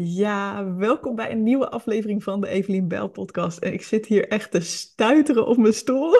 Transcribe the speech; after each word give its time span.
Ja, 0.00 0.74
welkom 0.74 1.14
bij 1.14 1.30
een 1.30 1.42
nieuwe 1.42 1.68
aflevering 1.68 2.22
van 2.22 2.40
de 2.40 2.48
Evelien 2.48 2.88
Bell 2.88 3.08
podcast. 3.08 3.58
En 3.58 3.72
ik 3.72 3.82
zit 3.82 4.06
hier 4.06 4.28
echt 4.28 4.50
te 4.50 4.60
stuiteren 4.60 5.46
op 5.46 5.56
mijn 5.56 5.72
stoel. 5.72 6.14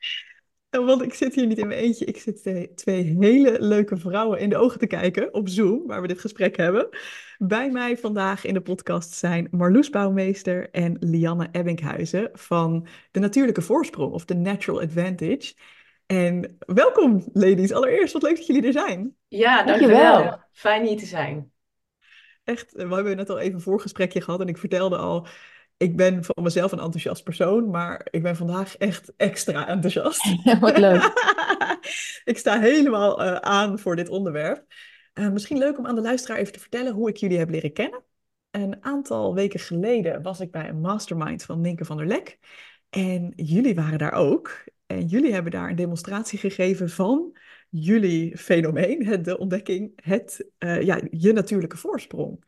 Want 0.70 1.02
ik 1.02 1.14
zit 1.14 1.34
hier 1.34 1.46
niet 1.46 1.58
in 1.58 1.66
mijn 1.66 1.80
eentje. 1.80 2.04
Ik 2.04 2.16
zit 2.16 2.36
twee, 2.36 2.74
twee 2.74 3.02
hele 3.02 3.60
leuke 3.60 3.96
vrouwen 3.96 4.38
in 4.38 4.48
de 4.48 4.56
ogen 4.56 4.78
te 4.78 4.86
kijken 4.86 5.34
op 5.34 5.48
Zoom, 5.48 5.86
waar 5.86 6.00
we 6.00 6.06
dit 6.06 6.20
gesprek 6.20 6.56
hebben. 6.56 6.88
Bij 7.38 7.70
mij 7.70 7.98
vandaag 7.98 8.44
in 8.44 8.54
de 8.54 8.60
podcast 8.60 9.12
zijn 9.12 9.48
Marloes 9.50 9.90
Bouwmeester 9.90 10.70
en 10.70 10.96
Lianne 11.00 11.48
Ebbinghuizen 11.52 12.30
van 12.32 12.86
De 13.10 13.20
Natuurlijke 13.20 13.62
Voorsprong 13.62 14.12
of 14.12 14.24
The 14.24 14.34
Natural 14.34 14.82
Advantage. 14.82 15.54
En 16.06 16.56
welkom, 16.58 17.24
ladies. 17.32 17.72
Allereerst, 17.72 18.12
wat 18.12 18.22
leuk 18.22 18.36
dat 18.36 18.46
jullie 18.46 18.66
er 18.66 18.72
zijn. 18.72 19.16
Ja, 19.28 19.64
dankjewel. 19.64 20.40
Fijn 20.52 20.86
hier 20.86 20.96
te 20.96 21.06
zijn. 21.06 21.54
Echt, 22.46 22.72
we 22.72 22.94
hebben 22.94 23.16
net 23.16 23.30
al 23.30 23.38
even 23.38 23.54
een 23.54 23.60
voorgesprekje 23.60 24.20
gehad 24.20 24.40
en 24.40 24.48
ik 24.48 24.58
vertelde 24.58 24.96
al, 24.96 25.26
ik 25.76 25.96
ben 25.96 26.24
van 26.24 26.42
mezelf 26.42 26.72
een 26.72 26.80
enthousiast 26.80 27.24
persoon, 27.24 27.70
maar 27.70 28.06
ik 28.10 28.22
ben 28.22 28.36
vandaag 28.36 28.76
echt 28.76 29.12
extra 29.16 29.68
enthousiast. 29.68 30.34
wat 30.60 30.78
leuk. 30.78 31.12
ik 32.24 32.38
sta 32.38 32.60
helemaal 32.60 33.24
uh, 33.24 33.34
aan 33.34 33.78
voor 33.78 33.96
dit 33.96 34.08
onderwerp. 34.08 34.64
Uh, 35.14 35.28
misschien 35.28 35.58
leuk 35.58 35.78
om 35.78 35.86
aan 35.86 35.94
de 35.94 36.00
luisteraar 36.00 36.38
even 36.38 36.52
te 36.52 36.60
vertellen 36.60 36.92
hoe 36.92 37.08
ik 37.08 37.16
jullie 37.16 37.38
heb 37.38 37.50
leren 37.50 37.72
kennen. 37.72 38.02
Een 38.50 38.84
aantal 38.84 39.34
weken 39.34 39.60
geleden 39.60 40.22
was 40.22 40.40
ik 40.40 40.50
bij 40.50 40.68
een 40.68 40.80
mastermind 40.80 41.42
van 41.42 41.60
Ninke 41.60 41.84
van 41.84 41.96
der 41.96 42.06
Lek. 42.06 42.38
En 42.90 43.32
jullie 43.36 43.74
waren 43.74 43.98
daar 43.98 44.12
ook. 44.12 44.64
En 44.86 45.06
jullie 45.06 45.32
hebben 45.32 45.52
daar 45.52 45.68
een 45.68 45.76
demonstratie 45.76 46.38
gegeven 46.38 46.90
van 46.90 47.36
jullie 47.68 48.36
fenomeen, 48.36 49.22
de 49.22 49.38
ontdekking, 49.38 49.92
het, 50.02 50.50
uh, 50.58 50.82
ja, 50.82 51.00
je 51.10 51.32
natuurlijke 51.32 51.76
voorsprong. 51.76 52.44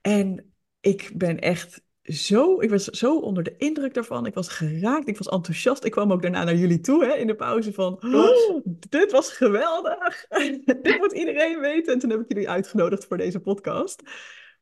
En 0.00 0.52
ik 0.80 1.10
ben 1.14 1.38
echt 1.38 1.82
zo, 2.02 2.60
ik 2.60 2.70
was 2.70 2.84
zo 2.84 3.18
onder 3.18 3.42
de 3.42 3.56
indruk 3.56 3.94
daarvan. 3.94 4.26
Ik 4.26 4.34
was 4.34 4.48
geraakt, 4.48 5.08
ik 5.08 5.18
was 5.18 5.28
enthousiast. 5.28 5.84
Ik 5.84 5.90
kwam 5.90 6.12
ook 6.12 6.22
daarna 6.22 6.44
naar 6.44 6.54
jullie 6.54 6.80
toe 6.80 7.04
hè, 7.04 7.14
in 7.14 7.26
de 7.26 7.34
pauze 7.34 7.72
van, 7.72 8.14
oh, 8.14 8.60
dit 8.88 9.12
was 9.12 9.32
geweldig. 9.32 10.26
dit 10.82 10.98
moet 10.98 11.12
iedereen 11.12 11.60
weten. 11.60 11.92
En 11.92 11.98
toen 11.98 12.10
heb 12.10 12.20
ik 12.20 12.28
jullie 12.28 12.48
uitgenodigd 12.48 13.04
voor 13.04 13.16
deze 13.16 13.40
podcast. 13.40 14.02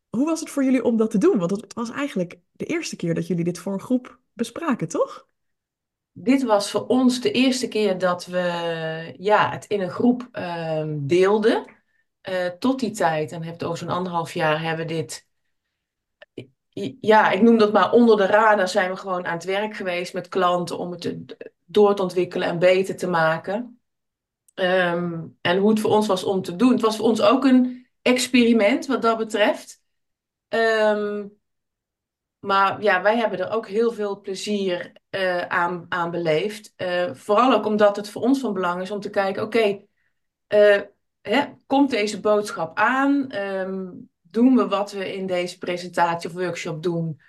Hoe 0.08 0.25
was 0.25 0.41
het 0.41 0.50
voor 0.50 0.64
jullie 0.64 0.84
om 0.84 0.97
dat 0.97 1.10
te 1.10 1.19
doen? 1.19 1.38
Want 1.38 1.50
het 1.50 1.75
was 1.75 1.91
eigenlijk 1.91 2.38
de 2.53 2.64
eerste 2.64 2.97
keer 2.97 3.14
dat 3.14 3.27
jullie 3.27 3.44
dit 3.44 3.58
voor 3.58 3.72
een 3.72 3.81
groep 3.81 4.20
bespraken, 4.33 4.88
toch? 4.88 5.28
Dit 6.19 6.42
was 6.42 6.70
voor 6.70 6.86
ons 6.86 7.20
de 7.20 7.31
eerste 7.31 7.69
keer 7.69 7.98
dat 7.98 8.27
we 8.27 9.14
ja, 9.19 9.50
het 9.50 9.64
in 9.67 9.81
een 9.81 9.91
groep 9.91 10.28
uh, 10.33 10.84
deelden. 10.89 11.64
Uh, 12.28 12.47
tot 12.47 12.81
die 12.81 12.91
tijd, 12.91 13.33
en 13.33 13.42
heeft 13.42 13.64
over 13.64 13.78
zo'n 13.78 13.89
anderhalf 13.89 14.33
jaar, 14.33 14.62
hebben 14.62 14.87
we 14.87 14.92
dit. 14.92 15.27
Ja, 17.00 17.31
ik 17.31 17.42
noem 17.42 17.59
dat 17.59 17.72
maar 17.72 17.92
onder 17.92 18.17
de 18.17 18.27
radar 18.27 18.69
zijn 18.69 18.91
we 18.91 18.97
gewoon 18.97 19.27
aan 19.27 19.34
het 19.34 19.44
werk 19.44 19.77
geweest 19.77 20.14
met 20.14 20.28
klanten 20.28 20.78
om 20.78 20.91
het 20.91 21.37
door 21.64 21.94
te 21.94 22.03
ontwikkelen 22.03 22.48
en 22.48 22.59
beter 22.59 22.97
te 22.97 23.09
maken. 23.09 23.81
Um, 24.55 25.39
en 25.41 25.59
hoe 25.59 25.70
het 25.70 25.81
voor 25.81 25.91
ons 25.91 26.06
was 26.06 26.25
om 26.25 26.42
te 26.42 26.56
doen. 26.56 26.72
Het 26.72 26.81
was 26.81 26.97
voor 26.97 27.06
ons 27.06 27.20
ook 27.20 27.44
een 27.44 27.87
experiment 28.03 28.87
wat 28.87 29.03
dat 29.03 29.19
betreft. 29.19 29.83
Um, 30.48 31.36
maar 32.39 32.83
ja, 32.83 33.03
wij 33.03 33.17
hebben 33.17 33.39
er 33.39 33.51
ook 33.51 33.69
heel 33.69 33.92
veel 33.92 34.20
plezier 34.20 34.92
uh, 35.11 35.41
aan, 35.41 35.87
aan 35.89 36.11
beleefd. 36.11 36.73
Uh, 36.77 37.15
vooral 37.15 37.53
ook 37.53 37.67
omdat 37.67 37.97
het 37.97 38.09
voor 38.09 38.23
ons 38.23 38.41
van 38.41 38.53
belang 38.53 38.83
is 38.83 38.91
om 38.91 39.01
te 39.01 39.11
kijken, 39.11 39.43
oké, 39.43 39.81
uh, 40.55 41.43
komt 41.67 41.91
deze 41.91 42.20
boodschap 42.20 42.78
aan? 42.78 43.34
Um, 43.37 44.11
doen 44.23 44.56
we 44.56 44.69
wat 44.69 44.93
we 44.93 45.15
in 45.15 45.27
deze 45.27 45.59
presentatie 45.59 46.31
of 46.31 46.37
workshop 46.37 46.83
doen? 46.83 47.20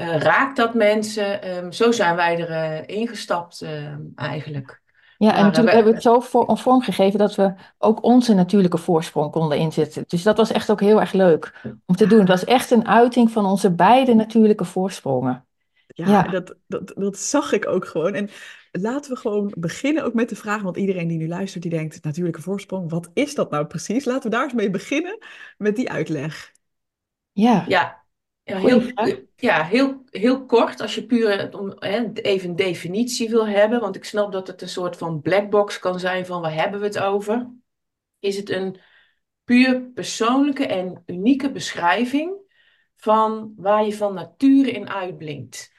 raakt 0.00 0.56
dat 0.56 0.74
mensen? 0.74 1.56
Um, 1.56 1.72
zo 1.72 1.92
zijn 1.92 2.16
wij 2.16 2.36
erin 2.36 2.86
ingestapt 2.86 3.60
ehm, 3.60 4.00
eigenlijk. 4.14 4.82
Ja, 5.18 5.36
en 5.36 5.52
toen 5.52 5.66
hebben 5.66 5.84
we 5.84 5.92
het 5.92 6.02
zo 6.02 6.20
voor, 6.20 6.58
vorm 6.58 6.80
gegeven 6.80 7.18
dat 7.18 7.34
we 7.34 7.54
ook 7.78 8.02
onze 8.02 8.34
natuurlijke 8.34 8.78
voorsprong 8.78 9.32
konden 9.32 9.58
inzetten. 9.58 10.04
Dus 10.06 10.22
dat 10.22 10.36
was 10.36 10.52
echt 10.52 10.70
ook 10.70 10.80
heel 10.80 11.00
erg 11.00 11.12
leuk 11.12 11.60
om 11.86 11.96
te 11.96 12.06
doen. 12.06 12.18
Het 12.18 12.28
was 12.28 12.44
echt 12.44 12.70
een 12.70 12.88
uiting 12.88 13.30
van 13.30 13.46
onze 13.46 13.74
beide 13.74 14.14
natuurlijke 14.14 14.64
voorsprongen. 14.64 15.46
Ja, 15.86 16.06
ja. 16.06 16.22
Dat, 16.22 16.54
dat, 16.66 16.92
dat 16.96 17.18
zag 17.18 17.52
ik 17.52 17.66
ook 17.66 17.86
gewoon. 17.86 18.14
En 18.14 18.30
laten 18.72 19.12
we 19.12 19.18
gewoon 19.18 19.52
beginnen 19.56 20.04
ook 20.04 20.14
met 20.14 20.28
de 20.28 20.36
vraag, 20.36 20.62
want 20.62 20.76
iedereen 20.76 21.08
die 21.08 21.18
nu 21.18 21.28
luistert, 21.28 21.62
die 21.62 21.72
denkt, 21.72 22.04
natuurlijke 22.04 22.42
voorsprong, 22.42 22.90
wat 22.90 23.10
is 23.14 23.34
dat 23.34 23.50
nou 23.50 23.66
precies? 23.66 24.04
Laten 24.04 24.30
we 24.30 24.36
daar 24.36 24.44
eens 24.44 24.52
mee 24.52 24.70
beginnen 24.70 25.18
met 25.56 25.76
die 25.76 25.90
uitleg. 25.90 26.52
Ja. 27.32 27.64
Ja, 27.68 28.04
ja, 28.48 28.58
heel, 28.58 28.82
ja, 29.36 29.64
heel, 29.64 30.02
heel 30.10 30.46
kort, 30.46 30.80
als 30.80 30.94
je 30.94 31.06
puur 31.06 31.58
om, 31.58 31.72
hè, 31.78 32.12
even 32.12 32.48
een 32.48 32.56
definitie 32.56 33.30
wil 33.30 33.46
hebben, 33.46 33.80
want 33.80 33.96
ik 33.96 34.04
snap 34.04 34.32
dat 34.32 34.46
het 34.46 34.62
een 34.62 34.68
soort 34.68 34.96
van 34.96 35.20
blackbox 35.20 35.78
kan 35.78 36.00
zijn 36.00 36.26
van 36.26 36.40
waar 36.40 36.54
hebben 36.54 36.80
we 36.80 36.86
het 36.86 36.98
over, 36.98 37.50
is 38.18 38.36
het 38.36 38.50
een 38.50 38.80
puur 39.44 39.90
persoonlijke 39.94 40.66
en 40.66 41.02
unieke 41.06 41.50
beschrijving 41.50 42.36
van 42.96 43.52
waar 43.56 43.84
je 43.84 43.94
van 43.94 44.14
nature 44.14 44.70
in 44.70 44.88
uitblinkt. 44.88 45.72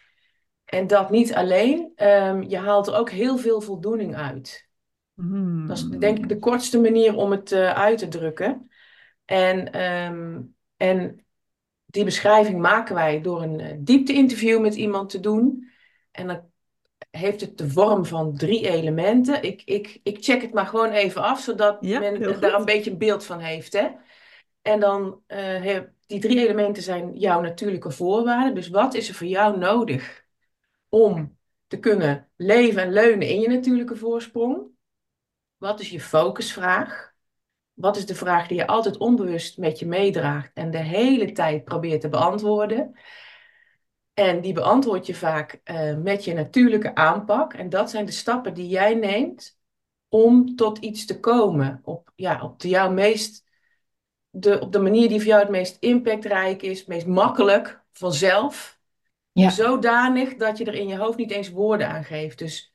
En 0.65 0.87
dat 0.87 1.09
niet 1.09 1.33
alleen, 1.33 1.91
um, 1.95 2.43
je 2.43 2.57
haalt 2.57 2.87
er 2.87 2.95
ook 2.95 3.09
heel 3.09 3.37
veel 3.37 3.61
voldoening 3.61 4.15
uit. 4.15 4.69
Hmm. 5.13 5.67
Dat 5.67 5.77
is 5.77 5.83
denk 5.83 6.17
ik 6.17 6.29
de 6.29 6.39
kortste 6.39 6.79
manier 6.79 7.15
om 7.15 7.31
het 7.31 7.51
uh, 7.51 7.73
uit 7.73 7.97
te 7.97 8.07
drukken. 8.07 8.69
En, 9.25 9.81
um, 9.81 10.55
en 10.77 11.25
die 11.89 12.03
beschrijving 12.03 12.59
maken 12.59 12.95
wij 12.95 13.21
door 13.21 13.41
een 13.41 13.59
uh, 13.59 13.67
diepte-interview 13.77 14.61
met 14.61 14.75
iemand 14.75 15.09
te 15.09 15.19
doen. 15.19 15.71
En 16.11 16.27
dan 16.27 16.51
heeft 17.09 17.41
het 17.41 17.57
de 17.57 17.69
vorm 17.69 18.05
van 18.05 18.37
drie 18.37 18.69
elementen. 18.69 19.43
Ik, 19.43 19.61
ik, 19.65 19.99
ik 20.03 20.23
check 20.23 20.41
het 20.41 20.53
maar 20.53 20.65
gewoon 20.65 20.91
even 20.91 21.21
af, 21.21 21.39
zodat 21.39 21.81
men 21.81 22.39
daar 22.39 22.53
een 22.53 22.65
beetje 22.65 22.91
een 22.91 22.97
beeld 22.97 23.25
van 23.25 23.39
heeft. 23.39 23.73
Hè? 23.73 23.87
En 24.61 24.79
dan, 24.79 25.21
uh, 25.27 25.79
die 26.05 26.19
drie 26.19 26.39
elementen 26.39 26.83
zijn 26.83 27.13
jouw 27.13 27.41
natuurlijke 27.41 27.91
voorwaarden. 27.91 28.55
Dus 28.55 28.69
wat 28.69 28.93
is 28.93 29.09
er 29.09 29.15
voor 29.15 29.27
jou 29.27 29.57
nodig 29.57 30.25
om 30.89 31.37
te 31.67 31.79
kunnen 31.79 32.29
leven 32.35 32.81
en 32.81 32.91
leunen 32.91 33.27
in 33.27 33.39
je 33.39 33.47
natuurlijke 33.47 33.95
voorsprong? 33.95 34.67
Wat 35.57 35.79
is 35.79 35.89
je 35.89 35.99
focusvraag? 35.99 37.08
Wat 37.79 37.97
is 37.97 38.05
de 38.05 38.15
vraag 38.15 38.47
die 38.47 38.57
je 38.57 38.67
altijd 38.67 38.97
onbewust 38.97 39.57
met 39.57 39.79
je 39.79 39.85
meedraagt 39.85 40.51
en 40.53 40.71
de 40.71 40.77
hele 40.77 41.31
tijd 41.31 41.63
probeert 41.63 42.01
te 42.01 42.09
beantwoorden? 42.09 42.99
En 44.13 44.41
die 44.41 44.53
beantwoord 44.53 45.05
je 45.05 45.15
vaak 45.15 45.61
uh, 45.63 45.95
met 45.95 46.25
je 46.25 46.33
natuurlijke 46.33 46.95
aanpak. 46.95 47.53
En 47.53 47.69
dat 47.69 47.89
zijn 47.89 48.05
de 48.05 48.11
stappen 48.11 48.53
die 48.53 48.67
jij 48.67 48.93
neemt 48.93 49.59
om 50.09 50.55
tot 50.55 50.77
iets 50.77 51.05
te 51.05 51.19
komen. 51.19 51.79
Op, 51.83 52.11
ja, 52.15 52.43
op, 52.43 52.59
de, 52.59 52.67
jouw 52.67 52.91
meest, 52.91 53.45
de, 54.29 54.59
op 54.59 54.71
de 54.71 54.79
manier 54.79 55.07
die 55.09 55.19
voor 55.19 55.27
jou 55.27 55.41
het 55.41 55.51
meest 55.51 55.77
impactrijk 55.79 56.61
is, 56.61 56.79
het 56.79 56.87
meest 56.87 57.07
makkelijk, 57.07 57.83
vanzelf. 57.91 58.79
Ja. 59.31 59.49
Zodanig 59.49 60.35
dat 60.35 60.57
je 60.57 60.65
er 60.65 60.75
in 60.75 60.87
je 60.87 60.97
hoofd 60.97 61.17
niet 61.17 61.31
eens 61.31 61.49
woorden 61.49 61.87
aan 61.89 62.03
geeft. 62.03 62.37
Dus 62.37 62.73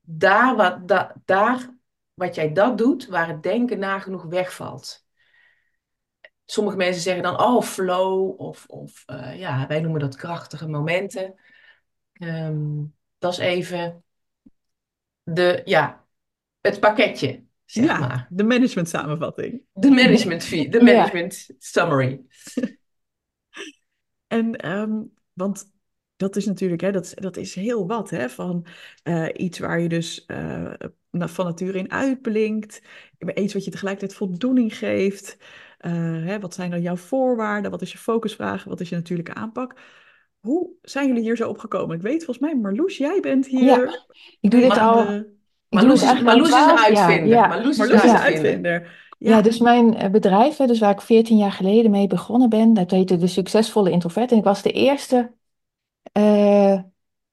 daar, 0.00 0.56
wat, 0.56 0.88
da, 0.88 1.14
daar 1.24 1.75
wat 2.16 2.34
jij 2.34 2.52
dat 2.52 2.78
doet, 2.78 3.06
waar 3.06 3.28
het 3.28 3.42
denken 3.42 3.78
nagenoeg 3.78 4.22
wegvalt. 4.22 5.06
Sommige 6.44 6.76
mensen 6.76 7.02
zeggen 7.02 7.22
dan, 7.22 7.40
oh, 7.40 7.62
flow, 7.62 8.40
of, 8.40 8.66
of 8.66 9.04
uh, 9.06 9.38
ja, 9.38 9.66
wij 9.66 9.80
noemen 9.80 10.00
dat 10.00 10.16
krachtige 10.16 10.68
momenten. 10.68 11.34
Um, 12.12 12.94
dat 13.18 13.32
is 13.32 13.38
even 13.38 14.04
de, 15.22 15.62
ja, 15.64 16.06
het 16.60 16.80
pakketje, 16.80 17.44
zeg 17.64 17.84
ja, 17.84 17.98
maar. 17.98 18.26
de 18.30 18.44
management 18.44 18.88
samenvatting. 18.88 19.62
De 19.72 19.90
management 19.90 20.44
fee, 20.44 20.68
de 20.68 20.82
management 20.82 21.44
ja. 21.46 21.54
summary. 21.58 22.24
en, 24.26 24.70
um, 24.70 25.12
want 25.32 25.74
dat 26.16 26.36
is 26.36 26.46
natuurlijk, 26.46 26.80
hè, 26.80 26.92
dat, 26.92 27.12
dat 27.14 27.36
is 27.36 27.54
heel 27.54 27.86
wat, 27.86 28.10
hè, 28.10 28.28
van 28.28 28.66
uh, 29.04 29.26
iets 29.32 29.58
waar 29.58 29.80
je 29.80 29.88
dus 29.88 30.24
uh, 30.26 30.72
van 31.10 31.44
nature 31.44 31.78
in 31.78 31.90
uitblinkt, 31.90 32.82
iets 33.34 33.54
wat 33.54 33.64
je 33.64 33.70
tegelijkertijd 33.70 34.18
voldoening 34.18 34.76
geeft. 34.76 35.36
Uh, 35.80 35.92
hè, 36.24 36.40
wat 36.40 36.54
zijn 36.54 36.70
dan 36.70 36.82
jouw 36.82 36.96
voorwaarden? 36.96 37.70
Wat 37.70 37.82
is 37.82 37.92
je 37.92 37.98
focusvraag? 37.98 38.64
Wat 38.64 38.80
is 38.80 38.88
je 38.88 38.94
natuurlijke 38.94 39.34
aanpak? 39.34 39.74
Hoe 40.40 40.70
zijn 40.82 41.06
jullie 41.06 41.22
hier 41.22 41.36
zo 41.36 41.48
opgekomen? 41.48 41.96
Ik 41.96 42.02
weet 42.02 42.24
volgens 42.24 42.38
mij, 42.38 42.56
Marloes, 42.56 42.96
jij 42.96 43.20
bent 43.20 43.46
hier. 43.46 43.62
Ja, 43.62 44.04
ik 44.40 44.50
doe 44.50 44.60
dit 44.60 44.78
al. 44.78 45.24
Marloes, 45.68 46.02
is, 46.02 46.20
Marloes 46.20 46.48
is 46.48 46.54
een 46.54 46.78
uitvinder. 46.78 47.26
Ja, 47.26 47.46
Marloes, 47.46 47.76
Marloes 47.76 48.04
is 48.04 48.10
een 48.10 48.16
uitvinder. 48.16 49.04
Ja. 49.18 49.40
dus 49.40 49.58
mijn 49.58 50.10
bedrijf, 50.12 50.56
dus 50.56 50.78
waar 50.78 50.90
ik 50.90 51.00
14 51.00 51.36
jaar 51.36 51.52
geleden 51.52 51.90
mee 51.90 52.06
begonnen 52.06 52.48
ben, 52.48 52.74
dat 52.74 52.90
heette 52.90 53.16
de 53.16 53.26
Succesvolle 53.26 53.90
Introvert. 53.90 54.32
En 54.32 54.38
ik 54.38 54.44
was 54.44 54.62
de 54.62 54.72
eerste 54.72 55.32
uh, 56.18 56.78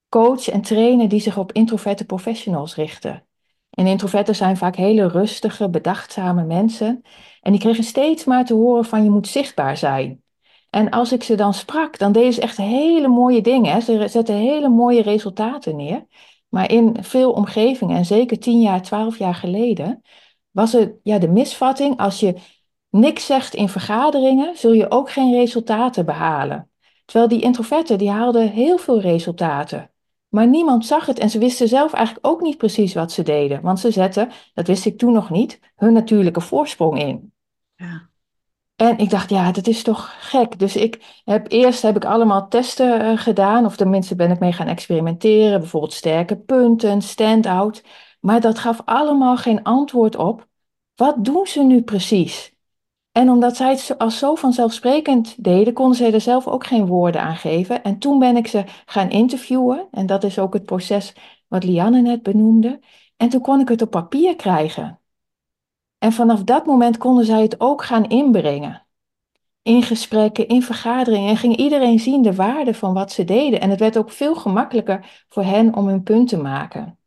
coach 0.10 0.50
en 0.50 0.62
trainer 0.62 1.08
die 1.08 1.20
zich 1.20 1.38
op 1.38 1.52
introverte 1.52 2.06
professionals 2.06 2.76
richten. 2.76 3.28
En 3.70 3.88
introverten 3.88 4.36
zijn 4.36 4.58
vaak 4.58 4.76
hele 4.76 5.08
rustige, 5.08 5.70
bedachtzame 5.70 6.44
mensen. 6.44 7.02
En 7.42 7.52
die 7.52 7.62
kregen 7.62 7.84
steeds 7.84 8.26
maar 8.26 8.46
te 8.46 8.54
horen 8.54 8.86
van 8.86 9.04
je 9.04 9.10
moet 9.10 9.28
zichtbaar 9.28 9.78
zijn. 9.78 10.24
En 10.70 10.90
als 10.90 11.12
ik 11.12 11.24
ze 11.24 11.36
dan 11.36 11.54
sprak, 11.54 11.98
dan 11.98 12.12
deden 12.12 12.34
ze 12.34 12.42
echt 12.42 12.58
hele 12.58 13.08
mooie 13.08 13.42
dingen. 13.42 13.82
Ze 13.82 14.08
zetten 14.08 14.36
hele 14.36 14.70
mooie 14.70 15.02
resultaten 15.02 15.76
neer. 15.76 16.06
Maar 16.50 16.72
in 16.72 16.98
veel 17.04 17.32
omgevingen, 17.32 17.98
en 17.98 18.06
zeker 18.06 18.40
tien 18.40 18.62
jaar, 18.62 18.82
twaalf 18.82 19.18
jaar 19.18 19.36
geleden, 19.36 20.02
was 20.52 20.72
het 20.72 20.94
ja, 21.04 21.18
de 21.18 21.28
misvatting: 21.28 21.98
als 21.98 22.20
je 22.20 22.36
niks 22.90 23.26
zegt 23.26 23.54
in 23.54 23.70
vergaderingen, 23.70 24.58
zul 24.58 24.74
je 24.74 24.92
ook 24.92 25.12
geen 25.12 25.34
resultaten 25.34 26.06
behalen. 26.06 26.73
Terwijl 27.06 27.28
die 27.28 27.42
introverten, 27.42 27.98
die 27.98 28.10
haalden 28.10 28.50
heel 28.50 28.78
veel 28.78 29.02
resultaten. 29.02 29.92
Maar 30.28 30.48
niemand 30.48 30.86
zag 30.86 31.06
het 31.06 31.20
en 31.20 31.30
ze 31.30 31.40
wisten 31.40 31.68
zelf 31.68 31.94
eigenlijk 31.94 32.28
ook 32.28 32.42
niet 32.42 32.58
precies 32.58 32.94
wat 32.94 33.12
ze 33.12 33.24
deden. 33.24 33.62
Want 33.62 33.80
ze 33.80 33.92
zetten, 33.92 34.32
dat 34.54 34.68
wist 34.68 34.86
ik 34.86 34.98
toen 34.98 35.14
nog 35.14 35.30
niet, 35.30 35.60
hun 35.76 35.94
natuurlijke 35.94 36.42
voorsprong 36.42 37.00
in. 37.00 37.34
Ja. 37.76 38.10
En 38.76 38.98
ik 38.98 39.10
dacht, 39.10 39.30
ja, 39.30 39.52
dat 39.52 39.68
is 39.68 39.84
toch 39.84 40.30
gek. 40.30 40.60
Dus 40.60 40.76
ik 40.76 41.22
heb 41.26 41.52
eerst 41.52 41.82
heb 41.82 41.96
ik 41.96 42.06
allemaal 42.06 42.48
testen 42.48 43.02
uh, 43.02 43.18
gedaan, 43.18 43.66
of 43.66 43.76
tenminste 43.76 44.16
ben 44.16 44.32
ik 44.32 44.40
mee 44.40 44.54
gaan 44.54 44.68
experimenteren, 44.68 45.60
bijvoorbeeld 45.60 45.94
sterke 45.94 46.38
punten, 46.38 47.02
stand-out. 47.02 47.84
Maar 48.20 48.42
dat 48.42 48.60
gaf 48.60 48.82
allemaal 48.86 49.38
geen 49.38 49.64
antwoord 49.64 50.16
op. 50.16 50.48
Wat 50.96 51.26
doen 51.26 51.48
ze 51.48 51.64
nu 51.64 51.82
precies? 51.82 52.53
En 53.14 53.30
omdat 53.30 53.56
zij 53.56 53.70
het 53.70 53.98
als 53.98 54.18
zo 54.18 54.36
vanzelfsprekend 54.36 55.44
deden, 55.44 55.74
konden 55.74 55.98
zij 55.98 56.14
er 56.14 56.22
zelf 56.22 56.48
ook 56.48 56.66
geen 56.66 56.86
woorden 56.86 57.22
aan 57.22 57.36
geven. 57.36 57.84
En 57.84 58.00
toen 58.00 58.20
ben 58.20 58.38
ik 58.38 58.48
ze 58.48 58.64
gaan 58.86 59.10
interviewen. 59.10 59.88
En 59.92 60.06
dat 60.06 60.24
is 60.24 60.40
ook 60.40 60.54
het 60.54 60.66
proces 60.66 61.16
wat 61.48 61.64
Lianne 61.64 62.02
net 62.02 62.24
benoemde. 62.24 62.80
En 63.18 63.30
toen 63.30 63.42
kon 63.42 63.60
ik 63.60 63.68
het 63.68 63.82
op 63.82 63.90
papier 63.90 64.36
krijgen. 64.36 65.00
En 65.98 66.12
vanaf 66.12 66.44
dat 66.44 66.66
moment 66.66 66.98
konden 66.98 67.26
zij 67.26 67.42
het 67.42 67.60
ook 67.60 67.84
gaan 67.84 68.06
inbrengen. 68.10 68.86
In 69.62 69.84
gesprekken, 69.84 70.48
in 70.48 70.64
vergaderingen. 70.64 71.30
En 71.30 71.38
ging 71.38 71.56
iedereen 71.56 72.00
zien 72.00 72.22
de 72.22 72.36
waarde 72.36 72.74
van 72.74 72.94
wat 72.94 73.12
ze 73.12 73.24
deden. 73.24 73.62
En 73.62 73.70
het 73.70 73.80
werd 73.80 73.98
ook 73.98 74.12
veel 74.12 74.36
gemakkelijker 74.36 75.26
voor 75.30 75.44
hen 75.44 75.76
om 75.76 75.88
hun 75.88 76.04
punt 76.04 76.30
te 76.30 76.38
maken. 76.38 76.98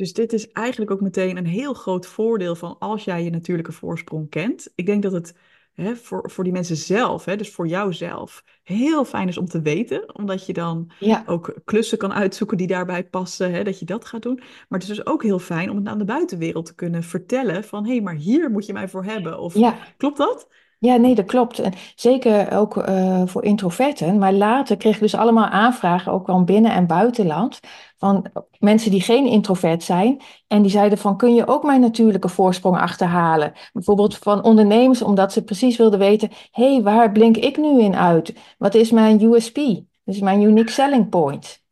Dus 0.00 0.12
dit 0.12 0.32
is 0.32 0.52
eigenlijk 0.52 0.90
ook 0.90 1.00
meteen 1.00 1.36
een 1.36 1.46
heel 1.46 1.74
groot 1.74 2.06
voordeel 2.06 2.54
van 2.54 2.76
als 2.78 3.04
jij 3.04 3.24
je 3.24 3.30
natuurlijke 3.30 3.72
voorsprong 3.72 4.30
kent. 4.30 4.72
Ik 4.74 4.86
denk 4.86 5.02
dat 5.02 5.12
het 5.12 5.34
hè, 5.74 5.96
voor, 5.96 6.30
voor 6.30 6.44
die 6.44 6.52
mensen 6.52 6.76
zelf, 6.76 7.24
hè, 7.24 7.36
dus 7.36 7.50
voor 7.50 7.66
jouzelf, 7.66 8.44
heel 8.62 9.04
fijn 9.04 9.28
is 9.28 9.38
om 9.38 9.46
te 9.46 9.60
weten. 9.60 10.16
Omdat 10.16 10.46
je 10.46 10.52
dan 10.52 10.90
ook 11.26 11.54
klussen 11.64 11.98
kan 11.98 12.12
uitzoeken 12.12 12.56
die 12.56 12.66
daarbij 12.66 13.04
passen, 13.04 13.52
hè, 13.52 13.64
dat 13.64 13.78
je 13.78 13.84
dat 13.84 14.04
gaat 14.04 14.22
doen. 14.22 14.36
Maar 14.36 14.78
het 14.78 14.82
is 14.82 14.96
dus 14.96 15.06
ook 15.06 15.22
heel 15.22 15.38
fijn 15.38 15.70
om 15.70 15.76
het 15.76 15.86
aan 15.86 15.98
de 15.98 16.04
buitenwereld 16.04 16.66
te 16.66 16.74
kunnen 16.74 17.02
vertellen 17.02 17.64
van 17.64 17.84
hé, 17.84 17.92
hey, 17.92 18.00
maar 18.00 18.14
hier 18.14 18.50
moet 18.50 18.66
je 18.66 18.72
mij 18.72 18.88
voor 18.88 19.04
hebben. 19.04 19.38
Of 19.38 19.54
klopt 19.96 20.18
dat? 20.18 20.48
Ja, 20.80 20.96
nee, 20.96 21.14
dat 21.14 21.24
klopt. 21.24 21.58
En 21.58 21.72
zeker 21.94 22.52
ook 22.52 22.76
uh, 22.76 23.22
voor 23.26 23.44
introverten. 23.44 24.18
Maar 24.18 24.32
later 24.32 24.76
kreeg 24.76 24.94
ik 24.94 25.00
dus 25.00 25.14
allemaal 25.14 25.46
aanvragen, 25.46 26.12
ook 26.12 26.26
wel 26.26 26.44
binnen- 26.44 26.72
en 26.72 26.86
buitenland, 26.86 27.60
van 27.96 28.26
mensen 28.58 28.90
die 28.90 29.00
geen 29.00 29.26
introvert 29.26 29.82
zijn. 29.82 30.20
En 30.46 30.62
die 30.62 30.70
zeiden 30.70 30.98
van, 30.98 31.16
kun 31.16 31.34
je 31.34 31.46
ook 31.46 31.62
mijn 31.62 31.80
natuurlijke 31.80 32.28
voorsprong 32.28 32.78
achterhalen? 32.78 33.52
Bijvoorbeeld 33.72 34.18
van 34.18 34.42
ondernemers, 34.42 35.02
omdat 35.02 35.32
ze 35.32 35.44
precies 35.44 35.76
wilden 35.76 35.98
weten, 35.98 36.30
hé, 36.50 36.72
hey, 36.72 36.82
waar 36.82 37.12
blink 37.12 37.36
ik 37.36 37.56
nu 37.56 37.80
in 37.80 37.96
uit? 37.96 38.34
Wat 38.58 38.74
is 38.74 38.90
mijn 38.90 39.22
USP? 39.22 39.58
Dus 40.04 40.20
mijn 40.20 40.42
unique 40.42 40.70
selling 40.72 41.08
point. 41.08 41.62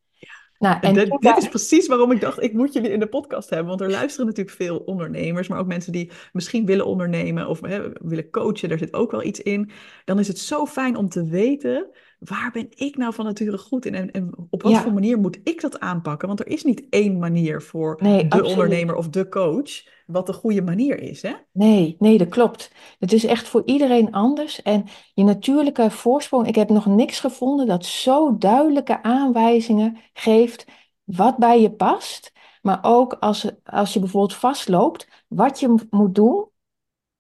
Nou, 0.59 0.77
en 0.81 0.95
dit, 0.95 1.17
dit, 1.21 1.37
is 1.37 1.49
precies 1.49 1.87
waarom 1.87 2.13
ik 2.13 2.21
dacht, 2.21 2.43
ik 2.43 2.53
moet 2.53 2.73
jullie 2.73 2.91
in 2.91 3.01
de 3.01 3.07
podcast 3.07 3.51
hebben. 3.51 3.69
Want 3.69 3.81
er 3.81 3.91
luisteren 3.91 4.27
natuurlijk 4.27 4.57
veel 4.57 4.79
ondernemers, 4.79 5.49
maar 5.49 5.59
ook 5.59 5.67
mensen 5.67 5.93
die 5.93 6.11
misschien 6.33 6.67
willen 6.67 6.87
ondernemen 6.87 7.49
of 7.49 7.61
hè, 7.61 7.93
willen 7.93 8.31
coachen. 8.31 8.69
Daar 8.69 8.79
zit 8.79 8.95
ook 8.95 9.11
wel 9.11 9.23
iets 9.23 9.41
in. 9.41 9.71
Dan 10.05 10.19
is 10.19 10.29
het 10.29 10.39
zo 10.39 10.67
fijn 10.67 10.97
om 10.97 11.09
te 11.09 11.29
weten, 11.29 11.91
waar 12.19 12.51
ben 12.53 12.67
ik 12.71 12.97
nou 12.97 13.15
van 13.15 13.25
nature 13.25 13.59
goed 13.59 13.87
in? 13.87 13.95
En, 13.95 14.11
en 14.11 14.31
op 14.51 14.63
wat 14.63 14.79
voor 14.79 14.93
manier 14.93 15.19
moet 15.19 15.39
ik 15.43 15.61
dat 15.61 15.81
aanpakken? 15.81 16.29
Want 16.29 16.41
er 16.41 16.47
is 16.47 16.65
niet 16.65 16.87
één 16.91 17.19
manier 17.19 17.63
voor 17.63 17.97
de 17.97 18.45
ondernemer 18.45 18.97
of 18.97 19.09
de 19.09 19.29
coach 19.29 19.97
wat 20.07 20.27
de 20.27 20.33
goede 20.33 20.63
manier 20.63 21.01
is, 21.01 21.23
hè? 21.23 21.33
Nee, 21.53 21.97
nee, 21.99 22.19
dat 22.19 22.29
klopt. 22.29 22.73
Het 22.99 23.13
is 23.13 23.25
echt 23.25 23.49
voor 23.49 23.63
iedereen 23.65 24.13
anders. 24.13 24.63
En 24.63 24.85
je 25.15 25.25
natuurlijke 25.25 25.91
voorsprong, 25.91 26.47
ik 26.47 26.55
heb 26.55 26.69
nog 26.69 26.87
niks 26.87 27.21
gevonden 27.21 27.67
dat 27.67 27.85
zo 27.85 28.39
duidelijke 28.39 29.03
aanwijzingen 29.03 29.97
geeft 30.13 30.67
wat 31.05 31.37
bij 31.37 31.61
je 31.61 31.71
past. 31.71 32.33
Maar 32.63 32.79
ook 32.83 33.13
als, 33.13 33.51
als 33.65 33.93
je 33.93 34.01
bijvoorbeeld 34.01 34.35
vastloopt, 34.35 35.09
wat 35.29 35.61
je 35.61 35.75
moet 35.91 36.15
doen 36.15 36.49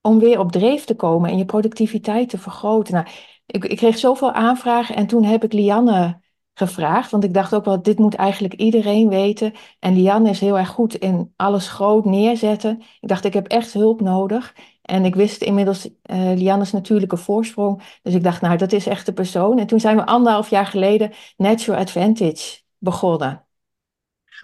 om 0.00 0.18
weer 0.18 0.38
op 0.38 0.52
dreef 0.52 0.84
te 0.84 0.96
komen 0.96 1.30
en 1.30 1.38
je 1.38 1.44
productiviteit 1.44 2.28
te 2.28 2.38
vergroten. 2.38 2.94
Nou, 2.94 3.06
ik, 3.50 3.64
ik 3.64 3.76
kreeg 3.76 3.98
zoveel 3.98 4.32
aanvragen 4.32 4.96
en 4.96 5.06
toen 5.06 5.24
heb 5.24 5.44
ik 5.44 5.52
Lianne 5.52 6.20
gevraagd. 6.54 7.10
Want 7.10 7.24
ik 7.24 7.34
dacht 7.34 7.54
ook 7.54 7.64
wel, 7.64 7.82
dit 7.82 7.98
moet 7.98 8.14
eigenlijk 8.14 8.54
iedereen 8.54 9.08
weten. 9.08 9.52
En 9.78 9.94
Lianne 9.94 10.30
is 10.30 10.40
heel 10.40 10.58
erg 10.58 10.68
goed 10.68 10.94
in 10.94 11.32
alles 11.36 11.68
groot 11.68 12.04
neerzetten. 12.04 12.82
Ik 13.00 13.08
dacht, 13.08 13.24
ik 13.24 13.34
heb 13.34 13.46
echt 13.46 13.72
hulp 13.72 14.00
nodig. 14.00 14.54
En 14.82 15.04
ik 15.04 15.14
wist 15.14 15.42
inmiddels 15.42 15.86
uh, 15.86 15.92
Lianne's 16.34 16.72
natuurlijke 16.72 17.16
voorsprong. 17.16 17.82
Dus 18.02 18.14
ik 18.14 18.22
dacht, 18.22 18.40
nou, 18.40 18.56
dat 18.56 18.72
is 18.72 18.86
echt 18.86 19.06
de 19.06 19.12
persoon. 19.12 19.58
En 19.58 19.66
toen 19.66 19.80
zijn 19.80 19.96
we 19.96 20.06
anderhalf 20.06 20.50
jaar 20.50 20.66
geleden 20.66 21.12
Natural 21.36 21.80
Advantage 21.80 22.60
begonnen. 22.78 23.47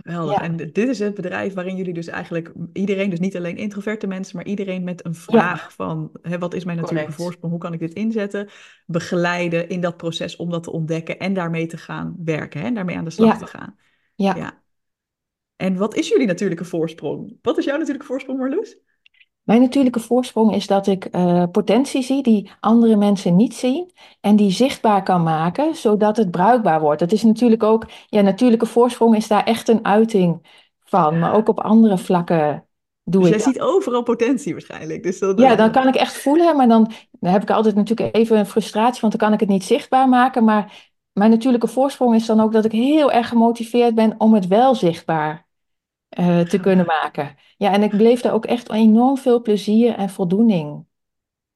Geweldig. 0.03 0.41
En 0.41 0.57
dit 0.57 0.77
is 0.77 0.99
het 0.99 1.15
bedrijf 1.15 1.55
waarin 1.55 1.77
jullie 1.77 1.95
dus 1.95 2.07
eigenlijk 2.07 2.53
iedereen, 2.73 3.11
dus 3.11 3.19
niet 3.19 3.37
alleen 3.37 3.57
introverte 3.57 4.07
mensen, 4.07 4.37
maar 4.37 4.47
iedereen 4.47 4.85
met 4.85 5.05
een 5.05 5.15
vraag 5.15 5.73
van 5.73 6.11
hè, 6.23 6.39
wat 6.39 6.55
is 6.55 6.65
mijn 6.65 6.79
natuurlijke 6.79 7.13
voorsprong, 7.13 7.53
hoe 7.53 7.63
kan 7.63 7.73
ik 7.73 7.79
dit 7.79 7.93
inzetten, 7.93 8.49
begeleiden 8.87 9.69
in 9.69 9.81
dat 9.81 9.97
proces 9.97 10.37
om 10.37 10.51
dat 10.51 10.63
te 10.63 10.73
ontdekken 10.73 11.19
en 11.19 11.35
daarmee 11.35 11.67
te 11.67 11.77
gaan 11.77 12.17
werken 12.25 12.61
hè, 12.61 12.67
en 12.67 12.75
daarmee 12.75 12.97
aan 12.97 13.05
de 13.05 13.11
slag 13.11 13.39
te 13.39 13.47
gaan. 13.47 13.77
Ja. 14.15 14.37
ja. 14.37 14.63
En 15.57 15.77
wat 15.77 15.95
is 15.95 16.09
jullie 16.09 16.27
natuurlijke 16.27 16.65
voorsprong? 16.65 17.39
Wat 17.43 17.59
is 17.59 17.65
jouw 17.65 17.77
natuurlijke 17.77 18.07
voorsprong, 18.07 18.39
Marloes? 18.39 18.77
Mijn 19.45 19.61
natuurlijke 19.61 20.01
voorsprong 20.01 20.55
is 20.55 20.67
dat 20.67 20.87
ik 20.87 21.09
uh, 21.11 21.43
potentie 21.53 22.03
zie 22.03 22.23
die 22.23 22.51
andere 22.61 22.97
mensen 22.97 23.37
niet 23.37 23.55
zien 23.55 23.91
en 24.21 24.37
die 24.37 24.51
zichtbaar 24.51 25.03
kan 25.03 25.23
maken, 25.23 25.75
zodat 25.75 26.17
het 26.17 26.31
bruikbaar 26.31 26.81
wordt. 26.81 27.01
Het 27.01 27.13
is 27.13 27.23
natuurlijk 27.23 27.63
ook, 27.63 27.87
ja, 28.07 28.21
natuurlijke 28.21 28.67
voorsprong 28.67 29.17
is 29.17 29.29
daar 29.29 29.45
echt 29.45 29.69
een 29.69 29.85
uiting 29.85 30.47
van, 30.85 31.19
maar 31.19 31.35
ook 31.35 31.49
op 31.49 31.61
andere 31.61 31.99
vlakken 31.99 32.67
doe 33.03 33.23
dus 33.23 33.31
ik. 33.31 33.37
jij 33.37 33.53
ziet 33.53 33.61
overal 33.61 34.03
potentie 34.03 34.53
waarschijnlijk. 34.53 35.03
Dus 35.03 35.19
dat, 35.19 35.39
ja, 35.39 35.55
dan 35.55 35.71
kan 35.73 35.89
ik 35.89 35.95
echt 35.95 36.17
voelen, 36.17 36.57
maar 36.57 36.69
dan, 36.69 36.91
dan 37.11 37.33
heb 37.33 37.43
ik 37.43 37.51
altijd 37.51 37.75
natuurlijk 37.75 38.17
even 38.17 38.39
een 38.39 38.47
frustratie, 38.47 39.01
want 39.01 39.19
dan 39.19 39.29
kan 39.29 39.33
ik 39.33 39.41
het 39.41 39.49
niet 39.49 39.65
zichtbaar 39.65 40.09
maken. 40.09 40.45
Maar 40.45 40.91
mijn 41.13 41.31
natuurlijke 41.31 41.69
voorsprong 41.69 42.15
is 42.15 42.27
dan 42.27 42.41
ook 42.41 42.53
dat 42.53 42.65
ik 42.65 42.73
heel 42.73 43.13
erg 43.13 43.29
gemotiveerd 43.29 43.95
ben 43.95 44.15
om 44.19 44.35
het 44.35 44.47
wel 44.47 44.75
zichtbaar 44.75 45.47
uh, 46.19 46.41
te 46.41 46.59
kunnen 46.59 46.87
maken. 46.87 47.37
Ja, 47.57 47.73
en 47.73 47.83
ik 47.83 47.91
bleef 47.91 48.21
daar 48.21 48.33
ook 48.33 48.47
echt 48.47 48.71
enorm 48.71 49.17
veel 49.17 49.43
plezier 49.43 49.95
en 49.95 50.11
voldoening 50.11 50.85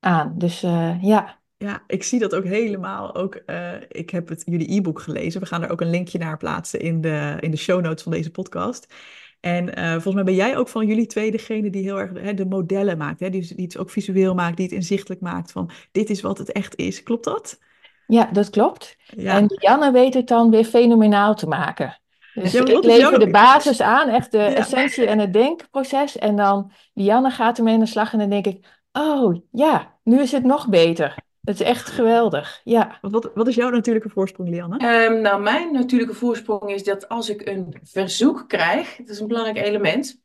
aan. 0.01 0.35
Dus 0.37 0.63
uh, 0.63 1.03
ja. 1.03 1.37
Ja, 1.57 1.83
ik 1.87 2.03
zie 2.03 2.19
dat 2.19 2.35
ook 2.35 2.45
helemaal. 2.45 3.15
Ook, 3.15 3.43
uh, 3.47 3.73
ik 3.89 4.11
heb 4.11 4.29
het, 4.29 4.43
jullie 4.47 4.77
e-book 4.77 5.01
gelezen. 5.01 5.41
We 5.41 5.47
gaan 5.47 5.63
er 5.63 5.71
ook 5.71 5.81
een 5.81 5.91
linkje 5.91 6.19
naar 6.19 6.37
plaatsen 6.37 6.81
in 6.81 7.01
de, 7.01 7.37
in 7.41 7.51
de 7.51 7.57
show 7.57 7.81
notes 7.81 8.03
van 8.03 8.13
deze 8.13 8.31
podcast. 8.31 8.95
En 9.41 9.73
volgens 9.93 10.15
mij 10.15 10.25
ben 10.25 10.35
jij 10.35 10.57
ook 10.57 10.69
van 10.69 10.87
jullie 10.87 11.07
twee 11.07 11.31
degene 11.31 11.71
die 11.71 11.83
heel 11.83 12.01
erg 12.01 12.11
hè, 12.13 12.35
de 12.35 12.47
modellen 12.47 12.99
maakt. 12.99 13.21
Hè? 13.21 13.31
Die, 13.31 13.55
die 13.55 13.65
het 13.65 13.79
ook 13.79 13.91
visueel 13.91 14.35
maakt, 14.35 14.57
die 14.57 14.67
het 14.67 14.75
inzichtelijk 14.75 15.21
maakt 15.21 15.53
van 15.53 15.71
dit 15.93 16.11
is 16.11 16.21
wat 16.21 16.39
het 16.39 16.53
echt 16.53 16.77
is. 16.77 17.03
Klopt 17.03 17.25
dat? 17.25 17.59
Ja, 18.07 18.29
dat 18.33 18.51
klopt. 18.51 18.97
Ja. 19.17 19.37
En 19.37 19.47
Janne 19.61 19.93
weet 19.93 20.15
het 20.15 20.29
dan 20.29 20.51
weer 20.51 20.65
fenomenaal 20.65 21.35
te 21.35 21.47
maken. 21.47 21.99
Dus 22.41 22.55
ik 22.55 22.85
lever 22.85 23.19
de 23.19 23.31
basis 23.31 23.81
aan, 23.81 24.09
echt 24.09 24.33
de 24.33 24.43
essentie 24.43 25.07
en 25.07 25.19
het 25.19 25.33
denkproces. 25.33 26.19
En 26.19 26.37
dan 26.37 26.73
Lianne 26.95 27.31
gaat 27.31 27.59
ermee 27.59 27.75
aan 27.75 27.81
de 27.81 27.87
slag 27.87 28.13
en 28.13 28.19
dan 28.19 28.31
denk 28.31 28.47
ik, 28.47 28.67
oh 28.93 29.37
ja, 29.51 29.99
nu 30.05 30.21
is 30.21 30.33
het 30.33 30.45
nog 30.45 30.69
beter. 30.69 31.15
Het 31.41 31.61
is 31.61 31.67
echt 31.67 31.89
geweldig, 31.89 32.61
ja. 32.65 32.99
Wat, 33.01 33.31
wat 33.35 33.49
is 33.49 33.55
jouw 33.55 33.71
natuurlijke 33.71 34.09
voorsprong, 34.09 34.49
Lianne? 34.49 35.05
Um, 35.07 35.21
nou, 35.21 35.43
mijn 35.43 35.73
natuurlijke 35.73 36.15
voorsprong 36.15 36.71
is 36.71 36.85
dat 36.85 37.09
als 37.09 37.29
ik 37.29 37.47
een 37.47 37.81
verzoek 37.83 38.45
krijg, 38.49 38.97
dat 38.97 39.09
is 39.09 39.21
een 39.21 39.27
belangrijk 39.27 39.67
element, 39.67 40.21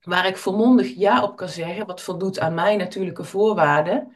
waar 0.00 0.26
ik 0.26 0.36
volmondig 0.36 0.94
ja 0.96 1.22
op 1.22 1.36
kan 1.36 1.48
zeggen, 1.48 1.86
wat 1.86 2.02
voldoet 2.02 2.40
aan 2.40 2.54
mijn 2.54 2.78
natuurlijke 2.78 3.24
voorwaarden, 3.24 4.12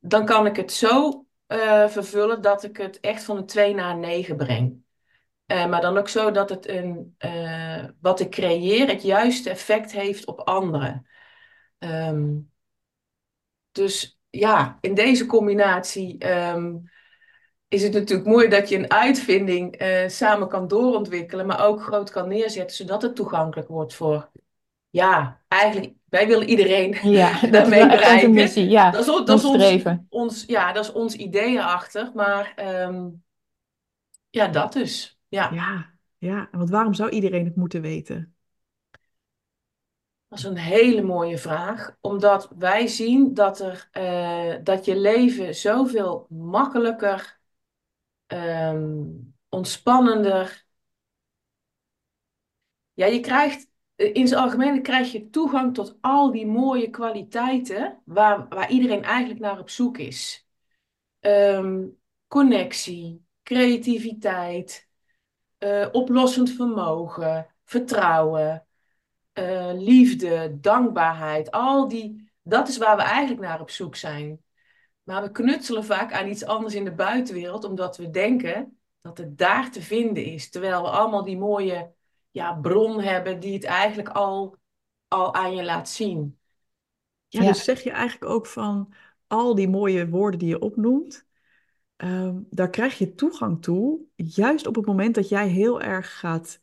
dan 0.00 0.24
kan 0.24 0.46
ik 0.46 0.56
het 0.56 0.72
zo 0.72 1.24
uh, 1.48 1.88
vervullen 1.88 2.42
dat 2.42 2.64
ik 2.64 2.76
het 2.76 3.00
echt 3.00 3.24
van 3.24 3.36
een 3.36 3.46
2 3.46 3.74
naar 3.74 3.90
een 3.90 4.00
9 4.00 4.36
breng. 4.36 4.82
Uh, 5.52 5.66
maar 5.66 5.80
dan 5.80 5.98
ook 5.98 6.08
zo 6.08 6.30
dat 6.30 6.48
het 6.48 6.68
een, 6.68 7.16
uh, 7.18 7.84
wat 8.00 8.20
ik 8.20 8.30
creëer 8.30 8.88
het 8.88 9.02
juiste 9.02 9.50
effect 9.50 9.92
heeft 9.92 10.26
op 10.26 10.40
anderen. 10.40 11.06
Um, 11.78 12.50
dus 13.72 14.20
ja, 14.30 14.78
in 14.80 14.94
deze 14.94 15.26
combinatie 15.26 16.32
um, 16.32 16.90
is 17.68 17.82
het 17.82 17.92
natuurlijk 17.92 18.28
mooi 18.28 18.48
dat 18.48 18.68
je 18.68 18.76
een 18.76 18.90
uitvinding 18.90 19.82
uh, 19.82 20.08
samen 20.08 20.48
kan 20.48 20.68
doorontwikkelen, 20.68 21.46
maar 21.46 21.66
ook 21.66 21.82
groot 21.82 22.10
kan 22.10 22.28
neerzetten, 22.28 22.76
zodat 22.76 23.02
het 23.02 23.16
toegankelijk 23.16 23.68
wordt 23.68 23.94
voor 23.94 24.30
ja, 24.90 25.40
eigenlijk 25.48 25.92
wij 26.04 26.26
willen 26.26 26.48
iedereen 26.48 27.10
ja, 27.10 27.40
daarmee 27.50 27.80
dat 27.80 27.88
bereiken. 27.88 28.32
Missie, 28.32 28.68
ja, 28.68 28.90
dat 28.90 29.00
is, 29.00 29.06
dat 29.06 29.38
is 29.38 29.44
ons, 29.44 29.84
ons, 30.08 30.44
ja, 30.46 30.72
dat 30.72 30.84
is 30.84 30.92
ons 30.92 31.14
idee 31.14 31.56
erachter. 31.56 32.10
Maar 32.14 32.52
ehm, 32.56 33.06
ja, 34.30 34.48
dat 34.48 34.72
dus. 34.72 35.17
Ja. 35.28 35.50
ja, 35.52 35.94
ja. 36.18 36.48
Want 36.52 36.70
waarom 36.70 36.94
zou 36.94 37.10
iedereen 37.10 37.44
het 37.44 37.56
moeten 37.56 37.80
weten? 37.80 38.34
Dat 40.28 40.38
is 40.38 40.44
een 40.44 40.56
hele 40.56 41.02
mooie 41.02 41.38
vraag. 41.38 41.96
Omdat 42.00 42.50
wij 42.58 42.86
zien 42.86 43.34
dat, 43.34 43.60
er, 43.60 43.88
uh, 43.92 44.64
dat 44.64 44.84
je 44.84 44.96
leven 44.96 45.54
zoveel 45.54 46.26
makkelijker, 46.28 47.40
um, 48.26 49.34
ontspannender. 49.48 50.66
Ja, 52.94 53.06
je 53.06 53.20
krijgt 53.20 53.68
eh, 53.98 54.14
in 54.14 54.28
zijn 54.28 54.40
algemeen 54.40 54.82
krijg 54.82 55.12
je 55.12 55.30
toegang 55.30 55.74
tot 55.74 55.98
al 56.00 56.30
die 56.32 56.46
mooie 56.46 56.90
kwaliteiten 56.90 58.02
waar, 58.04 58.48
waar 58.48 58.70
iedereen 58.70 59.02
eigenlijk 59.02 59.40
naar 59.40 59.58
op 59.58 59.70
zoek 59.70 59.98
is. 59.98 60.48
Um, 61.20 61.98
connectie, 62.26 63.24
creativiteit, 63.42 64.87
uh, 65.58 65.88
oplossend 65.92 66.50
vermogen, 66.50 67.46
vertrouwen, 67.64 68.66
uh, 69.34 69.70
liefde, 69.74 70.58
dankbaarheid. 70.60 71.50
Al 71.50 71.88
die, 71.88 72.30
dat 72.42 72.68
is 72.68 72.78
waar 72.78 72.96
we 72.96 73.02
eigenlijk 73.02 73.40
naar 73.40 73.60
op 73.60 73.70
zoek 73.70 73.96
zijn. 73.96 74.42
Maar 75.02 75.22
we 75.22 75.30
knutselen 75.30 75.84
vaak 75.84 76.12
aan 76.12 76.28
iets 76.28 76.44
anders 76.44 76.74
in 76.74 76.84
de 76.84 76.94
buitenwereld, 76.94 77.64
omdat 77.64 77.96
we 77.96 78.10
denken 78.10 78.78
dat 79.00 79.18
het 79.18 79.38
daar 79.38 79.70
te 79.70 79.82
vinden 79.82 80.24
is. 80.24 80.50
Terwijl 80.50 80.82
we 80.82 80.88
allemaal 80.88 81.24
die 81.24 81.38
mooie 81.38 81.92
ja, 82.30 82.52
bron 82.52 83.00
hebben 83.00 83.40
die 83.40 83.54
het 83.54 83.64
eigenlijk 83.64 84.08
al, 84.08 84.56
al 85.08 85.34
aan 85.34 85.54
je 85.54 85.64
laat 85.64 85.88
zien. 85.88 86.38
Ja, 87.28 87.40
dus 87.40 87.64
zeg 87.64 87.82
je 87.82 87.90
eigenlijk 87.90 88.32
ook 88.32 88.46
van 88.46 88.92
al 89.26 89.54
die 89.54 89.68
mooie 89.68 90.08
woorden 90.08 90.38
die 90.38 90.48
je 90.48 90.58
opnoemt, 90.58 91.26
ehm, 91.98 92.34
daar 92.50 92.70
krijg 92.70 92.98
je 92.98 93.14
toegang 93.14 93.62
toe, 93.62 93.98
juist 94.16 94.66
op 94.66 94.74
het 94.74 94.86
moment 94.86 95.14
dat 95.14 95.28
jij 95.28 95.48
heel 95.48 95.80
erg 95.80 96.18
gaat 96.18 96.60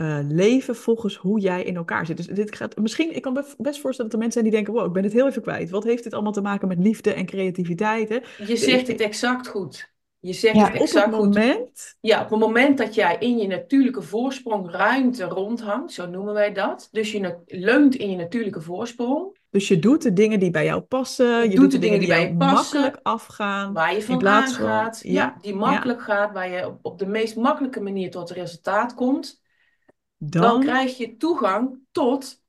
uh, 0.00 0.18
leven 0.28 0.76
volgens 0.76 1.16
hoe 1.16 1.40
jij 1.40 1.62
in 1.62 1.76
elkaar 1.76 2.06
zit. 2.06 2.16
Dus 2.16 2.26
dit 2.26 2.56
gaat 2.56 2.76
misschien, 2.76 3.14
ik 3.14 3.22
kan 3.22 3.34
best 3.58 3.80
voorstellen 3.80 4.10
dat 4.10 4.12
er 4.12 4.18
mensen 4.18 4.32
zijn 4.32 4.44
die 4.44 4.52
denken: 4.52 4.72
wow, 4.72 4.86
ik 4.86 4.92
ben 4.92 5.02
het 5.02 5.12
heel 5.12 5.26
even 5.26 5.42
kwijt. 5.42 5.70
Wat 5.70 5.84
heeft 5.84 6.02
dit 6.04 6.12
allemaal 6.12 6.32
te 6.32 6.40
maken 6.40 6.68
met 6.68 6.78
liefde 6.78 7.12
en 7.12 7.26
creativiteit? 7.26 8.08
Hè? 8.08 8.18
Je 8.44 8.56
zegt 8.56 8.88
het 8.88 9.00
exact 9.00 9.48
goed. 9.48 9.90
Je 10.18 10.32
zegt 10.32 10.56
het 10.56 10.80
exact 10.80 11.06
op 11.06 11.12
het 11.12 11.34
moment. 11.34 11.96
Ja, 12.00 12.22
op 12.22 12.30
het 12.30 12.38
moment 12.38 12.78
dat 12.78 12.94
jij 12.94 13.16
in 13.18 13.38
je 13.38 13.46
natuurlijke 13.46 14.02
voorsprong 14.02 14.70
ruimte 14.70 15.24
rondhangt, 15.24 15.92
zo 15.92 16.06
noemen 16.06 16.34
wij 16.34 16.52
dat. 16.52 16.88
Dus 16.92 17.12
je 17.12 17.38
leunt 17.46 17.94
in 17.94 18.10
je 18.10 18.16
natuurlijke 18.16 18.60
voorsprong. 18.60 19.36
Dus 19.52 19.68
je 19.68 19.78
doet 19.78 20.02
de 20.02 20.12
dingen 20.12 20.40
die 20.40 20.50
bij 20.50 20.64
jou 20.64 20.80
passen. 20.80 21.50
Je, 21.50 21.56
doet, 21.56 21.70
de 21.70 21.78
dingen 21.78 21.98
die, 21.98 22.08
bij 22.08 22.34
passen, 22.38 22.80
makkelijk 22.80 23.00
afgaan. 23.02 23.72
Waar 23.72 23.94
je 23.94 24.02
van 24.02 24.26
aangaat. 24.26 25.00
ja, 25.02 25.12
ja, 25.12 25.36
die 25.40 25.54
makkelijk 25.54 26.02
gaat. 26.02 26.32
Waar 26.32 26.50
je 26.50 26.66
op, 26.66 26.78
op, 26.82 26.98
de 26.98 27.06
meest 27.06 27.36
makkelijke 27.36 27.80
manier 27.80 28.10
tot 28.10 28.28
het 28.28 28.38
resultaat 28.38 28.94
komt. 28.94 29.42
Dan, 30.16 30.42
dan 30.42 30.60
krijg 30.60 30.96
je 30.96 31.16
toegang 31.16 31.78
tot 31.90 32.42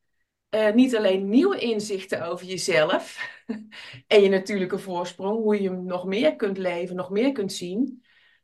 uh, 0.55 0.73
niet 0.73 0.95
alleen 0.95 1.29
nieuwe 1.29 1.57
inzichten 1.57 2.27
over 2.27 2.45
jezelf 2.45 3.29
en 4.07 4.21
je 4.21 4.29
natuurlijke 4.29 4.79
voorsprong, 4.79 5.37
hoe 5.37 5.61
je 5.61 5.69
nog 5.69 6.05
meer 6.05 6.35
kunt 6.35 6.57
leven, 6.57 6.95
nog 6.95 7.09
meer 7.09 7.31
kunt 7.31 7.53
zien, 7.53 8.03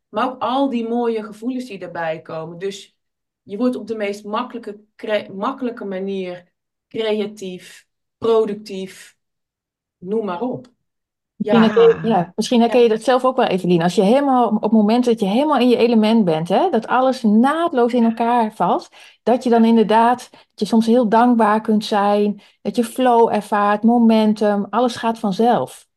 maar 0.10 0.26
ook 0.26 0.42
al 0.42 0.70
die 0.70 0.88
mooie 0.88 1.24
gevoelens 1.24 1.66
die 1.66 1.80
erbij 1.80 2.22
komen. 2.22 2.58
Dus 2.58 2.98
je 3.42 3.58
wordt 3.58 3.76
op 3.76 3.88
de 3.88 3.96
meest 3.96 4.24
makkelijke, 4.24 4.80
makkelijke 5.34 5.86
manier 5.86 6.52
creatief, 6.88 7.88
productief, 8.20 9.18
noem 9.98 10.26
maar 10.26 10.42
op. 10.42 10.68
Ja. 11.36 11.60
Misschien, 11.60 12.00
ja, 12.04 12.32
misschien 12.36 12.60
herken 12.60 12.82
je 12.82 12.90
dat 12.90 13.04
zelf 13.04 13.26
ook 13.26 13.36
wel, 13.36 13.46
Evelien. 13.46 13.82
Als 13.82 13.96
je 13.96 14.02
helemaal 14.02 14.48
op 14.48 14.62
het 14.62 14.72
moment 14.72 15.06
dat 15.06 15.20
je 15.20 15.26
helemaal 15.26 15.60
in 15.60 15.70
je 15.70 15.78
element 15.78 16.26
bent, 16.26 16.50
hè, 16.50 16.70
dat 16.70 16.88
alles 16.88 17.22
naadloos 17.22 17.94
in 17.94 18.04
elkaar 18.04 18.54
valt, 18.54 18.90
dat 19.24 19.44
je 19.44 19.50
dan 19.50 19.66
inderdaad, 19.66 20.30
dat 20.32 20.40
je 20.56 20.66
soms 20.66 20.86
heel 20.86 21.10
dankbaar 21.10 21.62
kunt 21.62 21.86
zijn, 21.86 22.42
dat 22.62 22.76
je 22.76 22.84
flow 22.84 23.34
ervaart, 23.34 23.84
momentum, 23.84 24.68
alles 24.70 24.96
gaat 24.96 25.20
vanzelf. 25.20 25.88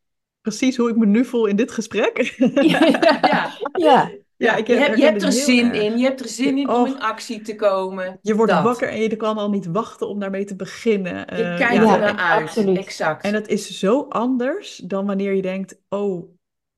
Precies 0.41 0.77
hoe 0.77 0.89
ik 0.89 0.95
me 0.95 1.05
nu 1.05 1.25
voel 1.25 1.45
in 1.45 1.55
dit 1.55 1.71
gesprek. 1.71 2.35
ja. 2.71 3.51
ja. 3.73 4.11
Ja, 4.37 4.55
ik 4.55 4.67
je, 4.67 4.73
hebt, 4.73 4.97
je 4.97 5.03
hebt 5.03 5.23
er 5.23 5.31
zin 5.31 5.73
in. 5.73 5.97
Je 5.97 6.03
hebt 6.03 6.19
er 6.19 6.27
zin 6.27 6.57
in 6.57 6.69
om 6.69 6.85
in 6.85 6.99
actie 6.99 7.41
te 7.41 7.55
komen. 7.55 8.19
Je 8.21 8.35
wordt 8.35 8.51
wakker 8.51 8.89
en 8.89 9.01
je 9.01 9.15
kan 9.15 9.37
al 9.37 9.49
niet 9.49 9.65
wachten 9.65 10.07
om 10.07 10.19
daarmee 10.19 10.45
te 10.45 10.55
beginnen. 10.55 11.13
Je 11.35 11.43
uh, 11.43 11.57
kijkt 11.57 11.73
ja, 11.73 11.93
er 11.93 11.99
naar 11.99 12.17
uit. 12.17 12.41
Absoluut. 12.41 12.77
Exact. 12.77 13.23
En 13.23 13.33
het 13.33 13.47
is 13.47 13.79
zo 13.79 14.05
anders 14.09 14.77
dan 14.77 15.05
wanneer 15.05 15.33
je 15.33 15.41
denkt: 15.41 15.81
oh, 15.89 16.33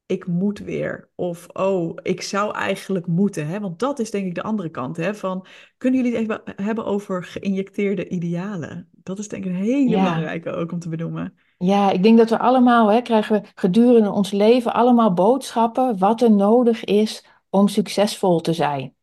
ik 0.05 0.27
moet 0.27 0.59
weer. 0.59 1.09
Of 1.15 1.47
oh, 1.53 1.97
ik 2.01 2.21
zou 2.21 2.55
eigenlijk 2.55 3.07
moeten. 3.07 3.47
Hè? 3.47 3.59
Want 3.59 3.79
dat 3.79 3.99
is 3.99 4.11
denk 4.11 4.25
ik 4.25 4.35
de 4.35 4.43
andere 4.43 4.69
kant. 4.69 4.97
Hè? 4.97 5.15
Van, 5.15 5.45
kunnen 5.77 6.03
jullie 6.03 6.17
het 6.17 6.23
even 6.23 6.41
hebben 6.65 6.85
over 6.85 7.23
geïnjecteerde 7.23 8.07
idealen? 8.07 8.89
Dat 8.91 9.19
is 9.19 9.27
denk 9.27 9.45
ik 9.45 9.51
een 9.51 9.57
hele 9.57 9.89
belangrijke 9.89 10.51
ook 10.51 10.71
om 10.71 10.79
te 10.79 10.89
benoemen. 10.89 11.33
Ja, 11.57 11.91
ik 11.91 12.03
denk 12.03 12.17
dat 12.17 12.29
we 12.29 12.39
allemaal, 12.39 12.91
hè, 12.91 13.01
krijgen 13.01 13.41
we 13.41 13.47
gedurende 13.55 14.11
ons 14.11 14.31
leven 14.31 14.73
allemaal 14.73 15.13
boodschappen 15.13 15.97
wat 15.97 16.21
er 16.21 16.31
nodig 16.31 16.83
is 16.83 17.25
om 17.55 17.67
succesvol 17.67 18.41
te 18.41 18.53
zijn. 18.53 18.95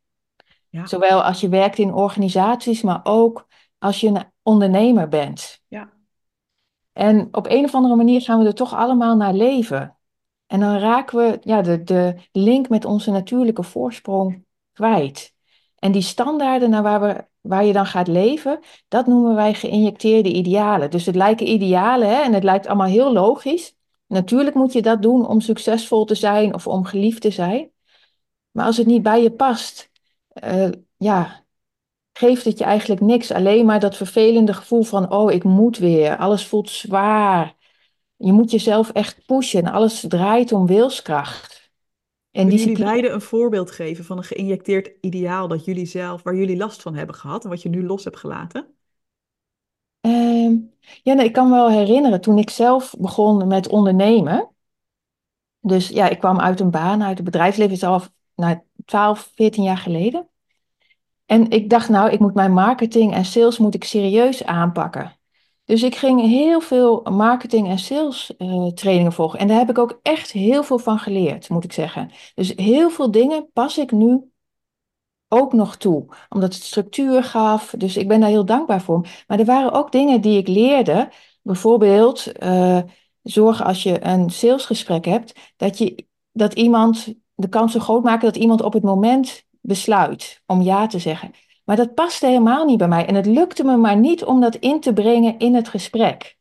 Ja. 0.69 0.87
Zowel 0.87 1.23
als 1.23 1.41
je 1.41 1.49
werkt 1.49 1.79
in 1.79 1.95
organisaties, 1.95 2.83
maar 2.83 3.01
ook 3.03 3.47
als 3.79 4.01
je 4.01 4.07
een 4.07 4.25
ondernemer 4.43 5.09
bent. 5.09 5.63
Ja. 5.69 5.93
En 6.93 7.29
op 7.31 7.47
een 7.47 7.65
of 7.65 7.75
andere 7.75 7.97
manier 7.97 8.21
gaan 8.21 8.39
we 8.39 8.47
er 8.47 8.55
toch 8.55 8.75
allemaal 8.75 9.17
naar 9.17 9.33
leven. 9.33 9.97
En 10.47 10.61
dan 10.61 10.79
raken 10.79 11.19
we 11.19 11.39
ja, 11.43 11.63
de, 11.63 11.83
de 11.83 12.15
link 12.33 12.69
met 12.69 12.85
onze 12.85 13.11
natuurlijke 13.11 13.63
voorsprong 13.63 14.45
kwijt. 14.73 15.35
En 15.79 15.93
die 15.93 16.03
standaarden 16.03 16.71
naar 16.71 16.83
waar, 16.83 17.01
we, 17.01 17.25
waar 17.41 17.65
je 17.65 17.73
dan 17.73 17.87
gaat 17.87 18.09
leven, 18.09 18.61
dat 18.89 19.07
noemen 19.07 19.35
wij 19.35 19.55
geïnjecteerde 19.55 20.33
idealen. 20.33 20.91
Dus 20.91 21.07
het 21.07 21.15
lijken 21.15 21.49
idealen 21.49 22.09
hè, 22.09 22.23
en 22.23 22.33
het 22.33 22.45
lijkt 22.45 22.67
allemaal 22.67 22.87
heel 22.87 23.13
logisch. 23.13 23.77
Natuurlijk 24.07 24.57
moet 24.57 24.73
je 24.73 24.83
dat 24.83 25.03
doen 25.03 25.27
om 25.27 25.41
succesvol 25.41 26.05
te 26.05 26.15
zijn 26.15 26.55
of 26.55 26.67
om 26.67 26.85
geliefd 26.85 27.21
te 27.21 27.31
zijn. 27.31 27.72
Maar 28.53 28.67
als 28.67 28.77
het 28.77 28.87
niet 28.87 29.03
bij 29.03 29.23
je 29.23 29.33
past, 29.33 29.91
uh, 30.45 30.69
ja, 30.97 31.45
geeft 32.13 32.45
het 32.45 32.59
je 32.59 32.65
eigenlijk 32.65 33.01
niks. 33.01 33.31
Alleen 33.31 33.67
maar 33.67 33.81
dat 33.81 33.97
vervelende 33.97 34.55
gevoel 34.55 34.83
van, 34.83 35.13
oh, 35.13 35.33
ik 35.33 35.45
moet 35.45 35.79
weer. 35.79 36.17
Alles 36.17 36.47
voelt 36.47 36.71
zwaar. 36.71 37.57
Je 38.17 38.33
moet 38.33 38.51
jezelf 38.51 38.91
echt 38.91 39.27
pushen. 39.27 39.65
Alles 39.65 40.05
draait 40.09 40.53
om 40.53 40.67
wilskracht. 40.67 41.71
En 42.31 42.49
Kunnen 42.49 42.65
jullie 42.65 42.85
beiden 42.85 43.13
een 43.13 43.21
voorbeeld 43.21 43.71
geven 43.71 44.05
van 44.05 44.17
een 44.17 44.25
geïnjecteerd 44.25 44.93
ideaal 45.01 45.49
dat 45.49 45.65
jullie 45.65 45.87
zelf, 45.87 46.23
waar 46.23 46.35
jullie 46.35 46.57
last 46.57 46.83
van 46.83 46.95
hebben 46.95 47.15
gehad 47.15 47.45
en 47.45 47.51
wat 47.51 47.63
je 47.63 47.69
nu 47.69 47.87
los 47.87 48.05
hebt 48.05 48.19
gelaten? 48.19 48.75
Uh, 50.01 50.59
ja, 51.03 51.15
nee, 51.15 51.27
ik 51.27 51.33
kan 51.33 51.49
me 51.49 51.55
wel 51.55 51.71
herinneren 51.71 52.21
toen 52.21 52.39
ik 52.39 52.51
zelf 52.51 52.95
begon 52.99 53.47
met 53.47 53.69
ondernemen. 53.69 54.51
Dus 55.61 55.89
ja, 55.89 56.09
ik 56.09 56.19
kwam 56.19 56.41
uit 56.41 56.61
een 56.61 56.71
baan, 56.71 57.03
uit 57.03 57.17
het 57.17 57.25
bedrijfsleven, 57.25 57.75
is 57.75 57.83
al 57.83 58.03
nou, 58.35 58.61
12, 58.85 59.33
14 59.35 59.63
jaar 59.63 59.79
geleden. 59.79 60.29
En 61.27 61.51
ik 61.51 61.71
dacht, 61.71 61.89
nou, 61.89 62.11
ik 62.11 62.21
moet 62.21 62.35
mijn 62.35 62.53
marketing 62.53 63.15
en 63.15 63.25
sales 63.25 63.59
moet 63.59 63.75
ik 63.75 63.85
serieus 63.85 64.45
aanpakken. 64.45 65.17
Dus 65.65 65.83
ik 65.83 65.97
ging 65.97 66.21
heel 66.21 66.61
veel 66.61 67.03
marketing 67.11 67.69
en 67.69 67.79
sales 67.79 68.33
uh, 68.39 68.69
trainingen 68.69 69.13
volgen. 69.13 69.39
En 69.39 69.49
daar 69.49 69.59
heb 69.59 69.71
ik 69.71 69.79
ook 69.79 70.01
echt 70.03 70.31
heel 70.31 70.63
veel 70.63 70.79
van 70.79 70.99
geleerd, 70.99 71.49
moet 71.49 71.65
ik 71.65 71.73
zeggen. 71.73 72.11
Dus 72.35 72.53
heel 72.57 72.91
veel 72.91 73.11
dingen 73.11 73.51
pas 73.53 73.79
ik 73.79 73.91
nu 73.91 74.33
ook 75.29 75.53
nog 75.53 75.77
toe. 75.77 76.07
Omdat 76.29 76.55
het 76.55 76.63
structuur 76.63 77.25
gaf. 77.25 77.75
Dus 77.79 77.97
ik 77.97 78.09
ben 78.09 78.21
daar 78.21 78.29
heel 78.29 78.45
dankbaar 78.45 78.83
voor. 78.83 79.07
Maar 79.27 79.39
er 79.39 79.45
waren 79.45 79.73
ook 79.73 79.93
dingen 79.93 80.21
die 80.21 80.39
ik 80.39 80.49
leerde. 80.49 81.09
Bijvoorbeeld, 81.43 82.43
uh, 82.43 82.81
zorg 83.23 83.63
als 83.63 83.83
je 83.83 84.05
een 84.05 84.31
salesgesprek 84.31 85.05
hebt, 85.05 85.33
dat, 85.57 85.79
je, 85.79 86.07
dat 86.33 86.55
iemand 86.55 87.15
de 87.43 87.49
kans 87.49 87.73
zo 87.73 87.81
groot 87.81 88.03
maken 88.03 88.33
dat 88.33 88.37
iemand 88.37 88.63
op 88.63 88.73
het 88.73 88.83
moment 88.83 89.45
besluit 89.61 90.43
om 90.47 90.63
ja 90.63 90.87
te 90.87 90.99
zeggen. 90.99 91.31
Maar 91.65 91.77
dat 91.77 91.95
paste 91.95 92.27
helemaal 92.27 92.65
niet 92.65 92.79
bij 92.79 92.89
mij. 92.89 93.07
En 93.07 93.15
het 93.15 93.27
lukte 93.27 93.65
me 93.65 93.77
maar 93.77 93.97
niet 93.97 94.25
om 94.25 94.41
dat 94.41 94.55
in 94.55 94.81
te 94.81 94.93
brengen 94.93 95.39
in 95.39 95.55
het 95.55 95.69
gesprek. 95.69 96.39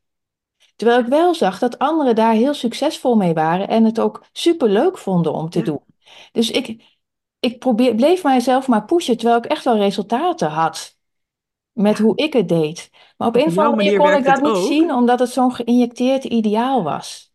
Terwijl 0.76 1.00
ik 1.00 1.06
wel 1.06 1.34
zag 1.34 1.58
dat 1.58 1.78
anderen 1.78 2.14
daar 2.14 2.32
heel 2.32 2.54
succesvol 2.54 3.16
mee 3.16 3.32
waren 3.32 3.68
en 3.68 3.84
het 3.84 4.00
ook 4.00 4.24
super 4.32 4.68
leuk 4.68 4.98
vonden 4.98 5.32
om 5.32 5.50
te 5.50 5.62
doen. 5.62 5.80
Dus 6.32 6.50
ik, 6.50 6.96
ik 7.40 7.58
probeer, 7.58 7.94
bleef 7.94 8.22
mijzelf 8.22 8.68
maar 8.68 8.84
pushen, 8.84 9.16
terwijl 9.16 9.38
ik 9.38 9.44
echt 9.44 9.64
wel 9.64 9.76
resultaten 9.76 10.48
had 10.48 10.96
met 11.72 11.98
hoe 11.98 12.16
ik 12.16 12.32
het 12.32 12.48
deed. 12.48 12.90
Maar 13.16 13.28
op, 13.28 13.36
een 13.36 13.46
of 13.46 13.58
andere 13.58 13.76
manier 13.76 13.98
kon 13.98 14.12
ik 14.12 14.24
dat 14.24 14.42
niet 14.42 14.66
zien, 14.66 14.92
omdat 14.92 15.18
het 15.18 15.30
zo'n 15.30 15.54
geïnjecteerd 15.54 16.24
ideaal 16.24 16.82
was. 16.82 17.32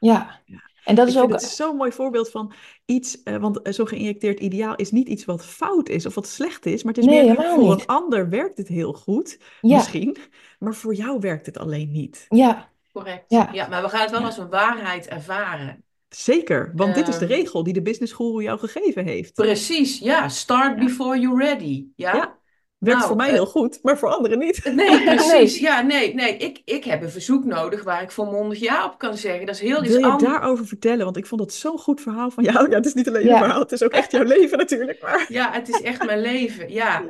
Ja. 0.00 0.40
ja. 0.44 0.67
En 0.88 0.94
dat 0.94 1.08
is 1.08 1.14
ik 1.14 1.22
ook 1.22 1.30
het 1.30 1.42
zo'n 1.42 1.76
mooi 1.76 1.92
voorbeeld 1.92 2.30
van 2.30 2.52
iets, 2.84 3.20
uh, 3.24 3.36
want 3.36 3.60
zo 3.74 3.84
geïnjecteerd 3.84 4.40
ideaal 4.40 4.76
is 4.76 4.90
niet 4.90 5.08
iets 5.08 5.24
wat 5.24 5.44
fout 5.44 5.88
is 5.88 6.06
of 6.06 6.14
wat 6.14 6.26
slecht 6.26 6.66
is, 6.66 6.82
maar 6.82 6.94
het 6.94 7.02
is 7.02 7.10
meer 7.10 7.34
voor 7.34 7.72
een 7.72 7.86
ander 7.86 8.28
werkt 8.28 8.58
het 8.58 8.68
heel 8.68 8.92
goed, 8.92 9.38
misschien, 9.60 10.16
maar 10.58 10.74
voor 10.74 10.94
jou 10.94 11.20
werkt 11.20 11.46
het 11.46 11.58
alleen 11.58 11.90
niet. 11.90 12.26
Ja, 12.28 12.68
correct. 12.92 13.24
Ja, 13.28 13.48
ja 13.52 13.68
maar 13.68 13.82
we 13.82 13.88
gaan 13.88 14.00
het 14.00 14.10
wel 14.10 14.20
als 14.20 14.38
een 14.38 14.50
waarheid 14.50 15.06
ervaren. 15.06 15.84
Zeker, 16.08 16.72
want 16.74 16.94
dit 16.94 17.08
is 17.08 17.18
de 17.18 17.24
ehm, 17.24 17.34
regel 17.34 17.62
die 17.62 17.72
de 17.72 17.82
business 17.82 18.12
guru 18.12 18.42
jou 18.42 18.58
gegeven 18.58 19.04
heeft. 19.04 19.34
Precies, 19.34 19.98
ja. 19.98 20.28
Start 20.28 20.78
before 20.78 21.18
you're 21.18 21.44
ready. 21.44 21.86
Ja. 21.96 22.14
ja. 22.14 22.37
Werkt 22.78 22.98
nou, 22.98 23.08
voor 23.10 23.16
mij 23.16 23.30
heel 23.30 23.44
eh, 23.44 23.50
goed, 23.50 23.78
maar 23.82 23.98
voor 23.98 24.08
anderen 24.08 24.38
niet. 24.38 24.64
Nee, 24.74 25.04
precies. 25.14 25.58
Ja, 25.58 25.80
nee, 25.80 26.14
nee. 26.14 26.36
Ik, 26.36 26.62
ik 26.64 26.84
heb 26.84 27.02
een 27.02 27.10
verzoek 27.10 27.44
nodig 27.44 27.84
waar 27.84 28.02
ik 28.02 28.10
volmondig 28.10 28.58
ja 28.58 28.84
op 28.84 28.98
kan 28.98 29.16
zeggen. 29.16 29.46
Dat 29.46 29.54
is 29.54 29.60
heel 29.60 29.82
Wil 29.82 29.98
je 29.98 30.16
daarover 30.18 30.66
vertellen? 30.66 31.04
Want 31.04 31.16
ik 31.16 31.26
vond 31.26 31.40
het 31.40 31.52
zo'n 31.52 31.78
goed 31.78 32.00
verhaal 32.00 32.30
van 32.30 32.44
jou. 32.44 32.56
Ja, 32.70 32.76
het 32.76 32.86
is 32.86 32.94
niet 32.94 33.08
alleen 33.08 33.30
een 33.30 33.38
verhaal, 33.38 33.60
het 33.60 33.72
is 33.72 33.82
ook 33.82 33.92
echt 33.92 34.10
jouw 34.10 34.22
leven 34.34 34.58
natuurlijk. 34.58 35.02
Maar... 35.02 35.26
Ja, 35.28 35.52
het 35.52 35.68
is 35.68 35.80
echt 35.80 36.04
mijn 36.04 36.20
leven, 36.20 36.70
ja. 36.72 37.04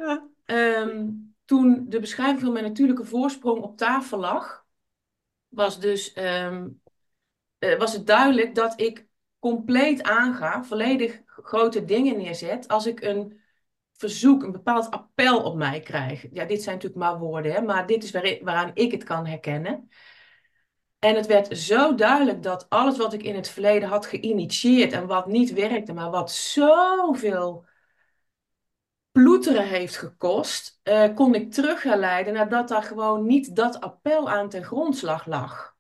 Ehm, 0.45 1.07
toen 1.45 1.87
de 1.89 2.01
beschrijving 2.01 2.41
van 2.41 2.53
mijn 2.53 2.65
natuurlijke 2.65 3.05
voorsprong 3.05 3.63
op 3.63 3.77
tafel 3.77 4.19
lag, 4.19 4.65
was 5.49 5.81
dus 5.81 6.13
ehm, 6.13 6.67
eh, 7.59 7.79
was 7.79 7.93
het 7.93 8.07
duidelijk 8.07 8.55
dat 8.55 8.81
ik 8.81 9.07
compleet 9.39 10.03
aanga, 10.03 10.65
volledig 10.65 11.21
grote 11.27 11.85
dingen 11.85 12.17
neerzet, 12.17 12.69
als 12.69 12.87
ik 12.87 13.01
een 13.01 13.41
verzoek, 13.99 14.43
een 14.43 14.53
bepaald 14.53 14.91
appel 14.91 15.43
op 15.43 15.57
mij 15.57 15.81
krijg. 15.81 16.27
Ja, 16.33 16.45
dit 16.45 16.63
zijn 16.63 16.75
natuurlijk 16.75 17.03
maar 17.03 17.19
woorden, 17.19 17.53
hè, 17.53 17.61
maar 17.61 17.87
dit 17.87 18.05
is 18.05 18.41
waaraan 18.43 18.71
ik 18.75 18.91
het 18.91 19.05
kan 19.05 19.27
herkennen. 19.27 19.89
En 20.99 21.15
het 21.15 21.27
werd 21.27 21.59
zo 21.59 21.95
duidelijk 21.95 22.43
dat 22.43 22.67
alles 22.69 22.97
wat 22.97 23.13
ik 23.13 23.23
in 23.23 23.35
het 23.35 23.49
verleden 23.49 23.89
had 23.89 24.07
geïnitieerd 24.07 24.93
en 24.93 25.07
wat 25.07 25.27
niet 25.27 25.53
werkte, 25.53 25.93
maar 25.93 26.11
wat 26.11 26.33
zoveel 26.33 27.67
ploeteren 29.13 29.69
heeft 29.69 29.97
gekost, 29.97 30.81
uh, 30.85 31.15
kon 31.15 31.35
ik 31.35 31.53
terug 31.53 31.85
nadat 31.85 32.69
daar 32.69 32.83
gewoon 32.83 33.27
niet 33.27 33.57
dat 33.57 33.81
appel 33.81 34.31
aan 34.31 34.49
ten 34.49 34.65
grondslag 34.65 35.27
lag. 35.27 35.77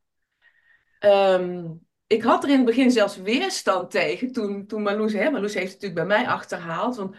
Ehm, 0.98 1.66
ik 2.06 2.22
had 2.22 2.44
er 2.44 2.50
in 2.50 2.56
het 2.56 2.64
begin 2.64 2.90
zelfs 2.90 3.16
weerstand 3.16 3.90
tegen 3.90 4.32
toen, 4.32 4.66
toen 4.66 4.82
Marloes, 4.82 5.12
hè, 5.12 5.30
Marloes 5.30 5.54
heeft 5.54 5.72
het 5.72 5.82
natuurlijk 5.82 6.08
bij 6.08 6.18
mij 6.18 6.28
achterhaald. 6.28 6.96
Van, 6.96 7.14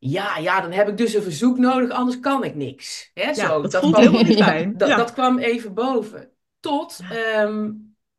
ja, 0.00 0.36
ja, 0.36 0.60
dan 0.60 0.72
heb 0.72 0.88
ik 0.88 0.96
dus 0.96 1.14
een 1.14 1.22
verzoek 1.22 1.58
nodig, 1.58 1.90
anders 1.90 2.20
kan 2.20 2.44
ik 2.44 2.54
niks. 2.54 3.10
Hè, 3.14 3.34
zo, 3.34 3.62
dat, 3.62 3.90
kwam, 3.90 4.26
fijn. 4.26 4.76
Dat, 4.76 4.88
dat 4.88 5.12
kwam 5.12 5.38
even 5.38 5.74
boven. 5.74 6.30
Tot 6.60 7.00
ehm, 7.10 7.72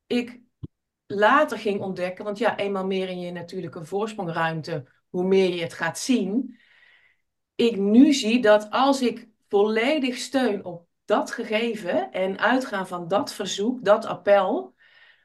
ik 0.07 0.39
later 1.05 1.57
ging 1.57 1.81
ontdekken, 1.81 2.25
want 2.25 2.38
ja, 2.38 2.57
eenmaal 2.57 2.85
meer 2.85 3.09
in 3.09 3.19
je 3.19 3.31
natuurlijke 3.31 3.85
voorsprongruimte, 3.85 4.85
hoe 5.09 5.23
meer 5.23 5.53
je 5.53 5.61
het 5.61 5.73
gaat 5.73 6.00
zien. 6.00 6.59
Ik 7.55 7.77
nu 7.77 8.13
zie 8.13 8.41
dat 8.41 8.69
als 8.69 9.01
ik 9.01 9.27
volledig 9.50 10.17
steun 10.17 10.65
op 10.65 10.88
dat 11.05 11.31
gegeven 11.31 12.11
en 12.11 12.39
uitgaan 12.39 12.88
van 12.88 13.07
dat 13.07 13.33
verzoek, 13.33 13.83
dat 13.85 14.05
appel, 14.05 14.75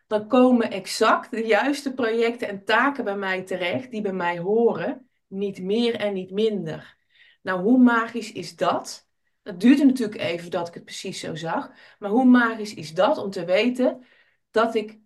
dan 0.07 0.29
komen 0.29 0.71
exact 0.71 1.31
de 1.31 1.47
juiste 1.47 1.95
projecten 1.95 2.49
en 2.49 2.65
taken 2.65 3.05
bij 3.05 3.17
mij 3.17 3.43
terecht 3.43 3.91
die 3.91 4.01
bij 4.03 4.13
mij 4.13 4.39
horen, 4.39 5.09
niet 5.27 5.63
meer 5.63 5.95
en 5.95 6.13
niet 6.13 6.31
minder. 6.31 6.97
Nou, 7.43 7.63
hoe 7.63 7.79
magisch 7.79 8.33
is 8.33 8.57
dat? 8.57 9.09
Dat 9.43 9.61
duurde 9.61 9.85
natuurlijk 9.85 10.21
even 10.21 10.51
dat 10.51 10.69
ik 10.69 10.75
het 10.75 10.85
precies 10.85 11.21
zo 11.21 11.35
zag, 11.35 11.71
maar 11.99 12.11
hoe 12.11 12.25
magisch 12.25 12.75
is 12.75 12.95
dat 12.95 13.19
om 13.19 13.31
te 13.31 13.45
weten 13.45 14.05
dat 14.51 14.75
ik 14.75 14.99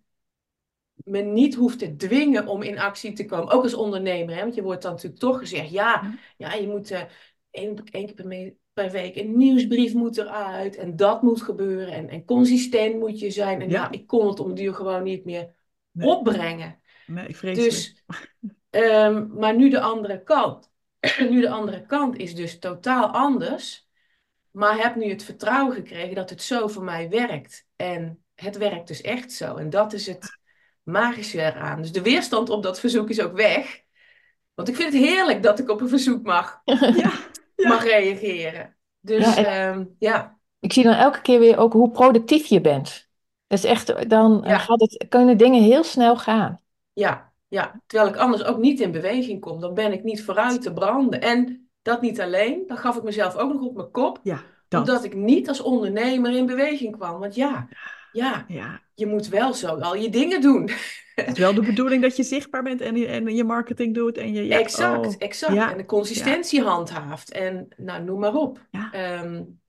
me 0.95 1.21
niet 1.21 1.55
hoef 1.55 1.75
te 1.75 1.95
dwingen 1.95 2.47
om 2.47 2.61
in 2.61 2.79
actie 2.79 3.13
te 3.13 3.25
komen, 3.25 3.53
ook 3.53 3.63
als 3.63 3.73
ondernemer, 3.73 4.35
hè? 4.35 4.41
want 4.41 4.55
je 4.55 4.61
wordt 4.61 4.81
dan 4.81 4.91
natuurlijk 4.91 5.21
toch 5.21 5.39
gezegd, 5.39 5.69
ja, 5.69 6.17
ja 6.37 6.53
je 6.53 6.67
moet 6.67 6.91
uh, 6.91 7.01
één, 7.51 7.83
één 7.91 8.05
keer 8.05 8.15
per, 8.15 8.53
per 8.73 8.91
week. 8.91 9.15
Een 9.15 9.37
nieuwsbrief 9.37 9.93
moet 9.93 10.17
eruit 10.17 10.75
en 10.75 10.95
dat 10.95 11.21
moet 11.21 11.41
gebeuren 11.41 11.93
en, 11.93 12.09
en 12.09 12.25
consistent 12.25 12.99
moet 12.99 13.19
je 13.19 13.31
zijn. 13.31 13.61
En 13.61 13.69
ja, 13.69 13.91
ik 13.91 14.07
kon 14.07 14.27
het 14.27 14.39
om 14.39 14.55
duur 14.55 14.73
gewoon 14.73 15.03
niet 15.03 15.25
meer 15.25 15.53
opbrengen. 15.99 16.79
Nee, 17.07 17.35
vrees 17.35 17.57
dus, 17.57 18.03
um, 18.71 19.31
Maar 19.33 19.55
nu 19.55 19.69
de 19.69 19.79
andere 19.79 20.23
kant. 20.23 20.71
nu 21.29 21.41
de 21.41 21.49
andere 21.49 21.85
kant 21.85 22.17
is 22.17 22.35
dus 22.35 22.59
totaal 22.59 23.07
anders. 23.07 23.89
Maar 24.51 24.81
heb 24.81 24.95
nu 24.95 25.09
het 25.09 25.23
vertrouwen 25.23 25.75
gekregen 25.75 26.15
dat 26.15 26.29
het 26.29 26.41
zo 26.41 26.67
voor 26.67 26.83
mij 26.83 27.09
werkt. 27.09 27.65
En 27.75 28.23
het 28.35 28.57
werkt 28.57 28.87
dus 28.87 29.01
echt 29.01 29.31
zo. 29.31 29.55
En 29.55 29.69
dat 29.69 29.93
is 29.93 30.07
het 30.07 30.39
magische 30.83 31.41
eraan. 31.41 31.81
Dus 31.81 31.91
de 31.91 32.01
weerstand 32.01 32.49
op 32.49 32.63
dat 32.63 32.79
verzoek 32.79 33.09
is 33.09 33.21
ook 33.21 33.35
weg. 33.35 33.81
Want 34.53 34.67
ik 34.67 34.75
vind 34.75 34.93
het 34.93 35.03
heerlijk 35.03 35.43
dat 35.43 35.59
ik 35.59 35.69
op 35.69 35.81
een 35.81 35.89
verzoek 35.89 36.23
mag. 36.23 36.61
Ja 36.95 37.11
mag 37.67 37.83
reageren. 37.83 38.75
Dus 38.99 39.35
ja, 39.35 39.43
ehm, 39.43 39.85
ja. 39.99 40.39
Ik 40.59 40.73
zie 40.73 40.83
dan 40.83 40.93
elke 40.93 41.21
keer 41.21 41.39
weer 41.39 41.57
ook 41.57 41.73
hoe 41.73 41.91
productief 41.91 42.45
je 42.45 42.61
bent. 42.61 43.09
Dat 43.47 43.57
is 43.57 43.65
echt, 43.65 44.09
dan 44.09 44.43
gaat 44.45 44.79
het, 44.79 45.05
kunnen 45.09 45.37
dingen 45.37 45.63
heel 45.63 45.83
snel 45.83 46.17
gaan. 46.17 46.59
Ja, 46.93 47.30
ja, 47.51 47.81
terwijl 47.87 48.09
ik 48.09 48.17
anders 48.17 48.43
ook 48.43 48.57
niet 48.57 48.79
in 48.79 48.91
beweging 48.91 49.41
kom. 49.41 49.59
Dan 49.59 49.73
ben 49.73 49.91
ik 49.91 50.03
niet 50.03 50.23
vooruit 50.23 50.61
te 50.61 50.73
branden. 50.73 51.21
En 51.21 51.69
dat 51.81 52.01
niet 52.01 52.21
alleen, 52.21 52.63
dan 52.67 52.77
gaf 52.77 52.97
ik 52.97 53.03
mezelf 53.03 53.35
ook 53.35 53.53
nog 53.53 53.61
op 53.61 53.75
mijn 53.75 53.91
kop. 53.91 54.19
Ja, 54.23 54.43
dat. 54.67 54.79
Omdat 54.79 55.03
ik 55.03 55.15
niet 55.15 55.47
als 55.47 55.61
ondernemer 55.61 56.31
in 56.31 56.45
beweging 56.45 56.97
kwam. 56.97 57.19
Want 57.19 57.35
ja, 57.35 57.67
ja, 58.11 58.45
ja. 58.47 58.81
je 58.93 59.05
moet 59.05 59.27
wel 59.27 59.53
zo 59.53 59.67
al 59.67 59.95
je 59.95 60.09
dingen 60.09 60.41
doen. 60.41 60.69
Het 61.15 61.27
is 61.27 61.37
wel 61.37 61.53
de 61.53 61.61
bedoeling 61.61 62.01
dat 62.01 62.15
je 62.15 62.23
zichtbaar 62.23 62.63
bent 62.63 62.81
en 62.81 62.95
je, 62.95 63.07
en 63.07 63.35
je 63.35 63.43
marketing 63.43 63.95
doet. 63.95 64.17
En 64.17 64.33
je, 64.33 64.45
ja, 64.45 64.59
exact, 64.59 65.07
oh. 65.07 65.13
exact. 65.17 65.71
En 65.71 65.77
de 65.77 65.85
consistentie 65.85 66.61
handhaaft. 66.61 67.31
En 67.31 67.67
nou, 67.77 68.03
noem 68.03 68.19
maar 68.19 68.33
op. 68.33 68.59
Um, 68.95 69.60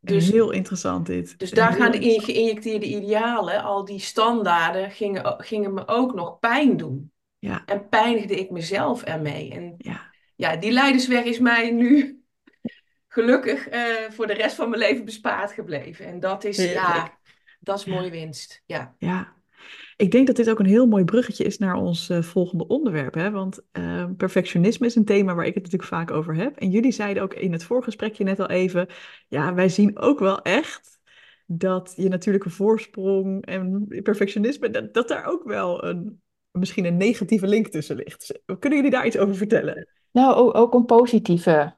dus, 0.00 0.30
heel 0.30 0.50
interessant 0.50 1.06
dit. 1.06 1.38
Dus 1.38 1.50
daar 1.50 1.72
gaan 1.72 1.90
de 1.90 2.20
geïnjecteerde 2.20 2.86
idealen, 2.86 3.62
al 3.62 3.84
die 3.84 4.00
standaarden, 4.00 4.90
gingen, 4.90 5.34
gingen 5.38 5.74
me 5.74 5.88
ook 5.88 6.14
nog 6.14 6.38
pijn 6.38 6.76
doen. 6.76 7.12
Ja. 7.38 7.62
En 7.66 7.88
pijnigde 7.88 8.34
ik 8.34 8.50
mezelf 8.50 9.02
ermee. 9.02 9.50
En 9.50 9.74
ja, 9.78 10.12
ja 10.36 10.56
die 10.56 10.70
leidersweg 10.70 11.24
is 11.24 11.38
mij 11.38 11.70
nu 11.70 12.22
gelukkig 13.08 13.72
uh, 13.72 13.84
voor 14.10 14.26
de 14.26 14.32
rest 14.32 14.56
van 14.56 14.68
mijn 14.68 14.82
leven 14.82 15.04
bespaard 15.04 15.52
gebleven. 15.52 16.06
En 16.06 16.20
dat 16.20 16.44
is, 16.44 16.72
ja, 16.72 17.18
dat 17.60 17.78
is 17.78 17.84
mooie 17.84 18.10
winst. 18.10 18.62
Ja. 18.66 18.94
ja. 18.98 19.36
Ik 19.98 20.10
denk 20.10 20.26
dat 20.26 20.36
dit 20.36 20.50
ook 20.50 20.58
een 20.58 20.66
heel 20.66 20.86
mooi 20.86 21.04
bruggetje 21.04 21.44
is 21.44 21.58
naar 21.58 21.74
ons 21.74 22.10
uh, 22.10 22.22
volgende 22.22 22.66
onderwerp. 22.66 23.14
Hè? 23.14 23.30
Want 23.30 23.60
uh, 23.72 24.04
perfectionisme 24.16 24.86
is 24.86 24.94
een 24.94 25.04
thema 25.04 25.34
waar 25.34 25.46
ik 25.46 25.54
het 25.54 25.62
natuurlijk 25.62 25.90
vaak 25.90 26.10
over 26.10 26.34
heb. 26.34 26.56
En 26.56 26.70
jullie 26.70 26.92
zeiden 26.92 27.22
ook 27.22 27.34
in 27.34 27.52
het 27.52 27.64
voorgesprekje 27.64 28.24
net 28.24 28.40
al 28.40 28.48
even... 28.48 28.86
ja, 29.28 29.54
wij 29.54 29.68
zien 29.68 29.98
ook 29.98 30.18
wel 30.18 30.42
echt 30.42 31.00
dat 31.46 31.94
je 31.96 32.08
natuurlijke 32.08 32.50
voorsprong 32.50 33.46
en 33.46 33.86
perfectionisme... 34.02 34.70
dat, 34.70 34.94
dat 34.94 35.08
daar 35.08 35.24
ook 35.24 35.44
wel 35.44 35.84
een, 35.84 36.20
misschien 36.50 36.84
een 36.84 36.96
negatieve 36.96 37.46
link 37.46 37.66
tussen 37.66 37.96
ligt. 37.96 38.40
Kunnen 38.58 38.78
jullie 38.78 38.92
daar 38.92 39.06
iets 39.06 39.18
over 39.18 39.34
vertellen? 39.34 39.88
Nou, 40.10 40.52
ook, 40.52 40.74
een 40.74 40.84
positieve 40.84 41.76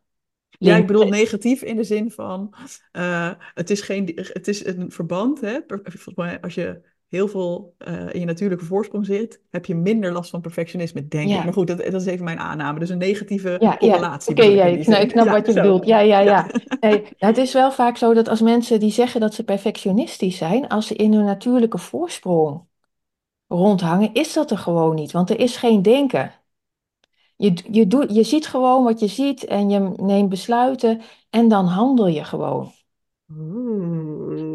ja, 0.59 0.77
ik 0.77 0.87
bedoel 0.87 1.09
negatief 1.09 1.63
in 1.63 1.77
de 1.77 1.85
zin 1.85 2.11
van 2.11 2.55
uh, 2.93 3.33
het, 3.55 3.71
is 3.71 3.81
geen, 3.81 4.13
het 4.15 4.49
is 4.49 4.67
een 4.67 4.91
verband. 4.91 5.41
Hè? 5.41 5.59
Volgens 5.67 6.15
mij, 6.15 6.41
als 6.41 6.55
je 6.55 6.81
heel 7.11 7.29
veel 7.29 7.75
uh, 7.89 8.15
in 8.15 8.21
je 8.21 8.27
natuurlijke 8.27 8.65
voorsprong 8.65 9.07
zit, 9.07 9.41
heb 9.51 9.67
je 9.67 9.75
minder 9.75 10.13
last 10.13 10.31
van 10.31 10.41
perfectionisme, 10.41 11.09
denk 11.09 11.31
ik. 11.31 11.45
Maar 11.45 11.53
goed, 11.53 11.67
dat, 11.67 11.79
dat, 11.79 12.01
is 12.01 12.07
even 12.07 12.25
mijn 12.25 12.39
aanname. 12.39 12.79
Dus 12.79 12.89
een 12.89 12.99
negatieve 12.99 13.57
ja, 13.61 13.77
correlatie. 13.77 14.31
Oké, 14.31 14.45
ja, 14.45 14.65
ik, 14.65 14.87
ik 14.87 15.11
snap 15.11 15.29
wat 15.29 15.47
je 15.47 15.53
bedoelt. 15.53 15.87
Ja, 15.87 15.99
ja, 15.99 16.19
ja. 16.19 16.47
Nee, 16.81 17.03
het 17.17 17.39
is 17.39 17.53
wel 17.53 17.73
vaak 17.73 17.97
zo 17.97 18.15
dat 18.15 18.29
als 18.29 18.41
mensen 18.41 18.81
die 18.81 18.91
zeggen 18.91 19.21
dat 19.21 19.35
ze 19.35 19.45
perfectionistisch 19.45 20.37
zijn, 20.37 20.69
als 20.69 20.87
ze 20.87 20.95
in 20.95 21.13
hun 21.13 21.25
natuurlijke 21.25 21.79
voorsprong 21.79 22.63
rondhangen, 23.47 24.13
is 24.13 24.33
dat 24.33 24.51
er 24.51 24.59
gewoon 24.59 24.95
niet. 24.95 25.13
Want 25.13 25.31
er 25.31 25.39
is 25.39 25.57
geen 25.57 25.83
denken. 25.83 26.33
Je, 27.37 27.53
je, 27.71 27.87
doet, 27.87 28.15
je 28.15 28.23
ziet 28.23 28.47
gewoon 28.47 28.85
wat 28.85 29.01
je 29.01 29.07
ziet 29.07 29.45
en 29.45 29.71
je 29.71 29.93
neemt 29.97 30.29
besluiten 30.29 31.01
en 31.31 31.49
dan 31.49 31.67
handel 31.67 32.07
je 32.07 32.25
gewoon. 32.25 32.73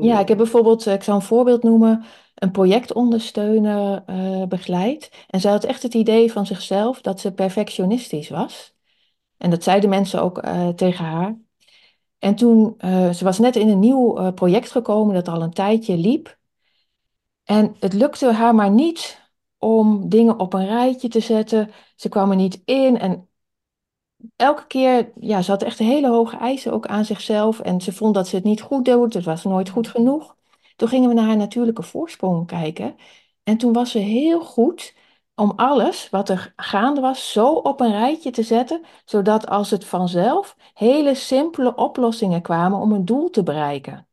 Ja, 0.01 0.19
ik 0.19 0.27
heb 0.27 0.37
bijvoorbeeld, 0.37 0.87
eh, 0.87 0.93
ik 0.93 1.03
zal 1.03 1.15
een 1.15 1.21
voorbeeld 1.21 1.63
noemen, 1.63 2.03
een 2.45 2.51
projectondersteuner 2.51 4.03
uh, 4.09 4.43
begeleid. 4.47 5.25
En 5.27 5.41
zij 5.41 5.51
had 5.51 5.63
echt 5.63 5.83
het 5.83 5.93
idee 5.93 6.31
van 6.31 6.45
zichzelf 6.45 7.01
dat 7.01 7.19
ze 7.19 7.33
perfectionistisch 7.33 8.29
was. 8.29 8.75
En 9.37 9.49
dat 9.49 9.63
zeiden 9.63 9.89
mensen 9.89 10.21
ook 10.21 10.45
uh, 10.45 10.67
tegen 10.67 11.05
haar. 11.05 11.37
En 12.19 12.35
toen, 12.35 12.73
uh, 12.77 13.09
ze 13.09 13.23
was 13.23 13.39
net 13.39 13.55
in 13.55 13.69
een 13.69 13.79
nieuw 13.79 14.31
project 14.31 14.71
gekomen 14.71 15.13
dat 15.13 15.27
al 15.27 15.41
een 15.41 15.53
tijdje 15.53 15.97
liep. 15.97 16.37
En 17.43 17.75
het 17.79 17.93
lukte 17.93 18.31
haar 18.31 18.55
maar 18.55 18.71
niet 18.71 19.21
om 19.57 20.09
dingen 20.09 20.39
op 20.39 20.53
een 20.53 20.65
rijtje 20.65 21.07
te 21.07 21.19
zetten. 21.19 21.71
Ze 21.95 22.09
kwam 22.09 22.29
er 22.29 22.35
niet 22.35 22.61
in 22.65 22.99
en 22.99 23.29
elke 24.35 24.67
keer, 24.67 25.11
ja, 25.19 25.41
ze 25.41 25.51
had 25.51 25.63
echt 25.63 25.79
hele 25.79 26.09
hoge 26.09 26.37
eisen 26.37 26.73
ook 26.73 26.87
aan 26.87 27.05
zichzelf. 27.05 27.59
En 27.59 27.81
ze 27.81 27.93
vond 27.93 28.13
dat 28.13 28.27
ze 28.27 28.35
het 28.35 28.45
niet 28.45 28.61
goed 28.61 28.85
deed, 28.85 29.13
het 29.13 29.23
was 29.23 29.43
nooit 29.43 29.69
goed 29.69 29.87
genoeg. 29.87 30.35
Toen 30.75 30.87
gingen 30.87 31.09
we 31.09 31.15
naar 31.15 31.25
haar 31.25 31.37
natuurlijke 31.37 31.83
voorsprong 31.83 32.47
kijken. 32.47 32.95
En 33.43 33.57
toen 33.57 33.73
was 33.73 33.91
ze 33.91 33.97
heel 33.99 34.41
goed 34.45 34.95
om 35.35 35.51
alles 35.55 36.09
wat 36.09 36.29
er 36.29 36.53
gaande 36.55 37.01
was 37.01 37.31
zo 37.31 37.53
op 37.53 37.79
een 37.79 37.91
rijtje 37.91 38.31
te 38.31 38.43
zetten, 38.43 38.85
zodat 39.05 39.47
als 39.47 39.69
het 39.69 39.85
vanzelf 39.85 40.55
hele 40.73 41.15
simpele 41.15 41.75
oplossingen 41.75 42.41
kwamen 42.41 42.79
om 42.79 42.91
een 42.91 43.05
doel 43.05 43.29
te 43.29 43.43
bereiken. 43.43 44.07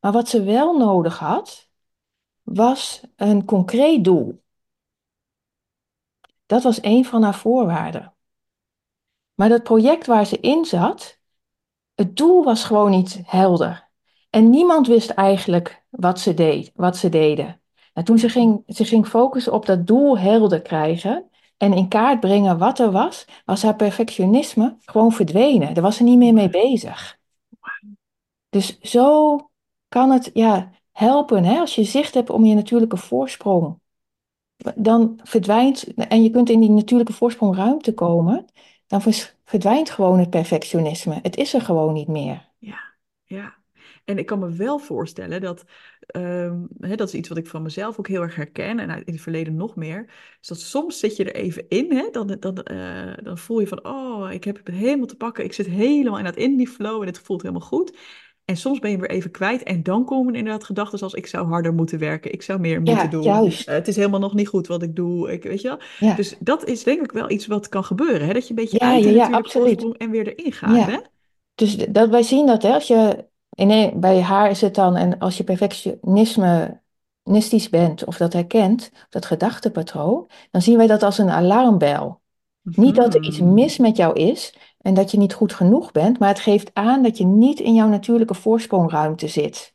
Maar 0.00 0.12
wat 0.12 0.28
ze 0.28 0.42
wel 0.42 0.78
nodig 0.78 1.18
had, 1.18 1.70
was 2.42 3.02
een 3.16 3.44
concreet 3.44 4.04
doel. 4.04 4.42
Dat 6.46 6.62
was 6.62 6.82
een 6.82 7.04
van 7.04 7.22
haar 7.22 7.34
voorwaarden. 7.34 8.14
Maar 9.34 9.48
dat 9.48 9.62
project 9.62 10.06
waar 10.06 10.26
ze 10.26 10.40
in 10.40 10.64
zat, 10.64 11.18
het 11.94 12.16
doel 12.16 12.44
was 12.44 12.64
gewoon 12.64 12.90
niet 12.90 13.20
helder. 13.24 13.90
En 14.34 14.50
niemand 14.50 14.86
wist 14.86 15.10
eigenlijk 15.10 15.82
wat 15.90 16.20
ze, 16.20 16.34
deed, 16.34 16.72
wat 16.74 16.96
ze 16.96 17.08
deden. 17.08 17.60
En 17.92 18.04
toen 18.04 18.18
ze 18.18 18.28
ging, 18.28 18.62
ze 18.66 18.84
ging 18.84 19.06
focussen 19.06 19.52
op 19.52 19.66
dat 19.66 19.86
doel 19.86 20.18
helder 20.18 20.62
krijgen 20.62 21.30
en 21.56 21.72
in 21.72 21.88
kaart 21.88 22.20
brengen 22.20 22.58
wat 22.58 22.78
er 22.78 22.90
was, 22.90 23.26
was 23.44 23.62
haar 23.62 23.76
perfectionisme 23.76 24.76
gewoon 24.84 25.12
verdwenen. 25.12 25.74
Daar 25.74 25.82
was 25.82 25.96
ze 25.96 26.02
niet 26.02 26.18
meer 26.18 26.32
mee 26.32 26.48
bezig. 26.48 27.18
Dus 28.48 28.80
zo 28.80 29.38
kan 29.88 30.10
het 30.10 30.30
ja, 30.32 30.70
helpen 30.92 31.44
hè? 31.44 31.58
als 31.58 31.74
je 31.74 31.84
zicht 31.84 32.14
hebt 32.14 32.30
om 32.30 32.44
je 32.44 32.54
natuurlijke 32.54 32.96
voorsprong. 32.96 33.80
Dan 34.74 35.20
verdwijnt, 35.22 35.94
en 35.94 36.22
je 36.22 36.30
kunt 36.30 36.50
in 36.50 36.60
die 36.60 36.70
natuurlijke 36.70 37.12
voorsprong 37.12 37.56
ruimte 37.56 37.94
komen, 37.94 38.44
dan 38.86 39.02
verdwijnt 39.44 39.90
gewoon 39.90 40.18
het 40.18 40.30
perfectionisme. 40.30 41.18
Het 41.22 41.36
is 41.36 41.54
er 41.54 41.60
gewoon 41.60 41.92
niet 41.92 42.08
meer. 42.08 42.48
Ja, 42.58 42.80
ja. 43.24 43.62
En 44.04 44.18
ik 44.18 44.26
kan 44.26 44.38
me 44.38 44.52
wel 44.52 44.78
voorstellen 44.78 45.40
dat, 45.40 45.64
um, 46.16 46.68
hè, 46.78 46.94
dat 46.94 47.08
is 47.08 47.14
iets 47.14 47.28
wat 47.28 47.38
ik 47.38 47.46
van 47.46 47.62
mezelf 47.62 47.98
ook 47.98 48.08
heel 48.08 48.22
erg 48.22 48.34
herken 48.34 48.78
en 48.78 48.90
in 48.90 49.12
het 49.12 49.20
verleden 49.20 49.56
nog 49.56 49.76
meer, 49.76 50.10
is 50.40 50.48
dat 50.48 50.60
soms 50.60 50.98
zit 50.98 51.16
je 51.16 51.24
er 51.24 51.34
even 51.34 51.64
in, 51.68 51.92
hè, 51.92 52.08
dan, 52.10 52.36
dan, 52.40 52.66
uh, 52.72 53.12
dan 53.22 53.38
voel 53.38 53.60
je 53.60 53.66
van, 53.66 53.84
oh, 53.84 54.32
ik 54.32 54.44
heb 54.44 54.56
het 54.56 54.74
helemaal 54.74 55.06
te 55.06 55.16
pakken, 55.16 55.44
ik 55.44 55.52
zit 55.52 55.66
helemaal 55.66 56.18
in, 56.18 56.24
dat, 56.24 56.36
in 56.36 56.56
die 56.56 56.68
flow 56.68 57.00
en 57.00 57.06
het 57.06 57.18
voelt 57.18 57.42
helemaal 57.42 57.66
goed. 57.66 57.96
En 58.44 58.56
soms 58.56 58.78
ben 58.78 58.90
je 58.90 58.98
weer 58.98 59.10
even 59.10 59.30
kwijt 59.30 59.62
en 59.62 59.82
dan 59.82 60.04
komen 60.04 60.34
inderdaad 60.34 60.64
gedachten 60.64 61.00
als 61.00 61.14
ik 61.14 61.26
zou 61.26 61.46
harder 61.46 61.74
moeten 61.74 61.98
werken, 61.98 62.32
ik 62.32 62.42
zou 62.42 62.60
meer 62.60 62.80
moeten 62.80 63.10
doen. 63.10 63.22
Juist. 63.22 63.68
Uh, 63.68 63.74
het 63.74 63.88
is 63.88 63.96
helemaal 63.96 64.20
nog 64.20 64.34
niet 64.34 64.48
goed 64.48 64.66
wat 64.66 64.82
ik 64.82 64.96
doe, 64.96 65.32
ik, 65.32 65.42
weet 65.42 65.60
je 65.60 65.68
wel. 65.68 65.78
Ja. 65.98 66.14
Dus 66.14 66.36
dat 66.40 66.64
is 66.64 66.82
denk 66.82 67.02
ik 67.02 67.12
wel 67.12 67.30
iets 67.30 67.46
wat 67.46 67.68
kan 67.68 67.84
gebeuren, 67.84 68.26
hè? 68.26 68.32
dat 68.32 68.42
je 68.42 68.50
een 68.50 68.62
beetje 68.62 68.78
ja, 68.80 68.92
uit 68.92 69.04
ja, 69.04 69.10
ja, 69.10 69.92
en 69.96 70.10
weer 70.10 70.34
erin 70.34 70.52
gaat. 70.52 70.86
Hè? 70.86 70.98
Dus 71.54 71.76
dat, 71.76 72.08
wij 72.08 72.22
zien 72.22 72.46
dat 72.46 72.62
hè, 72.62 72.72
als 72.72 72.86
je 72.86 73.24
Nee, 73.54 73.92
bij 73.96 74.20
haar 74.22 74.50
is 74.50 74.60
het 74.60 74.74
dan, 74.74 74.96
en 74.96 75.18
als 75.18 75.36
je 75.36 75.44
perfectionistisch 75.44 77.68
bent 77.70 78.04
of 78.04 78.16
dat 78.16 78.32
herkent, 78.32 78.90
dat 79.10 79.26
gedachtepatroon, 79.26 80.28
dan 80.50 80.62
zien 80.62 80.76
wij 80.76 80.86
dat 80.86 81.02
als 81.02 81.18
een 81.18 81.30
alarmbel. 81.30 82.22
Niet 82.74 82.94
dat 82.94 83.14
er 83.14 83.22
iets 83.22 83.38
Hmm. 83.38 83.38
mis 83.38 83.78
met 83.78 83.96
jou 83.96 84.14
is 84.20 84.54
en 84.80 84.94
dat 84.94 85.10
je 85.10 85.18
niet 85.18 85.34
goed 85.34 85.52
genoeg 85.52 85.92
bent, 85.92 86.18
maar 86.18 86.28
het 86.28 86.40
geeft 86.40 86.70
aan 86.72 87.02
dat 87.02 87.18
je 87.18 87.24
niet 87.24 87.60
in 87.60 87.74
jouw 87.74 87.88
natuurlijke 87.88 88.34
voorsprongruimte 88.34 89.28
zit. 89.28 89.74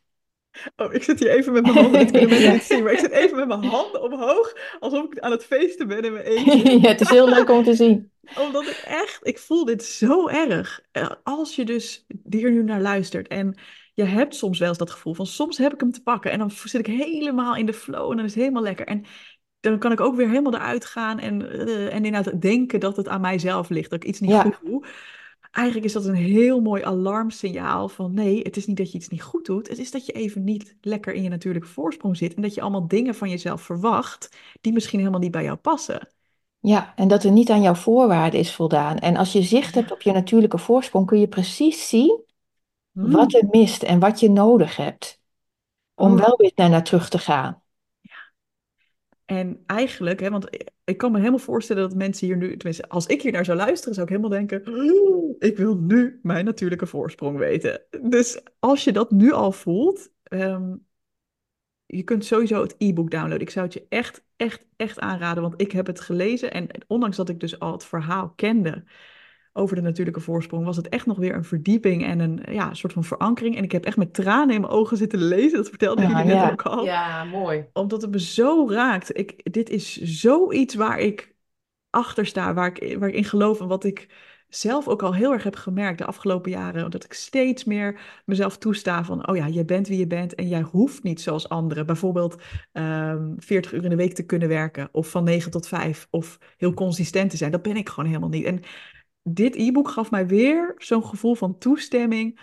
Oh, 0.76 0.94
ik 0.94 1.02
zit 1.02 1.18
hier 1.20 1.30
even 1.30 1.52
met 1.52 1.62
mijn 1.62 1.74
handen, 1.76 2.00
dit 2.00 2.10
kunnen 2.18 2.28
mensen 2.28 2.46
Ja. 2.46 2.52
niet 2.52 2.62
zien, 2.62 2.82
maar 2.82 2.92
ik 2.92 2.98
zit 2.98 3.10
even 3.10 3.36
met 3.36 3.48
mijn 3.48 3.64
handen 3.64 4.02
omhoog, 4.02 4.52
alsof 4.80 5.04
ik 5.04 5.18
aan 5.18 5.30
het 5.30 5.44
feesten 5.44 5.88
ben 5.88 6.02
in 6.04 6.12
mijn 6.12 6.24
eentje. 6.24 6.70
ja, 6.80 6.88
het 6.88 7.00
is 7.00 7.08
heel 7.10 7.28
leuk 7.28 7.50
om 7.50 7.64
te 7.64 7.74
zien. 7.74 8.10
Omdat 8.32 8.68
ik 8.68 8.76
echt, 8.76 9.26
ik 9.26 9.38
voel 9.38 9.64
dit 9.64 9.84
zo 9.84 10.28
erg. 10.28 10.80
Eh, 10.92 11.10
Als 11.22 11.56
je 11.56 11.64
dus 11.64 12.06
hier 12.30 12.50
nu 12.50 12.62
naar 12.62 12.80
luistert 12.80 13.28
en 13.28 13.58
je 13.94 14.04
hebt 14.04 14.34
soms 14.34 14.58
wel 14.58 14.68
eens 14.68 14.78
dat 14.78 14.90
gevoel 14.90 15.14
van 15.14 15.26
soms 15.26 15.58
heb 15.58 15.72
ik 15.72 15.80
hem 15.80 15.90
te 15.92 16.02
pakken 16.02 16.30
en 16.30 16.38
dan 16.38 16.50
zit 16.50 16.86
ik 16.86 16.94
helemaal 16.94 17.56
in 17.56 17.66
de 17.66 17.72
flow 17.72 18.10
en 18.10 18.16
dan 18.16 18.24
is 18.24 18.34
het 18.34 18.40
helemaal 18.42 18.62
lekker. 18.62 18.86
En 18.86 19.04
dan 19.60 19.78
kan 19.78 19.92
ik 19.92 20.00
ook 20.00 20.16
weer 20.16 20.28
helemaal 20.28 20.54
eruit 20.54 20.84
gaan 20.84 21.18
en, 21.18 21.50
eh, 21.50 21.94
en 21.94 22.04
inderdaad 22.04 22.40
denken 22.40 22.80
dat 22.80 22.96
het 22.96 23.08
aan 23.08 23.20
mijzelf 23.20 23.68
ligt, 23.68 23.90
dat 23.90 24.02
ik 24.02 24.08
iets 24.08 24.20
niet 24.20 24.30
Ja. 24.30 24.42
goed 24.42 24.58
doe. 24.64 24.86
Eigenlijk 25.50 25.86
is 25.86 25.92
dat 25.92 26.04
een 26.04 26.14
heel 26.14 26.60
mooi 26.60 26.82
alarmsignaal 26.82 27.88
van 27.88 28.14
nee, 28.14 28.42
het 28.42 28.56
is 28.56 28.66
niet 28.66 28.76
dat 28.76 28.92
je 28.92 28.98
iets 28.98 29.08
niet 29.08 29.22
goed 29.22 29.46
doet. 29.46 29.68
Het 29.68 29.78
is 29.78 29.90
dat 29.90 30.06
je 30.06 30.12
even 30.12 30.44
niet 30.44 30.76
lekker 30.80 31.14
in 31.14 31.22
je 31.22 31.28
natuurlijke 31.28 31.68
voorsprong 31.68 32.16
zit 32.16 32.34
en 32.34 32.42
dat 32.42 32.54
je 32.54 32.60
allemaal 32.60 32.88
dingen 32.88 33.14
van 33.14 33.30
jezelf 33.30 33.62
verwacht 33.62 34.28
die 34.60 34.72
misschien 34.72 34.98
helemaal 34.98 35.20
niet 35.20 35.30
bij 35.30 35.42
jou 35.44 35.56
passen. 35.56 36.08
Ja, 36.60 36.92
en 36.96 37.08
dat 37.08 37.24
er 37.24 37.30
niet 37.30 37.50
aan 37.50 37.62
jouw 37.62 37.74
voorwaarden 37.74 38.40
is 38.40 38.54
voldaan. 38.54 38.98
En 38.98 39.16
als 39.16 39.32
je 39.32 39.42
zicht 39.42 39.74
hebt 39.74 39.92
op 39.92 40.00
je 40.02 40.12
natuurlijke 40.12 40.58
voorsprong, 40.58 41.06
kun 41.06 41.20
je 41.20 41.28
precies 41.28 41.88
zien 41.88 42.24
wat 42.92 43.32
Hmm. 43.32 43.40
er 43.40 43.48
mist 43.50 43.82
en 43.82 43.98
wat 43.98 44.20
je 44.20 44.30
nodig 44.30 44.76
hebt 44.76 45.20
om 45.94 46.12
Oh. 46.12 46.18
wel 46.18 46.36
weer 46.36 46.52
naar, 46.54 46.70
naar 46.70 46.84
terug 46.84 47.08
te 47.08 47.18
gaan. 47.18 47.62
En 49.24 49.62
eigenlijk, 49.66 50.20
hè, 50.20 50.30
want 50.30 50.48
ik 50.84 50.98
kan 50.98 51.12
me 51.12 51.18
helemaal 51.18 51.38
voorstellen 51.38 51.82
dat 51.88 51.94
mensen 51.98 52.26
hier 52.26 52.36
nu, 52.36 52.56
tenminste, 52.56 52.88
als 52.88 53.06
ik 53.06 53.22
hier 53.22 53.32
naar 53.32 53.44
zou 53.44 53.56
luisteren, 53.58 53.94
zou 53.94 54.06
ik 54.06 54.12
helemaal 54.16 54.38
denken: 54.38 54.66
"Oh, 54.68 55.36
ik 55.38 55.56
wil 55.56 55.76
nu 55.76 56.18
mijn 56.22 56.44
natuurlijke 56.44 56.86
voorsprong 56.86 57.38
weten. 57.38 57.82
Dus 58.02 58.42
als 58.58 58.84
je 58.84 58.92
dat 58.92 59.10
nu 59.10 59.32
al 59.32 59.52
voelt, 59.52 60.10
ehm, 60.22 60.74
je 61.86 62.02
kunt 62.02 62.24
sowieso 62.24 62.62
het 62.62 62.74
e-book 62.78 63.10
downloaden. 63.10 63.40
Ik 63.40 63.50
zou 63.50 63.64
het 63.64 63.74
je 63.74 63.86
echt, 63.88 64.22
echt, 64.40 64.64
echt 64.76 65.00
aanraden, 65.00 65.42
want 65.42 65.60
ik 65.60 65.72
heb 65.72 65.86
het 65.86 66.00
gelezen 66.00 66.52
en 66.52 66.66
ondanks 66.86 67.16
dat 67.16 67.28
ik 67.28 67.40
dus 67.40 67.58
al 67.58 67.72
het 67.72 67.84
verhaal 67.84 68.32
kende 68.36 68.84
over 69.52 69.76
de 69.76 69.82
natuurlijke 69.82 70.20
voorsprong, 70.20 70.64
was 70.64 70.76
het 70.76 70.88
echt 70.88 71.06
nog 71.06 71.18
weer 71.18 71.34
een 71.34 71.44
verdieping 71.44 72.04
en 72.04 72.18
een 72.20 72.42
ja, 72.50 72.74
soort 72.74 72.92
van 72.92 73.04
verankering. 73.04 73.56
En 73.56 73.64
ik 73.64 73.72
heb 73.72 73.84
echt 73.84 73.96
met 73.96 74.14
tranen 74.14 74.54
in 74.54 74.60
mijn 74.60 74.72
ogen 74.72 74.96
zitten 74.96 75.22
lezen. 75.22 75.56
Dat 75.56 75.68
vertelde 75.68 76.02
ik 76.02 76.08
Ja, 76.08 76.18
jullie 76.18 76.34
net 76.34 76.42
ja. 76.42 76.50
ook 76.50 76.62
al 76.62 76.84
Ja, 76.84 77.24
mooi. 77.24 77.66
omdat 77.72 78.02
het 78.02 78.10
me 78.10 78.20
zo 78.20 78.68
raakt. 78.68 79.18
Ik, 79.18 79.52
dit 79.52 79.70
is 79.70 79.96
zoiets 79.96 80.74
waar 80.74 80.98
ik 80.98 81.34
achter 81.90 82.26
sta, 82.26 82.54
waar 82.54 82.76
ik, 82.80 82.98
waar 82.98 83.08
ik 83.08 83.14
in 83.14 83.24
geloof 83.24 83.60
en 83.60 83.66
wat 83.68 83.84
ik 83.84 84.08
zelf 84.50 84.88
ook 84.88 85.02
al 85.02 85.14
heel 85.14 85.32
erg 85.32 85.42
heb 85.42 85.56
gemerkt 85.56 85.98
de 85.98 86.04
afgelopen 86.04 86.50
jaren. 86.50 86.90
Dat 86.90 87.04
ik 87.04 87.12
steeds 87.12 87.64
meer 87.64 88.00
mezelf 88.24 88.58
toesta 88.58 89.04
van, 89.04 89.28
oh 89.28 89.36
ja, 89.36 89.46
je 89.46 89.64
bent 89.64 89.88
wie 89.88 89.98
je 89.98 90.06
bent 90.06 90.34
en 90.34 90.48
jij 90.48 90.60
hoeft 90.60 91.02
niet 91.02 91.20
zoals 91.20 91.48
anderen. 91.48 91.86
Bijvoorbeeld 91.86 92.42
ehm 92.72 93.32
40 93.36 93.72
uur 93.72 93.84
in 93.84 93.90
de 93.90 93.96
week 93.96 94.14
te 94.14 94.26
kunnen 94.26 94.48
werken 94.48 94.88
of 94.92 95.10
van 95.10 95.24
9 95.24 95.50
tot 95.50 95.68
5 95.68 96.06
of 96.10 96.38
heel 96.56 96.74
consistent 96.74 97.30
te 97.30 97.36
zijn. 97.36 97.50
Dat 97.50 97.62
ben 97.62 97.76
ik 97.76 97.88
gewoon 97.88 98.08
helemaal 98.08 98.28
niet. 98.28 98.44
En 98.44 98.60
dit 99.22 99.56
e-book 99.56 99.88
gaf 99.88 100.10
mij 100.10 100.26
weer 100.26 100.74
zo'n 100.76 101.04
gevoel 101.04 101.34
van 101.34 101.58
toestemming. 101.58 102.40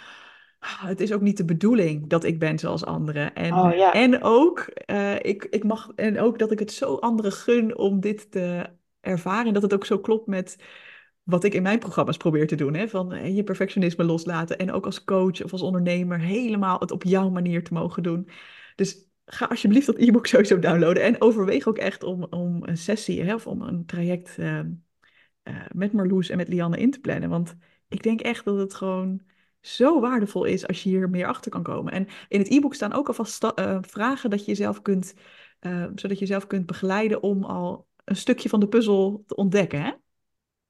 Het 0.60 1.00
is 1.00 1.14
ook 1.14 1.22
niet 1.22 1.38
de 1.38 1.46
bedoeling 1.46 2.10
dat 2.10 2.24
ik 2.24 2.40
ben 2.40 2.60
zoals 2.60 2.86
anderen. 2.86 3.34
En, 3.34 3.54
Oh 3.54 3.76
ja, 3.76 3.94
en 3.94 4.24
ook, 4.24 4.60
eh, 4.60 5.16
ik, 5.16 5.48
ik 5.50 5.64
mag, 5.64 5.92
en 5.96 6.20
ook 6.20 6.40
dat 6.40 6.52
ik 6.52 6.60
het 6.60 6.72
zo 6.72 6.96
anderen 6.96 7.32
gun 7.32 7.78
om 7.78 8.00
dit 8.00 8.32
te 8.32 8.70
ervaren. 9.02 9.48
En 9.48 9.54
dat 9.54 9.62
het 9.62 9.74
ook 9.74 9.86
zo 9.86 10.00
klopt 10.00 10.28
met 10.28 10.58
wat 11.28 11.44
ik 11.44 11.54
in 11.54 11.62
mijn 11.62 11.80
programma's 11.80 12.18
probeer 12.18 12.48
te 12.48 12.56
doen. 12.56 12.74
Hè? 12.74 12.88
Van 12.88 13.14
eh, 13.14 13.36
je 13.36 13.44
perfectionisme 13.44 14.04
loslaten. 14.04 14.58
En 14.58 14.72
ook 14.72 14.86
als 14.86 15.04
coach 15.04 15.44
of 15.44 15.52
als 15.52 15.62
ondernemer 15.62 16.20
helemaal 16.20 16.80
het 16.80 16.92
op 16.92 17.04
jouw 17.04 17.30
manier 17.30 17.64
te 17.64 17.74
mogen 17.74 18.04
doen. 18.04 18.30
Dus 18.76 19.10
ga 19.26 19.46
alsjeblieft 19.46 19.86
dat 19.86 19.98
e-book 19.98 20.28
sowieso 20.28 20.60
downloaden. 20.60 21.04
En 21.04 21.22
overweeg 21.22 21.68
ook 21.68 21.78
echt 21.78 22.04
om, 22.04 22.24
om 22.24 22.60
een 22.62 22.78
sessie 22.78 23.24
hè, 23.24 23.34
of 23.34 23.48
om 23.48 23.62
een 23.62 23.86
traject 23.86 24.38
eh, 24.38 24.60
eh, 24.60 24.66
met 25.72 25.94
Marloes 25.94 26.30
en 26.30 26.38
met 26.38 26.48
Lianne 26.48 26.78
in 26.78 26.92
te 26.92 27.00
plannen. 27.00 27.30
Want 27.30 27.56
ik 27.88 28.04
denk 28.04 28.22
echt 28.22 28.46
dat 28.46 28.58
het 28.58 28.74
gewoon 28.74 29.22
zo 29.62 30.00
waardevol 30.00 30.44
is 30.44 30.68
als 30.68 30.84
je 30.84 30.90
hier 30.90 31.10
meer 31.10 31.28
achter 31.28 31.52
kan 31.52 31.64
komen. 31.64 31.94
En 31.94 32.08
in 32.28 32.40
het 32.40 32.50
e-book 32.50 32.74
staan 32.74 32.94
ook 32.94 33.08
alvast 33.08 33.44
eh, 33.44 33.78
vragen 33.82 34.30
dat 34.30 34.40
je 34.40 34.46
jezelf 34.46 34.82
kunt, 34.82 35.14
eh, 35.60 35.84
zodat 35.96 36.20
je 36.20 36.26
jezelf 36.26 36.48
kunt 36.48 36.66
begeleiden 36.66 37.24
om 37.24 37.44
al 37.44 37.88
een 38.04 38.16
stukje 38.16 38.50
van 38.50 38.60
de 38.60 38.68
puzzel 38.68 39.24
te 39.28 39.36
ontdekken. 39.36 39.82
Hè? 39.82 39.92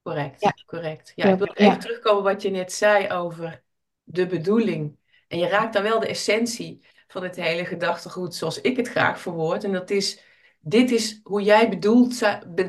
Correct, 0.08 0.42
ja, 0.42 0.54
correct. 0.66 1.12
Ja, 1.16 1.26
ik 1.26 1.38
wil 1.38 1.54
even 1.54 1.80
terugkomen 1.80 2.24
wat 2.24 2.42
je 2.42 2.50
net 2.50 2.74
zei 2.74 3.10
over 3.10 3.64
de 4.04 4.28
bedoeling. 4.28 4.98
En 5.28 5.40
je 5.40 5.48
raakt 5.48 5.74
dan 5.74 5.84
wel 5.84 6.00
de 6.00 6.08
essentie 6.08 6.86
van 7.08 7.24
het 7.24 7.36
hele 7.36 7.66
gedachtegoed 7.66 8.36
zoals 8.36 8.62
ik 8.62 8.78
het 8.78 8.88
graag 8.88 9.20
verwoord. 9.20 9.64
En 9.64 9.72
dat 9.72 9.90
is, 9.90 10.24
dit 10.60 10.92
is 10.92 11.20
hoe 11.24 11.42
jij 11.42 11.70
bedoeld 11.70 12.20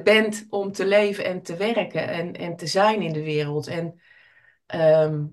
bent 0.04 0.46
om 0.50 0.72
te 0.72 0.86
leven 0.86 1.24
en 1.24 1.42
te 1.42 1.56
werken 1.56 2.08
en, 2.08 2.32
en 2.32 2.56
te 2.56 2.66
zijn 2.66 3.02
in 3.02 3.12
de 3.12 3.22
wereld. 3.22 3.66
En 3.66 4.00
ehm, 4.66 5.24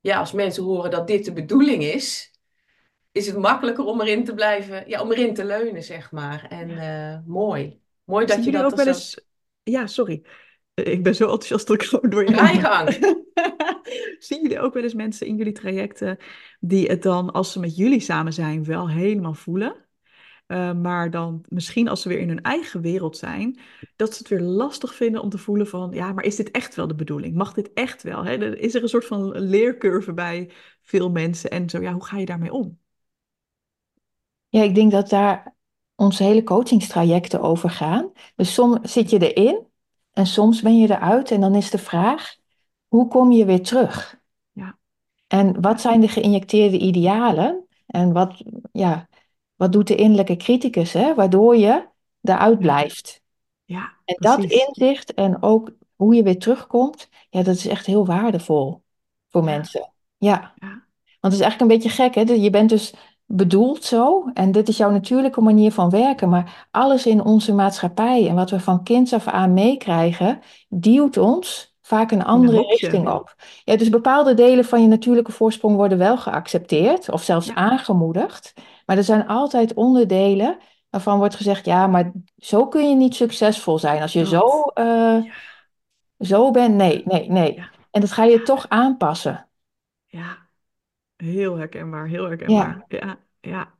ja, 0.00 0.18
als 0.18 0.32
mensen 0.32 0.62
horen 0.62 0.90
dat 0.90 1.06
dit 1.06 1.24
de 1.24 1.32
bedoeling 1.32 1.82
is, 1.82 2.30
is 3.12 3.26
het 3.26 3.36
makkelijker 3.36 3.84
om 3.84 4.00
erin 4.00 4.24
te 4.24 4.34
blijven, 4.34 4.88
ja, 4.88 5.00
om 5.00 5.12
erin 5.12 5.34
te 5.34 5.44
leunen, 5.44 5.82
zeg 5.82 6.10
maar. 6.10 6.46
En 6.48 6.78
eh, 6.78 7.18
mooi. 7.26 7.80
Mooi 8.04 8.26
Zien 8.26 8.36
dat 8.36 8.44
je 8.44 8.52
dat 8.52 8.64
ook 8.64 8.76
wel 8.76 8.84
zo... 8.84 8.90
eens... 8.90 9.20
Ja, 9.62 9.86
sorry. 9.86 10.22
Eh, 10.74 10.92
Ik 10.92 11.02
ben 11.02 11.14
zo 11.14 11.24
enthousiast 11.24 11.66
dat 11.66 11.76
ik 11.76 11.88
gewoon 11.88 12.10
door 12.10 12.24
je 12.24 12.30
mag. 12.30 12.60
gang. 12.60 12.92
Zien 14.18 14.42
jullie 14.42 14.60
ook 14.60 14.74
wel 14.74 14.82
eens 14.82 14.94
mensen 14.94 15.26
in 15.26 15.36
jullie 15.36 15.52
trajecten 15.52 16.18
die 16.60 16.86
het 16.86 17.02
dan, 17.02 17.32
als 17.32 17.52
ze 17.52 17.60
met 17.60 17.76
jullie 17.76 18.00
samen 18.00 18.32
zijn, 18.32 18.64
wel 18.64 18.88
helemaal 18.88 19.34
voelen? 19.34 19.74
Uh, 20.46 20.72
maar 20.72 21.10
dan 21.10 21.44
misschien 21.48 21.88
als 21.88 22.02
ze 22.02 22.08
weer 22.08 22.18
in 22.18 22.28
hun 22.28 22.42
eigen 22.42 22.80
wereld 22.80 23.16
zijn, 23.16 23.58
dat 23.96 24.12
ze 24.12 24.18
het 24.18 24.28
weer 24.28 24.40
lastig 24.40 24.94
vinden 24.94 25.22
om 25.22 25.28
te 25.28 25.38
voelen 25.38 25.66
van, 25.66 25.90
ja, 25.92 26.12
maar 26.12 26.24
is 26.24 26.36
dit 26.36 26.50
echt 26.50 26.74
wel 26.74 26.86
de 26.86 26.94
bedoeling? 26.94 27.34
Mag 27.34 27.52
dit 27.52 27.72
echt 27.72 28.02
wel? 28.02 28.24
Hè? 28.24 28.32
Er- 28.36 28.58
Is 28.58 28.74
er 28.74 28.82
een 28.82 28.88
soort 28.88 29.06
van 29.06 29.38
leercurve 29.38 30.12
bij 30.12 30.50
veel 30.82 31.10
mensen 31.10 31.50
en 31.50 31.70
zo, 31.70 31.80
ja, 31.80 31.92
hoe 31.92 32.04
ga 32.04 32.18
je 32.18 32.26
daarmee 32.26 32.52
om? 32.52 32.78
Ja, 34.48 34.62
ik 34.62 34.74
denk 34.74 34.92
dat 34.92 35.08
daar 35.08 35.54
onze 35.94 36.22
hele 36.22 36.42
coachingstrajecten 36.42 37.40
over 37.40 37.70
gaan. 37.70 38.12
Dus 38.36 38.54
soms 38.54 38.92
zit 38.92 39.10
je 39.10 39.32
erin 39.32 39.66
en 40.12 40.26
soms 40.26 40.62
ben 40.62 40.78
je 40.78 40.90
eruit 40.90 41.30
en 41.30 41.40
dan 41.40 41.54
is 41.54 41.70
de 41.70 41.78
vraag, 41.78 42.36
hoe 42.88 43.08
kom 43.08 43.32
je 43.32 43.44
weer 43.44 43.62
terug? 43.62 44.20
Ja. 44.52 44.78
En 45.26 45.60
wat 45.60 45.80
zijn 45.80 46.00
de 46.00 46.08
geïnjecteerde 46.08 46.78
idealen? 46.78 47.66
En 47.86 48.12
wat, 48.12 48.42
ja, 48.72 49.08
wat 49.54 49.72
doet 49.72 49.86
de 49.86 49.94
innerlijke 49.94 50.36
criticus, 50.36 50.92
hè, 50.92 51.14
waardoor 51.14 51.56
je 51.56 51.88
eruit 52.22 52.58
blijft? 52.58 53.22
Ja, 53.64 53.92
en 54.04 54.16
dat 54.18 54.44
inzicht 54.44 55.14
en 55.14 55.42
ook 55.42 55.72
hoe 55.96 56.14
je 56.14 56.22
weer 56.22 56.38
terugkomt, 56.38 57.08
ja, 57.30 57.42
dat 57.42 57.54
is 57.54 57.66
echt 57.66 57.86
heel 57.86 58.06
waardevol 58.06 58.82
voor 59.28 59.44
mensen. 59.44 59.92
Ja. 60.16 60.52
ja. 60.56 60.86
Want 61.20 61.34
het 61.34 61.42
is 61.42 61.48
eigenlijk 61.48 61.60
een 61.60 61.78
beetje 61.78 62.02
gek, 62.02 62.14
hè? 62.14 62.32
Je 62.32 62.50
bent 62.50 62.68
dus 62.68 62.94
bedoeld 63.26 63.84
zo. 63.84 64.30
En 64.34 64.52
dit 64.52 64.68
is 64.68 64.76
jouw 64.76 64.90
natuurlijke 64.90 65.40
manier 65.40 65.72
van 65.72 65.90
werken, 65.90 66.28
maar 66.28 66.68
alles 66.70 67.06
in 67.06 67.24
onze 67.24 67.54
maatschappij 67.54 68.28
en 68.28 68.34
wat 68.34 68.50
we 68.50 68.60
van 68.60 68.82
kinds 68.82 69.12
af 69.12 69.26
aan 69.26 69.52
meekrijgen, 69.52 70.40
duwt 70.68 71.16
ons 71.16 71.76
vaak 71.80 72.10
een 72.10 72.24
andere 72.24 72.66
richting 72.66 73.08
op. 73.08 73.34
Ja, 73.64 73.76
dus 73.76 73.88
bepaalde 73.88 74.34
delen 74.34 74.64
van 74.64 74.82
je 74.82 74.88
natuurlijke 74.88 75.32
voorsprong 75.32 75.76
worden 75.76 75.98
wel 75.98 76.18
geaccepteerd 76.18 77.10
of 77.10 77.22
zelfs 77.22 77.54
aangemoedigd, 77.54 78.54
maar 78.86 78.96
er 78.96 79.04
zijn 79.04 79.26
altijd 79.26 79.74
onderdelen 79.74 80.58
waarvan 80.90 81.18
wordt 81.18 81.34
gezegd, 81.34 81.64
ja, 81.64 81.86
maar 81.86 82.12
zo 82.36 82.66
kun 82.66 82.88
je 82.88 82.94
niet 82.94 83.14
succesvol 83.14 83.78
zijn. 83.78 84.02
Als 84.02 84.12
je 84.12 84.26
zo, 84.26 84.62
uh, 84.74 85.32
zo 86.18 86.50
bent, 86.50 86.74
nee, 86.74 87.02
nee, 87.04 87.30
nee. 87.30 87.64
En 87.90 88.00
dat 88.00 88.12
ga 88.12 88.24
je 88.24 88.42
toch 88.42 88.68
aanpassen. 88.68 89.48
Ja, 90.06 90.41
heel 91.22 91.56
herkenbaar, 91.56 92.08
heel 92.08 92.24
herkenbaar. 92.24 92.84
Ja, 92.88 92.98
ja. 92.98 93.18
ja. 93.40 93.74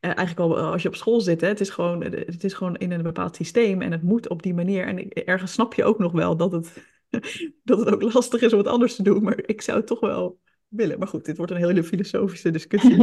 Uh, 0.00 0.16
eigenlijk 0.16 0.38
al 0.38 0.58
als 0.58 0.82
je 0.82 0.88
op 0.88 0.94
school 0.94 1.20
zit, 1.20 1.40
hè, 1.40 1.48
het, 1.48 1.60
is 1.60 1.70
gewoon, 1.70 2.02
het 2.02 2.44
is 2.44 2.54
gewoon 2.54 2.76
in 2.76 2.90
een 2.90 3.02
bepaald 3.02 3.36
systeem 3.36 3.82
en 3.82 3.92
het 3.92 4.02
moet 4.02 4.28
op 4.28 4.42
die 4.42 4.54
manier. 4.54 4.86
En 4.86 5.08
ergens 5.08 5.52
snap 5.52 5.74
je 5.74 5.84
ook 5.84 5.98
nog 5.98 6.12
wel 6.12 6.36
dat 6.36 6.52
het, 6.52 6.86
dat 7.64 7.78
het 7.78 7.90
ook 7.90 8.12
lastig 8.12 8.42
is 8.42 8.52
om 8.52 8.58
het 8.58 8.68
anders 8.68 8.96
te 8.96 9.02
doen, 9.02 9.22
maar 9.22 9.38
ik 9.46 9.62
zou 9.62 9.78
het 9.78 9.86
toch 9.86 10.00
wel 10.00 10.40
willen. 10.68 10.98
Maar 10.98 11.08
goed, 11.08 11.24
dit 11.24 11.36
wordt 11.36 11.52
een 11.52 11.58
hele 11.58 11.84
filosofische 11.84 12.50
discussie. 12.50 13.02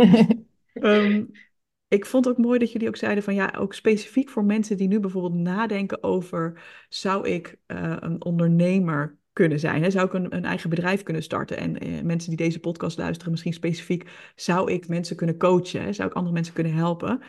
um, 0.74 1.32
ik 1.88 2.06
vond 2.06 2.28
ook 2.28 2.38
mooi 2.38 2.60
dat 2.60 2.72
jullie 2.72 2.88
ook 2.88 2.96
zeiden 2.96 3.24
van 3.24 3.36
ja, 3.36 3.54
ook 3.58 3.74
specifiek 3.74 4.30
voor 4.30 4.44
mensen 4.44 4.78
die 4.78 4.88
nu 4.88 5.00
bijvoorbeeld 5.00 5.41
nadenken 5.41 6.04
over, 6.04 6.63
zou 6.89 7.28
ik 7.28 7.60
uh, 7.67 7.96
een 8.00 8.24
ondernemer 8.24 9.20
kunnen 9.42 9.60
zijn? 9.60 9.84
Hè? 9.84 9.90
Zou 9.90 10.06
ik 10.06 10.14
een, 10.14 10.36
een, 10.36 10.46
eigen 10.46 10.70
bedrijf 10.70 11.04
kunnen 11.04 11.24
starten? 11.24 11.58
En 11.58 11.88
uh, 11.88 12.02
mensen 12.02 12.30
die 12.30 12.38
deze 12.38 12.60
podcast 12.60 12.98
luisteren, 12.98 13.32
misschien 13.32 13.54
specifiek, 13.54 14.10
zou 14.36 14.72
ik 14.72 14.88
mensen 14.88 15.16
kunnen 15.16 15.38
coachen? 15.38 15.82
Hè? 15.82 15.94
Zou 15.94 16.10
ik 16.10 16.16
andere 16.16 16.34
mensen 16.34 16.54
kunnen 16.54 16.74
helpen? 16.74 17.22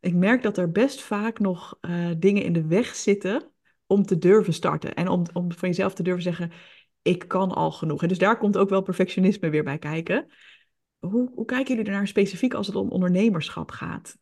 Ik 0.00 0.14
merk 0.14 0.42
dat 0.42 0.58
er 0.58 0.70
best 0.70 1.02
vaak 1.02 1.38
nog 1.38 1.78
uh, 1.80 2.10
dingen 2.18 2.42
in 2.42 2.52
de 2.52 2.66
weg 2.66 2.94
zitten 2.94 3.50
om 3.86 4.02
te 4.02 4.18
durven 4.18 4.52
starten. 4.52 4.94
En 4.94 5.08
om, 5.08 5.24
om 5.32 5.52
van 5.52 5.68
jezelf 5.68 5.94
te 5.94 6.02
durven 6.02 6.22
zeggen, 6.22 6.52
ik 7.02 7.28
kan 7.28 7.50
al 7.52 7.72
genoeg. 7.72 8.02
En 8.02 8.08
dus 8.08 8.18
daar 8.18 8.38
komt 8.38 8.56
ook 8.56 8.68
wel 8.68 8.82
perfectionisme 8.82 9.50
weer 9.50 9.64
bij 9.64 9.78
kijken. 9.78 10.26
Hoe, 10.98 11.30
hoe 11.34 11.44
kijken 11.44 11.74
jullie 11.74 11.90
ernaar 11.90 12.06
specifiek 12.06 12.54
als 12.54 12.66
het 12.66 12.76
om 12.76 12.90
ondernemerschap 12.90 13.70
gaat? 13.70 14.16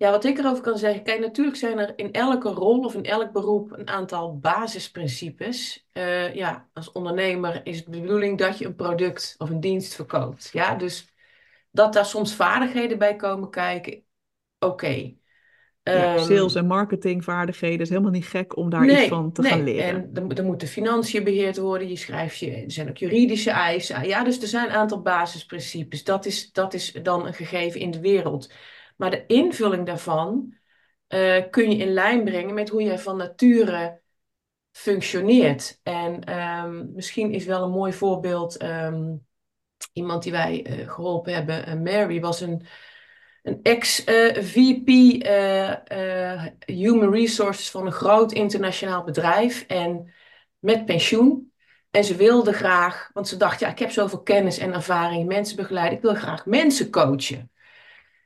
Ja, 0.00 0.10
wat 0.10 0.24
ik 0.24 0.38
erover 0.38 0.62
kan 0.62 0.78
zeggen, 0.78 1.02
kijk, 1.02 1.20
natuurlijk 1.20 1.56
zijn 1.56 1.78
er 1.78 1.92
in 1.96 2.12
elke 2.12 2.48
rol 2.48 2.84
of 2.84 2.94
in 2.94 3.04
elk 3.04 3.32
beroep 3.32 3.72
een 3.72 3.88
aantal 3.88 4.38
basisprincipes. 4.38 5.86
Uh, 5.92 6.34
ja, 6.34 6.68
als 6.72 6.92
ondernemer 6.92 7.60
is 7.64 7.76
het 7.76 7.92
de 7.92 8.00
bedoeling 8.00 8.38
dat 8.38 8.58
je 8.58 8.66
een 8.66 8.74
product 8.74 9.34
of 9.38 9.50
een 9.50 9.60
dienst 9.60 9.94
verkoopt. 9.94 10.50
Ja, 10.52 10.74
dus 10.74 11.14
dat 11.70 11.92
daar 11.92 12.04
soms 12.04 12.34
vaardigheden 12.34 12.98
bij 12.98 13.16
komen 13.16 13.50
kijken, 13.50 14.02
oké. 14.58 15.14
Ja, 15.82 16.14
ehm, 16.14 16.18
sales 16.18 16.54
en 16.54 16.66
marketingvaardigheden 16.66 17.80
is 17.80 17.88
helemaal 17.88 18.10
niet 18.10 18.26
gek 18.26 18.56
om 18.56 18.70
daar 18.70 18.88
iets 18.88 19.08
van 19.08 19.32
te 19.32 19.42
gaan 19.42 19.64
leren. 19.64 19.84
En 19.84 20.12
dan, 20.12 20.28
dan 20.28 20.46
moeten 20.46 20.68
financiën 20.68 21.24
beheerd 21.24 21.58
worden. 21.58 21.88
Je 21.88 21.96
schrijft 21.96 22.38
je, 22.38 22.50
er 22.50 22.70
zijn 22.70 22.88
ook 22.88 22.96
juridische 22.96 23.50
eisen. 23.50 24.06
Ja, 24.06 24.24
dus 24.24 24.42
er 24.42 24.48
zijn 24.48 24.68
een 24.68 24.76
aantal 24.76 25.02
basisprincipes. 25.02 26.04
Dat 26.04 26.26
is, 26.26 26.52
dat 26.52 26.74
is 26.74 26.92
dan 26.92 27.26
een 27.26 27.34
gegeven 27.34 27.80
in 27.80 27.90
de 27.90 28.00
wereld. 28.00 28.52
Maar 29.00 29.10
de 29.10 29.26
invulling 29.26 29.86
daarvan 29.86 30.54
uh, 31.08 31.42
kun 31.50 31.70
je 31.70 31.76
in 31.76 31.92
lijn 31.92 32.24
brengen 32.24 32.54
met 32.54 32.68
hoe 32.68 32.82
jij 32.82 32.98
van 32.98 33.16
nature 33.16 34.00
functioneert. 34.70 35.80
En 35.82 36.38
um, 36.40 36.90
misschien 36.94 37.32
is 37.32 37.44
wel 37.44 37.62
een 37.62 37.70
mooi 37.70 37.92
voorbeeld. 37.92 38.62
Um, 38.62 39.26
iemand 39.92 40.22
die 40.22 40.32
wij 40.32 40.66
uh, 40.66 40.90
geholpen 40.90 41.34
hebben, 41.34 41.68
uh, 41.68 41.74
Mary, 41.74 42.20
was 42.20 42.40
een 42.40 42.66
een 43.42 43.60
ex-VP 43.62 44.88
Human 46.64 47.12
Resources 47.12 47.70
van 47.70 47.86
een 47.86 47.92
groot 47.92 48.32
internationaal 48.32 49.04
bedrijf 49.04 49.64
en 49.66 50.12
met 50.58 50.84
pensioen. 50.84 51.52
En 51.90 52.04
ze 52.04 52.16
wilde 52.16 52.52
graag, 52.52 53.10
want 53.12 53.28
ze 53.28 53.36
dacht, 53.36 53.60
ja, 53.60 53.68
ik 53.68 53.78
heb 53.78 53.90
zoveel 53.90 54.22
kennis 54.22 54.58
en 54.58 54.72
ervaring, 54.72 55.26
mensen 55.26 55.56
begeleiden, 55.56 55.96
ik 55.96 56.02
wil 56.02 56.14
graag 56.14 56.46
mensen 56.46 56.90
coachen. 56.90 57.50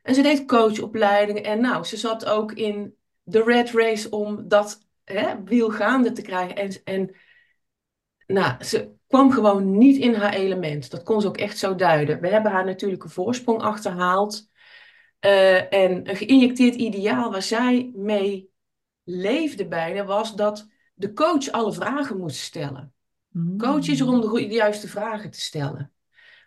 En 0.05 0.15
ze 0.15 0.21
deed 0.21 0.45
coachopleidingen 0.45 1.43
en 1.43 1.61
nou, 1.61 1.83
ze 1.83 1.97
zat 1.97 2.25
ook 2.25 2.51
in 2.51 2.95
de 3.23 3.43
red 3.43 3.71
race 3.71 4.09
om 4.09 4.47
dat 4.47 4.87
hè, 5.03 5.43
wiel 5.43 5.69
gaande 5.69 6.11
te 6.11 6.21
krijgen. 6.21 6.55
En, 6.55 6.81
en 6.83 7.15
nou, 8.27 8.63
ze 8.63 8.91
kwam 9.07 9.31
gewoon 9.31 9.77
niet 9.77 9.97
in 9.97 10.13
haar 10.13 10.33
element. 10.33 10.91
Dat 10.91 11.03
kon 11.03 11.21
ze 11.21 11.27
ook 11.27 11.37
echt 11.37 11.57
zo 11.57 11.75
duiden. 11.75 12.21
We 12.21 12.27
hebben 12.27 12.51
haar 12.51 12.65
natuurlijk 12.65 13.03
een 13.03 13.09
voorsprong 13.09 13.61
achterhaald. 13.61 14.49
Uh, 15.25 15.73
en 15.73 16.09
een 16.09 16.15
geïnjecteerd 16.15 16.75
ideaal 16.75 17.31
waar 17.31 17.41
zij 17.41 17.91
mee 17.95 18.49
leefde 19.03 19.67
bijna 19.67 20.03
was 20.03 20.35
dat 20.35 20.67
de 20.93 21.13
coach 21.13 21.51
alle 21.51 21.73
vragen 21.73 22.17
moest 22.17 22.37
stellen. 22.37 22.93
Mm. 23.29 23.57
Coach 23.57 23.87
is 23.87 23.99
er 23.99 24.07
om 24.07 24.21
de, 24.21 24.47
juiste 24.47 24.87
vragen 24.87 25.31
te 25.31 25.41
stellen. 25.41 25.93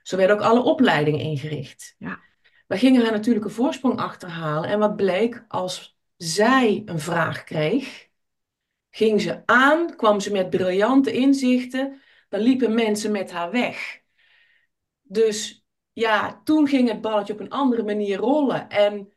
Zo 0.02 0.16
werden 0.16 0.36
ook 0.36 0.42
alle 0.42 0.62
opleidingen 0.62 1.20
ingericht. 1.20 1.94
Ja. 1.98 2.26
We 2.68 2.78
gingen 2.78 3.02
haar 3.02 3.12
natuurlijk 3.12 3.44
een 3.44 3.50
voorsprong 3.50 3.98
achterhalen. 3.98 4.70
En 4.70 4.78
wat 4.78 4.96
bleek, 4.96 5.44
als 5.48 5.98
zij 6.16 6.82
een 6.84 7.00
vraag 7.00 7.44
kreeg, 7.44 8.08
ging 8.90 9.20
ze 9.20 9.42
aan, 9.46 9.96
kwam 9.96 10.20
ze 10.20 10.32
met 10.32 10.50
briljante 10.50 11.12
inzichten, 11.12 12.00
dan 12.28 12.40
liepen 12.40 12.74
mensen 12.74 13.10
met 13.10 13.30
haar 13.32 13.50
weg. 13.50 14.02
Dus 15.02 15.66
ja, 15.92 16.40
toen 16.44 16.68
ging 16.68 16.88
het 16.88 17.00
balletje 17.00 17.32
op 17.32 17.40
een 17.40 17.50
andere 17.50 17.82
manier 17.82 18.18
rollen. 18.18 18.68
En 18.68 19.12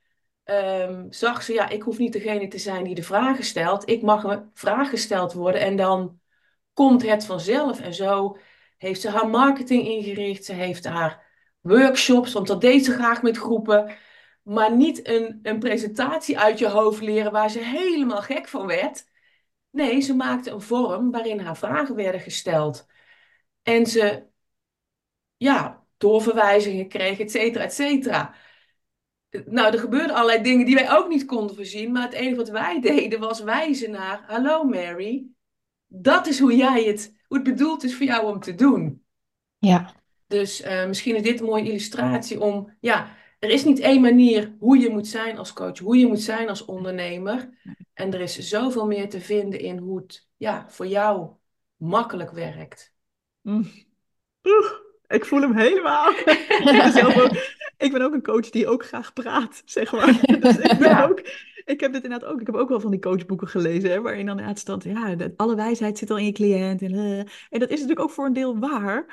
um, 0.45 1.11
zag 1.11 1.43
ze, 1.43 1.53
ja, 1.53 1.69
ik 1.69 1.81
hoef 1.81 1.97
niet 1.97 2.13
degene 2.13 2.47
te 2.47 2.57
zijn 2.57 2.83
die 2.83 2.95
de 2.95 3.03
vragen 3.03 3.43
stelt. 3.43 3.89
Ik 3.89 4.01
mag 4.01 4.23
een 4.23 4.49
vraag 4.53 4.89
gesteld 4.89 5.33
worden 5.33 5.61
en 5.61 5.75
dan 5.75 6.19
komt 6.73 7.01
het 7.01 7.25
vanzelf. 7.25 7.79
En 7.79 7.93
zo 7.93 8.37
heeft 8.77 9.01
ze 9.01 9.09
haar 9.09 9.29
marketing 9.29 9.87
ingericht. 9.87 10.45
Ze 10.45 10.53
heeft 10.53 10.85
haar 10.85 11.30
workshops, 11.61 12.33
want 12.33 12.47
dat 12.47 12.61
deed 12.61 12.85
ze 12.85 12.91
graag 12.91 13.21
met 13.21 13.37
groepen. 13.37 13.95
Maar 14.43 14.75
niet 14.75 15.07
een, 15.07 15.39
een 15.43 15.59
presentatie 15.59 16.39
uit 16.39 16.59
je 16.59 16.67
hoofd 16.67 17.01
leren 17.01 17.31
waar 17.31 17.49
ze 17.49 17.59
helemaal 17.59 18.21
gek 18.21 18.47
van 18.47 18.67
werd. 18.67 19.09
Nee, 19.69 19.99
ze 20.01 20.15
maakte 20.15 20.51
een 20.51 20.61
vorm 20.61 21.11
waarin 21.11 21.39
haar 21.39 21.57
vragen 21.57 21.95
werden 21.95 22.21
gesteld. 22.21 22.87
En 23.61 23.85
ze, 23.85 24.27
ja, 25.37 25.85
doorverwijzingen 25.97 26.87
kreeg, 26.87 27.19
et 27.19 27.31
cetera, 27.31 27.63
et 27.63 27.73
cetera. 27.73 28.35
Nou, 29.45 29.73
er 29.73 29.79
gebeurden 29.79 30.15
allerlei 30.15 30.43
dingen 30.43 30.65
die 30.65 30.75
wij 30.75 30.91
ook 30.91 31.07
niet 31.07 31.25
konden 31.25 31.55
voorzien. 31.55 31.91
Maar 31.91 32.03
het 32.03 32.13
enige 32.13 32.35
wat 32.35 32.49
wij 32.49 32.81
deden 32.91 33.19
was 33.19 33.41
wijzen 33.41 33.91
naar... 33.91 34.23
Hallo 34.27 34.63
Mary, 34.63 35.25
dat 35.87 36.27
is 36.27 36.39
hoe 36.39 36.55
jij 36.55 36.83
het... 36.83 37.19
Hoe 37.27 37.39
het 37.39 37.49
bedoeld 37.49 37.83
is 37.83 37.95
voor 37.95 38.05
jou 38.05 38.25
om 38.25 38.39
te 38.39 38.55
doen. 38.55 39.05
Ja. 39.57 40.00
Dus 40.31 40.61
uh, 40.61 40.87
misschien 40.87 41.15
is 41.15 41.21
dit 41.21 41.39
een 41.39 41.45
mooie 41.45 41.69
illustratie 41.69 42.39
om... 42.39 42.77
Ja, 42.79 43.15
er 43.39 43.49
is 43.49 43.63
niet 43.63 43.79
één 43.79 44.01
manier 44.01 44.55
hoe 44.59 44.77
je 44.77 44.89
moet 44.89 45.07
zijn 45.07 45.37
als 45.37 45.53
coach. 45.53 45.79
Hoe 45.79 45.97
je 45.97 46.07
moet 46.07 46.21
zijn 46.21 46.49
als 46.49 46.65
ondernemer. 46.65 47.49
En 47.93 48.13
er 48.13 48.21
is 48.21 48.37
zoveel 48.37 48.87
meer 48.87 49.09
te 49.09 49.21
vinden 49.21 49.59
in 49.59 49.77
hoe 49.77 49.97
het 49.97 50.27
ja, 50.37 50.65
voor 50.69 50.87
jou 50.87 51.29
makkelijk 51.75 52.31
werkt. 52.31 52.93
Mm. 53.41 53.71
Ik 55.07 55.25
voel 55.25 55.41
hem 55.41 55.57
helemaal. 55.57 56.11
ik, 56.15 56.91
ben 56.93 57.05
ook, 57.05 57.31
ik 57.77 57.91
ben 57.91 58.01
ook 58.01 58.13
een 58.13 58.23
coach 58.23 58.49
die 58.49 58.67
ook 58.67 58.85
graag 58.85 59.13
praat, 59.13 59.61
zeg 59.65 59.91
maar. 59.91 60.19
Dus 60.39 60.57
ik, 60.57 60.77
ben 60.79 61.09
ook, 61.09 61.19
ik 61.65 61.79
heb 61.79 61.93
dit 61.93 62.03
inderdaad 62.03 62.29
ook. 62.29 62.39
Ik 62.39 62.45
heb 62.45 62.55
ook 62.55 62.69
wel 62.69 62.79
van 62.79 62.91
die 62.91 62.99
coachboeken 62.99 63.47
gelezen, 63.47 63.89
hè, 63.89 64.01
waarin 64.01 64.25
dan 64.25 64.35
inderdaad 64.37 64.59
stond, 64.59 64.83
ja, 64.83 65.15
alle 65.35 65.55
wijsheid 65.55 65.97
zit 65.97 66.11
al 66.11 66.17
in 66.17 66.25
je 66.25 66.31
cliënt. 66.31 66.81
En, 66.81 66.93
uh, 66.93 67.19
en 67.19 67.59
dat 67.59 67.69
is 67.69 67.79
natuurlijk 67.79 67.99
ook 67.99 68.11
voor 68.11 68.25
een 68.25 68.33
deel 68.33 68.59
waar. 68.59 69.05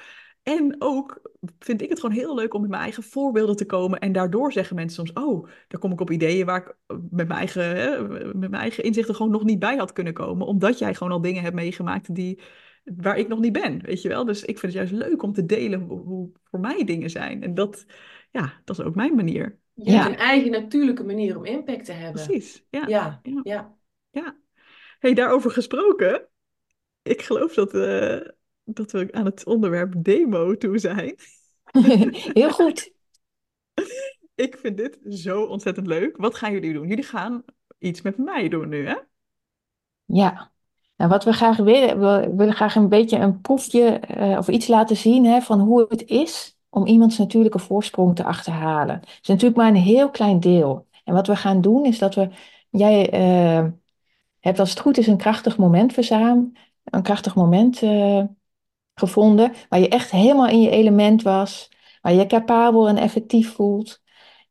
En 0.56 0.76
ook 0.78 1.20
vind 1.58 1.82
ik 1.82 1.88
het 1.88 2.00
gewoon 2.00 2.14
heel 2.14 2.34
leuk 2.34 2.54
om 2.54 2.60
met 2.60 2.70
mijn 2.70 2.82
eigen 2.82 3.02
voorbeelden 3.02 3.56
te 3.56 3.66
komen. 3.66 3.98
En 3.98 4.12
daardoor 4.12 4.52
zeggen 4.52 4.76
mensen 4.76 5.06
soms: 5.06 5.24
Oh, 5.24 5.48
daar 5.68 5.80
kom 5.80 5.92
ik 5.92 6.00
op 6.00 6.10
ideeën 6.10 6.46
waar 6.46 6.60
ik 6.60 6.76
met 7.10 7.28
mijn 7.28 7.38
eigen, 7.38 7.76
hè, 7.76 8.08
met 8.18 8.50
mijn 8.50 8.62
eigen 8.62 8.84
inzichten 8.84 9.14
gewoon 9.14 9.32
nog 9.32 9.44
niet 9.44 9.58
bij 9.58 9.76
had 9.76 9.92
kunnen 9.92 10.12
komen. 10.12 10.46
Omdat 10.46 10.78
jij 10.78 10.94
gewoon 10.94 11.12
al 11.12 11.20
dingen 11.20 11.42
hebt 11.42 11.54
meegemaakt 11.54 12.14
die, 12.14 12.40
waar 12.84 13.18
ik 13.18 13.28
nog 13.28 13.38
niet 13.38 13.52
ben, 13.52 13.82
weet 13.82 14.02
je 14.02 14.08
wel. 14.08 14.24
Dus 14.24 14.40
ik 14.44 14.58
vind 14.58 14.72
het 14.72 14.88
juist 14.88 15.08
leuk 15.08 15.22
om 15.22 15.32
te 15.32 15.46
delen 15.46 15.80
hoe, 15.80 16.00
hoe 16.00 16.30
voor 16.44 16.60
mij 16.60 16.84
dingen 16.84 17.10
zijn. 17.10 17.42
En 17.42 17.54
dat, 17.54 17.86
ja, 18.30 18.60
dat 18.64 18.78
is 18.78 18.84
ook 18.84 18.94
mijn 18.94 19.14
manier. 19.14 19.58
Je 19.74 19.90
hebt 19.90 20.06
een 20.06 20.16
eigen 20.16 20.50
natuurlijke 20.50 21.04
manier 21.04 21.36
om 21.36 21.44
impact 21.44 21.84
te 21.84 21.92
hebben. 21.92 22.24
Precies, 22.24 22.64
ja. 22.70 22.84
Ja, 22.86 23.20
ja. 23.42 23.76
ja. 24.10 24.36
hey, 24.98 25.14
daarover 25.14 25.50
gesproken. 25.50 26.28
Ik 27.02 27.22
geloof 27.22 27.54
dat, 27.54 27.74
uh, 27.74 28.20
dat 28.76 28.90
we 28.90 29.08
aan 29.12 29.24
het 29.24 29.46
onderwerp 29.46 29.94
demo 29.96 30.56
toe 30.56 30.78
zijn. 30.78 31.14
Heel 32.38 32.50
goed. 32.50 32.92
Ik 34.34 34.56
vind 34.56 34.76
dit 34.76 34.98
zo 35.08 35.44
ontzettend 35.44 35.86
leuk. 35.86 36.16
Wat 36.16 36.34
gaan 36.34 36.52
jullie 36.52 36.72
doen? 36.72 36.88
Jullie 36.88 37.04
gaan 37.04 37.44
iets 37.78 38.02
met 38.02 38.18
mij 38.18 38.48
doen 38.48 38.68
nu, 38.68 38.86
hè? 38.86 38.96
Ja. 40.04 40.52
Nou, 40.96 41.10
wat 41.10 41.24
we 41.24 41.32
graag 41.32 41.56
willen, 41.56 42.00
we 42.00 42.34
willen 42.36 42.54
graag 42.54 42.74
een 42.74 42.88
beetje 42.88 43.18
een 43.18 43.40
proefje 43.40 44.00
uh, 44.16 44.38
of 44.38 44.48
iets 44.48 44.66
laten 44.66 44.96
zien 44.96 45.24
hè, 45.24 45.40
van 45.40 45.60
hoe 45.60 45.86
het 45.88 46.04
is 46.04 46.58
om 46.68 46.86
iemands 46.86 47.18
natuurlijke 47.18 47.58
voorsprong 47.58 48.16
te 48.16 48.24
achterhalen. 48.24 48.94
Het 48.94 49.18
is 49.22 49.28
natuurlijk 49.28 49.56
maar 49.56 49.68
een 49.68 49.74
heel 49.74 50.10
klein 50.10 50.40
deel. 50.40 50.86
En 51.04 51.14
wat 51.14 51.26
we 51.26 51.36
gaan 51.36 51.60
doen 51.60 51.84
is 51.84 51.98
dat 51.98 52.14
we, 52.14 52.30
jij 52.70 53.12
uh, 53.12 53.70
hebt 54.40 54.58
als 54.58 54.70
het 54.70 54.80
goed 54.80 54.98
is 54.98 55.06
een 55.06 55.16
krachtig 55.16 55.56
moment 55.56 55.92
verzameld, 55.92 56.58
een 56.84 57.02
krachtig 57.02 57.34
moment 57.34 57.82
uh, 57.82 58.24
gevonden, 58.98 59.52
waar 59.68 59.80
je 59.80 59.88
echt 59.88 60.10
helemaal 60.10 60.48
in 60.48 60.60
je 60.60 60.70
element 60.70 61.22
was, 61.22 61.70
waar 62.00 62.12
je 62.12 62.26
capabel 62.26 62.88
en 62.88 62.96
effectief 62.96 63.54
voelt. 63.54 64.02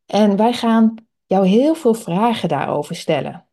En 0.05 0.35
wij 0.35 0.53
gaan 0.53 0.95
jou 1.25 1.47
heel 1.47 1.75
veel 1.75 1.93
vragen 1.93 2.49
daarover 2.49 2.95
stellen. 2.95 3.47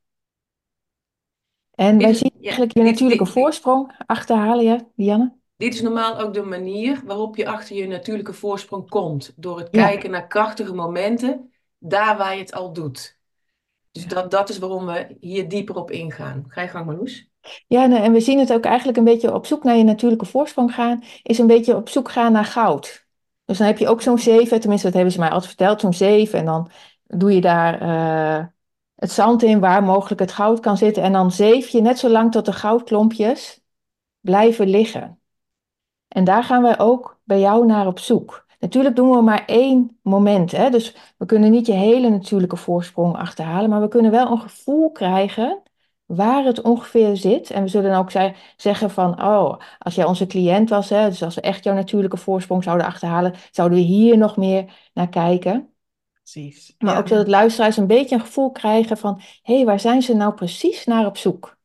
En 1.75 1.99
wij 1.99 2.15
zien 2.15 2.33
eigenlijk 2.41 2.73
je 2.73 2.83
natuurlijke 2.83 3.27
voorsprong 3.27 4.03
achterhalen, 4.07 4.65
ja, 4.65 4.81
Dianne? 4.97 5.37
Dit 5.57 5.75
is 5.75 5.83
normaal 5.83 6.19
ook 6.19 6.35
de 6.35 6.43
manier 6.43 7.03
waarop 7.05 7.37
je 7.37 7.49
achter 7.49 7.77
je 7.77 7.87
natuurlijke 7.87 8.33
voorsprong 8.33 8.89
komt. 8.89 9.33
Door 9.37 9.59
het 9.59 9.71
kijken 9.71 10.11
naar 10.11 10.27
krachtige 10.27 10.75
momenten, 10.75 11.53
daar 11.79 12.17
waar 12.17 12.35
je 12.35 12.41
het 12.41 12.53
al 12.55 12.73
doet. 12.73 13.19
Dus 13.91 14.07
dat, 14.07 14.31
dat 14.31 14.49
is 14.49 14.59
waarom 14.59 14.87
we 14.87 15.17
hier 15.21 15.49
dieper 15.49 15.77
op 15.77 15.91
ingaan. 15.91 16.45
Ga 16.49 16.63
je 16.63 16.69
gang, 16.69 16.87
Marloes. 16.87 17.31
Ja, 17.67 18.03
en 18.03 18.13
we 18.13 18.21
zien 18.21 18.39
het 18.39 18.53
ook 18.53 18.65
eigenlijk 18.65 18.99
een 18.99 19.05
beetje 19.05 19.35
op 19.35 19.47
zoek 19.47 19.65
naar 19.65 19.77
je 19.77 19.85
natuurlijke 19.85 20.25
voorsprong 20.25 20.75
gaan, 20.75 21.03
is 21.23 21.39
een 21.39 21.47
beetje 21.47 21.77
op 21.77 21.89
zoek 21.89 22.11
gaan 22.11 22.33
naar 22.33 22.45
goud. 22.45 23.07
Dus 23.45 23.59
dan 23.59 23.67
heb 23.67 23.79
je 23.79 23.89
ook 23.89 24.03
zo'n 24.03 24.19
zeven, 24.19 24.61
tenminste 24.61 24.87
dat 24.87 24.97
hebben 24.97 25.13
ze 25.13 25.19
mij 25.19 25.29
altijd 25.29 25.49
verteld, 25.49 25.81
zo'n 25.81 25.95
zeven. 25.95 26.39
En 26.39 26.45
dan 26.45 26.71
doe 27.07 27.35
je 27.35 27.41
daar 27.41 27.83
uh, 27.83 28.47
het 28.95 29.11
zand 29.11 29.43
in 29.43 29.61
waar 29.61 29.83
mogelijk 29.83 30.21
het 30.21 30.33
goud 30.33 30.61
kan 30.61 30.77
zitten. 30.77 31.03
En 31.03 31.13
dan 31.13 31.31
zeef 31.31 31.69
je 31.69 31.81
net 31.81 31.99
zo 31.99 32.09
lang 32.09 32.33
tot 32.33 32.45
de 32.45 32.53
goudklompjes 32.53 33.63
blijven 34.21 34.69
liggen. 34.69 35.21
En 36.09 36.25
daar 36.25 36.45
gaan 36.45 36.63
wij 36.63 36.79
ook 36.79 37.21
bij 37.25 37.41
jou 37.41 37.67
naar 37.67 37.87
op 37.87 37.99
zoek. 37.99 38.47
Natuurlijk 38.59 38.97
doen 38.97 39.11
we 39.11 39.23
maar 39.23 39.45
één 39.47 39.99
moment. 40.03 40.51
Hè? 40.51 40.71
Dus 40.71 41.15
we 41.17 41.27
kunnen 41.27 41.51
niet 41.51 41.67
je 41.67 41.73
hele 41.73 42.11
natuurlijke 42.11 42.57
voorsprong 42.57 43.17
achterhalen. 43.17 43.71
Maar 43.71 43.81
we 43.81 43.89
kunnen 43.89 44.11
wel 44.11 44.31
een 44.31 44.41
gevoel 44.41 44.91
krijgen 44.91 45.63
waar 46.07 46.45
het 46.45 46.61
ongeveer 46.61 47.17
zit. 47.17 47.51
En 47.51 47.63
we 47.63 47.69
zullen 47.69 47.97
ook 47.97 48.11
zeggen 48.57 48.91
van, 48.91 49.23
oh, 49.23 49.61
als 49.79 49.95
jij 49.95 50.05
onze 50.05 50.27
cliënt 50.27 50.69
was, 50.69 50.89
hè, 50.91 51.09
dus 51.09 51.23
als 51.23 51.35
we 51.35 51.41
echt 51.41 51.65
jouw 51.65 51.75
natuurlijke 51.75 52.17
voorsprong 52.17 52.65
zouden 52.65 52.87
achterhalen, 52.87 53.35
zouden 53.51 53.79
we 53.79 53.85
hier 53.85 54.19
nog 54.19 54.37
meer 54.37 54.91
naar 54.93 55.09
kijken. 55.09 55.75
Precies. 56.13 56.75
Maar 56.79 56.99
ook 56.99 57.09
zodat 57.09 57.29
luisteraars 57.29 57.77
een 57.77 57.87
beetje 57.87 58.15
een 58.15 58.21
gevoel 58.21 58.53
krijgen 58.53 58.97
van, 58.97 59.21
hé, 59.43 59.55
hey, 59.57 59.65
waar 59.65 59.81
zijn 59.81 60.03
ze 60.03 60.15
nou 60.15 60.35
precies 60.35 60.85
naar 60.85 61.07
op 61.07 61.17
zoek? 61.17 61.57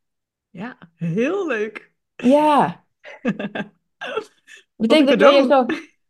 Ja, 0.49 0.77
heel 0.95 1.47
leuk. 1.47 1.91
Ja. 2.15 2.83
betekent 4.75 5.19
dat, 5.19 5.45
zo, 5.49 5.65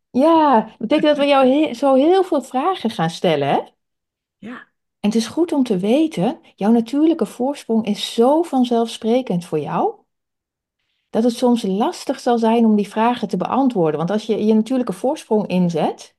ja, 0.10 0.76
betekent 0.78 1.08
dat 1.08 1.18
we 1.18 1.26
jou 1.26 1.74
zo 1.74 1.94
heel 1.94 2.24
veel 2.24 2.42
vragen 2.42 2.90
gaan 2.90 3.10
stellen, 3.10 3.48
hè? 3.48 3.60
Ja. 4.38 4.69
En 5.00 5.10
het 5.10 5.16
is 5.16 5.28
goed 5.28 5.52
om 5.52 5.64
te 5.64 5.78
weten, 5.78 6.40
jouw 6.56 6.72
natuurlijke 6.72 7.26
voorsprong 7.26 7.86
is 7.86 8.14
zo 8.14 8.42
vanzelfsprekend 8.44 9.46
voor 9.46 9.60
jou, 9.60 9.94
dat 11.10 11.24
het 11.24 11.34
soms 11.34 11.62
lastig 11.62 12.20
zal 12.20 12.38
zijn 12.38 12.66
om 12.66 12.76
die 12.76 12.90
vragen 12.90 13.28
te 13.28 13.38
beantwoorden. 13.38 13.98
Want 13.98 14.12
als 14.12 14.26
je 14.26 14.46
je 14.46 14.54
natuurlijke 14.54 14.94
voorsprong 14.94 15.48
inzet, 15.48 16.16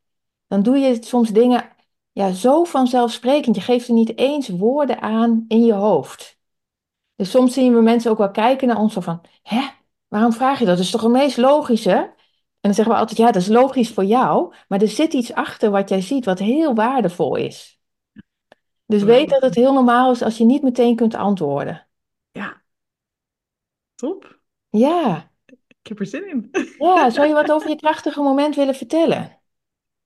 dan 0.47 0.63
doe 0.63 0.79
je 0.79 1.03
soms 1.03 1.31
dingen 1.31 1.69
ja, 2.13 2.33
zo 2.33 2.65
vanzelfsprekend. 2.65 3.57
Je 3.57 3.63
geeft 3.63 3.89
er 3.89 3.95
niet 3.95 4.19
eens 4.19 4.49
woorden 4.49 5.01
aan 5.01 5.45
in 5.49 5.65
je 5.65 5.73
hoofd. 5.73 6.39
Dus 7.17 7.31
soms 7.31 7.53
zien 7.53 7.75
we 7.75 7.81
mensen 7.81 8.11
ook 8.11 8.19
wel 8.19 8.31
kijken 8.31 8.69
naar 8.69 8.79
ons 8.79 8.95
van, 8.95 9.21
hè, 9.43 9.69
waarom 10.09 10.33
vraag 10.33 10.59
je 10.59 10.65
dat? 10.65 10.77
Dat 10.77 10.85
is 10.85 10.91
toch 10.91 11.03
het 11.03 11.11
meest 11.11 11.37
logische? 11.37 11.91
En 11.91 12.69
dan 12.69 12.75
zeggen 12.75 12.95
we 12.95 13.01
altijd, 13.01 13.19
ja, 13.19 13.27
dat 13.27 13.43
is 13.43 13.49
logisch 13.49 13.91
voor 13.91 14.05
jou, 14.05 14.55
maar 14.69 14.81
er 14.81 14.89
zit 14.89 15.13
iets 15.13 15.33
achter 15.33 15.71
wat 15.71 15.89
jij 15.89 16.01
ziet 16.01 16.25
wat 16.25 16.39
heel 16.39 16.75
waardevol 16.75 17.37
is. 17.37 17.80
Dus 18.91 19.03
weet 19.03 19.29
dat 19.29 19.43
het 19.43 19.55
heel 19.55 19.73
normaal 19.73 20.11
is 20.11 20.23
als 20.23 20.39
je 20.39 20.45
niet 20.45 20.63
meteen 20.63 20.97
kunt 20.97 21.15
antwoorden. 21.15 21.87
Ja. 22.31 22.63
Top. 23.95 24.41
Ja. 24.69 25.31
Ik 25.47 25.87
heb 25.87 25.99
er 25.99 26.07
zin 26.07 26.29
in. 26.29 26.49
Ja, 26.79 27.11
zou 27.11 27.27
je 27.27 27.35
wat 27.35 27.53
over 27.53 27.69
je 27.69 27.77
krachtige 27.77 28.21
moment 28.21 28.57
willen 28.57 28.75
vertellen? 28.75 29.41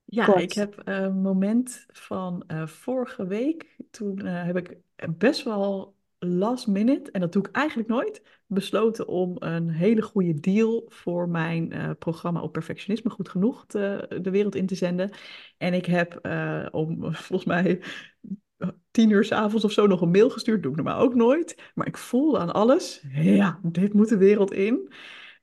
Ja, 0.05 0.37
ik 0.37 0.53
heb 0.53 0.81
een 0.85 1.21
moment 1.21 1.87
van 1.93 2.45
uh, 2.49 2.67
vorige 2.67 3.27
week. 3.27 3.77
Toen 3.91 4.21
uh, 4.25 4.45
heb 4.45 4.57
ik 4.57 4.79
best 5.17 5.43
wel 5.43 5.95
last 6.19 6.67
minute, 6.67 7.11
en 7.11 7.21
dat 7.21 7.33
doe 7.33 7.43
ik 7.43 7.55
eigenlijk 7.57 7.89
nooit, 7.89 8.23
besloten 8.47 9.09
om 9.09 9.37
een 9.39 9.71
hele 9.71 10.03
goede 10.03 10.41
deal 10.41 10.85
voor 10.89 11.29
mijn 11.29 11.75
uh, 11.75 11.91
programma 11.99 12.41
op 12.41 12.53
perfectionisme 12.53 13.11
goed 13.11 13.29
genoeg 13.29 13.67
te, 13.67 14.07
de 14.23 14.31
wereld 14.31 14.55
in 14.55 14.67
te 14.67 14.75
zenden. 14.75 15.11
En 15.57 15.75
ik 15.75 15.87
heb 15.87 16.29
om 16.73 16.99
volgens 17.15 17.45
mij 17.45 17.81
tien 18.91 19.11
uur 19.11 19.25
s 19.25 19.33
avonds 19.33 19.65
of 19.65 19.73
zo 19.73 19.87
nog 19.87 20.01
een 20.01 20.11
mail 20.11 20.31
gestuurd. 20.31 20.63
Doe 20.63 20.71
ik 20.71 20.77
normaal 20.77 21.01
ook 21.01 21.15
nooit. 21.15 21.71
Maar 21.75 21.87
ik 21.87 21.97
voelde 21.97 22.39
aan 22.39 22.53
alles, 22.53 23.03
ja, 23.13 23.59
dit 23.63 23.93
moet 23.93 24.09
de 24.09 24.17
wereld 24.17 24.53
in. 24.53 24.93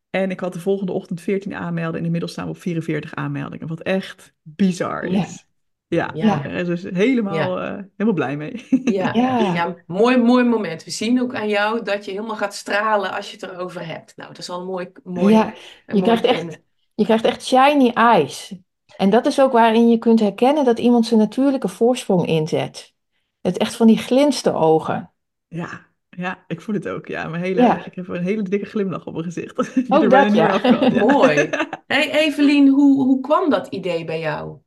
En 0.09 0.31
ik 0.31 0.39
had 0.39 0.53
de 0.53 0.59
volgende 0.59 0.91
ochtend 0.91 1.21
14 1.21 1.55
aanmelden 1.55 1.99
en 1.99 2.05
inmiddels 2.05 2.31
staan 2.31 2.45
we 2.45 2.51
op 2.51 2.57
44 2.57 3.15
aanmeldingen. 3.15 3.67
Wat 3.67 3.81
echt 3.81 4.33
bizar 4.41 5.03
is. 5.03 5.45
Ja, 5.87 6.09
ja. 6.13 6.41
ja. 6.43 6.63
dus 6.63 6.83
helemaal, 6.83 7.61
uh, 7.61 7.77
helemaal 7.97 8.13
blij 8.13 8.37
mee. 8.37 8.65
Ja. 8.83 9.13
ja. 9.13 9.53
Ja. 9.53 9.75
mooi, 9.87 10.17
mooi 10.17 10.43
moment. 10.43 10.83
We 10.83 10.91
zien 10.91 11.21
ook 11.21 11.35
aan 11.35 11.47
jou 11.47 11.83
dat 11.83 12.05
je 12.05 12.11
helemaal 12.11 12.35
gaat 12.35 12.53
stralen 12.53 13.11
als 13.11 13.31
je 13.31 13.37
het 13.39 13.51
erover 13.51 13.85
hebt. 13.85 14.13
Nou, 14.15 14.29
dat 14.29 14.37
is 14.37 14.49
al 14.49 14.59
een 14.59 14.65
mooi, 14.65 14.91
mooi 15.03 15.33
Ja, 15.33 15.53
je, 15.87 16.01
krijgt 16.01 16.23
echt, 16.23 16.61
je 16.95 17.03
krijgt 17.03 17.25
echt 17.25 17.45
shiny 17.45 17.89
eyes. 17.93 18.55
En 18.97 19.09
dat 19.09 19.25
is 19.25 19.41
ook 19.41 19.51
waarin 19.51 19.89
je 19.89 19.97
kunt 19.97 20.19
herkennen 20.19 20.65
dat 20.65 20.79
iemand 20.79 21.05
zijn 21.05 21.19
natuurlijke 21.19 21.67
voorsprong 21.67 22.27
inzet. 22.27 22.93
Het 23.41 23.57
echt 23.57 23.75
van 23.75 23.87
die 23.87 23.97
glinste 23.97 24.53
ogen. 24.53 25.11
Ja, 25.47 25.85
ja, 26.09 26.43
ik 26.47 26.61
voel 26.61 26.75
het 26.75 26.87
ook. 26.87 27.07
Ja, 27.07 27.27
mijn 27.27 27.43
hele, 27.43 27.81
ik 27.85 27.95
heb 27.95 28.07
een 28.07 28.23
hele 28.23 28.41
dikke 28.41 28.65
glimlach 28.65 29.05
op 29.05 29.13
mijn 29.13 29.25
gezicht. 29.25 29.57
Oh, 29.89 30.09
dat 30.09 30.33
ja. 30.33 30.59
ja. 30.63 31.05
Mooi. 31.05 31.49
Hey 31.87 32.11
Evelien, 32.11 32.67
hoe, 32.67 33.03
hoe 33.03 33.21
kwam 33.21 33.49
dat 33.49 33.67
idee 33.67 34.05
bij 34.05 34.19
jou? 34.19 34.57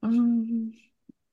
Um, 0.00 0.70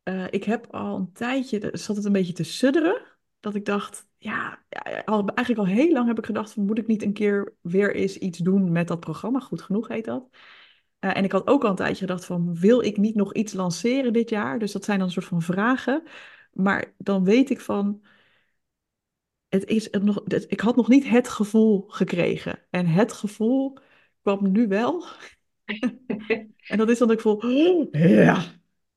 uh, 0.04 0.26
ik 0.30 0.44
heb 0.44 0.68
al 0.74 0.96
een 0.96 1.12
tijdje, 1.12 1.70
zat 1.74 1.96
het 1.96 2.06
een 2.06 2.12
beetje 2.12 2.34
te 2.34 2.44
sudderen. 2.44 3.02
Dat 3.40 3.56
ik 3.56 3.66
dacht, 3.66 4.08
ja, 4.18 4.64
al, 5.06 5.26
eigenlijk 5.26 5.70
al 5.70 5.76
heel 5.76 5.92
lang 5.92 6.08
heb 6.08 6.18
ik 6.18 6.26
gedacht, 6.26 6.52
van, 6.52 6.66
moet 6.66 6.78
ik 6.78 6.88
niet 6.88 7.04
een 7.04 7.14
keer 7.14 7.54
weer 7.62 7.96
eens 7.96 8.18
iets 8.18 8.38
doen 8.38 8.72
met 8.72 8.88
dat 8.88 9.00
programma? 9.00 9.40
Goed 9.40 9.62
genoeg 9.62 9.88
heet 9.88 10.06
dat. 10.06 10.28
Uh, 11.06 11.18
en 11.18 11.24
ik 11.24 11.32
had 11.32 11.48
ook 11.48 11.64
al 11.64 11.70
een 11.70 11.76
tijdje 11.76 12.06
gedacht 12.06 12.26
van, 12.26 12.56
wil 12.56 12.82
ik 12.82 12.98
niet 12.98 13.16
nog 13.16 13.34
iets 13.34 13.54
lanceren 13.54 14.14
dit 14.14 14.30
jaar? 14.30 14.60
Dus 14.60 14.72
dat 14.72 14.84
zijn 14.84 14.98
dan 14.98 15.08
een 15.08 15.14
soort 15.14 15.26
van 15.26 15.42
vragen. 15.42 16.04
Maar 16.54 16.94
dan 16.98 17.24
weet 17.24 17.50
ik 17.50 17.62
van, 17.62 18.04
het 19.48 19.66
is 19.66 19.92
het 19.92 20.04
nog, 20.04 20.22
het, 20.26 20.52
ik 20.52 20.60
had 20.60 20.76
nog 20.76 20.88
niet 20.88 21.10
het 21.10 21.28
gevoel 21.28 21.86
gekregen. 21.88 22.60
En 22.70 22.88
het 22.88 23.14
gevoel 23.14 23.78
kwam 24.22 24.52
nu 24.52 24.68
wel. 24.68 25.06
en 26.68 26.78
dat 26.78 26.90
is 26.90 26.98
dan 26.98 27.08
dat 27.08 27.18
ik 27.18 27.24
voel, 27.24 27.36
oh, 27.36 27.88
ja, 27.92 28.44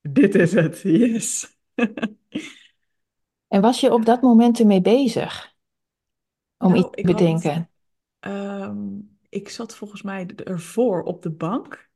dit 0.00 0.34
is 0.34 0.52
het, 0.52 0.80
yes. 0.80 1.58
en 3.54 3.60
was 3.60 3.80
je 3.80 3.92
op 3.92 4.04
dat 4.04 4.22
moment 4.22 4.60
ermee 4.60 4.80
bezig? 4.80 5.56
Om 6.58 6.68
nou, 6.72 6.80
iets 6.80 6.90
te 6.90 7.02
bedenken? 7.02 7.70
um, 8.20 9.18
ik 9.28 9.48
zat 9.48 9.76
volgens 9.76 10.02
mij 10.02 10.26
ervoor 10.44 11.02
op 11.02 11.22
de 11.22 11.30
bank. 11.30 11.87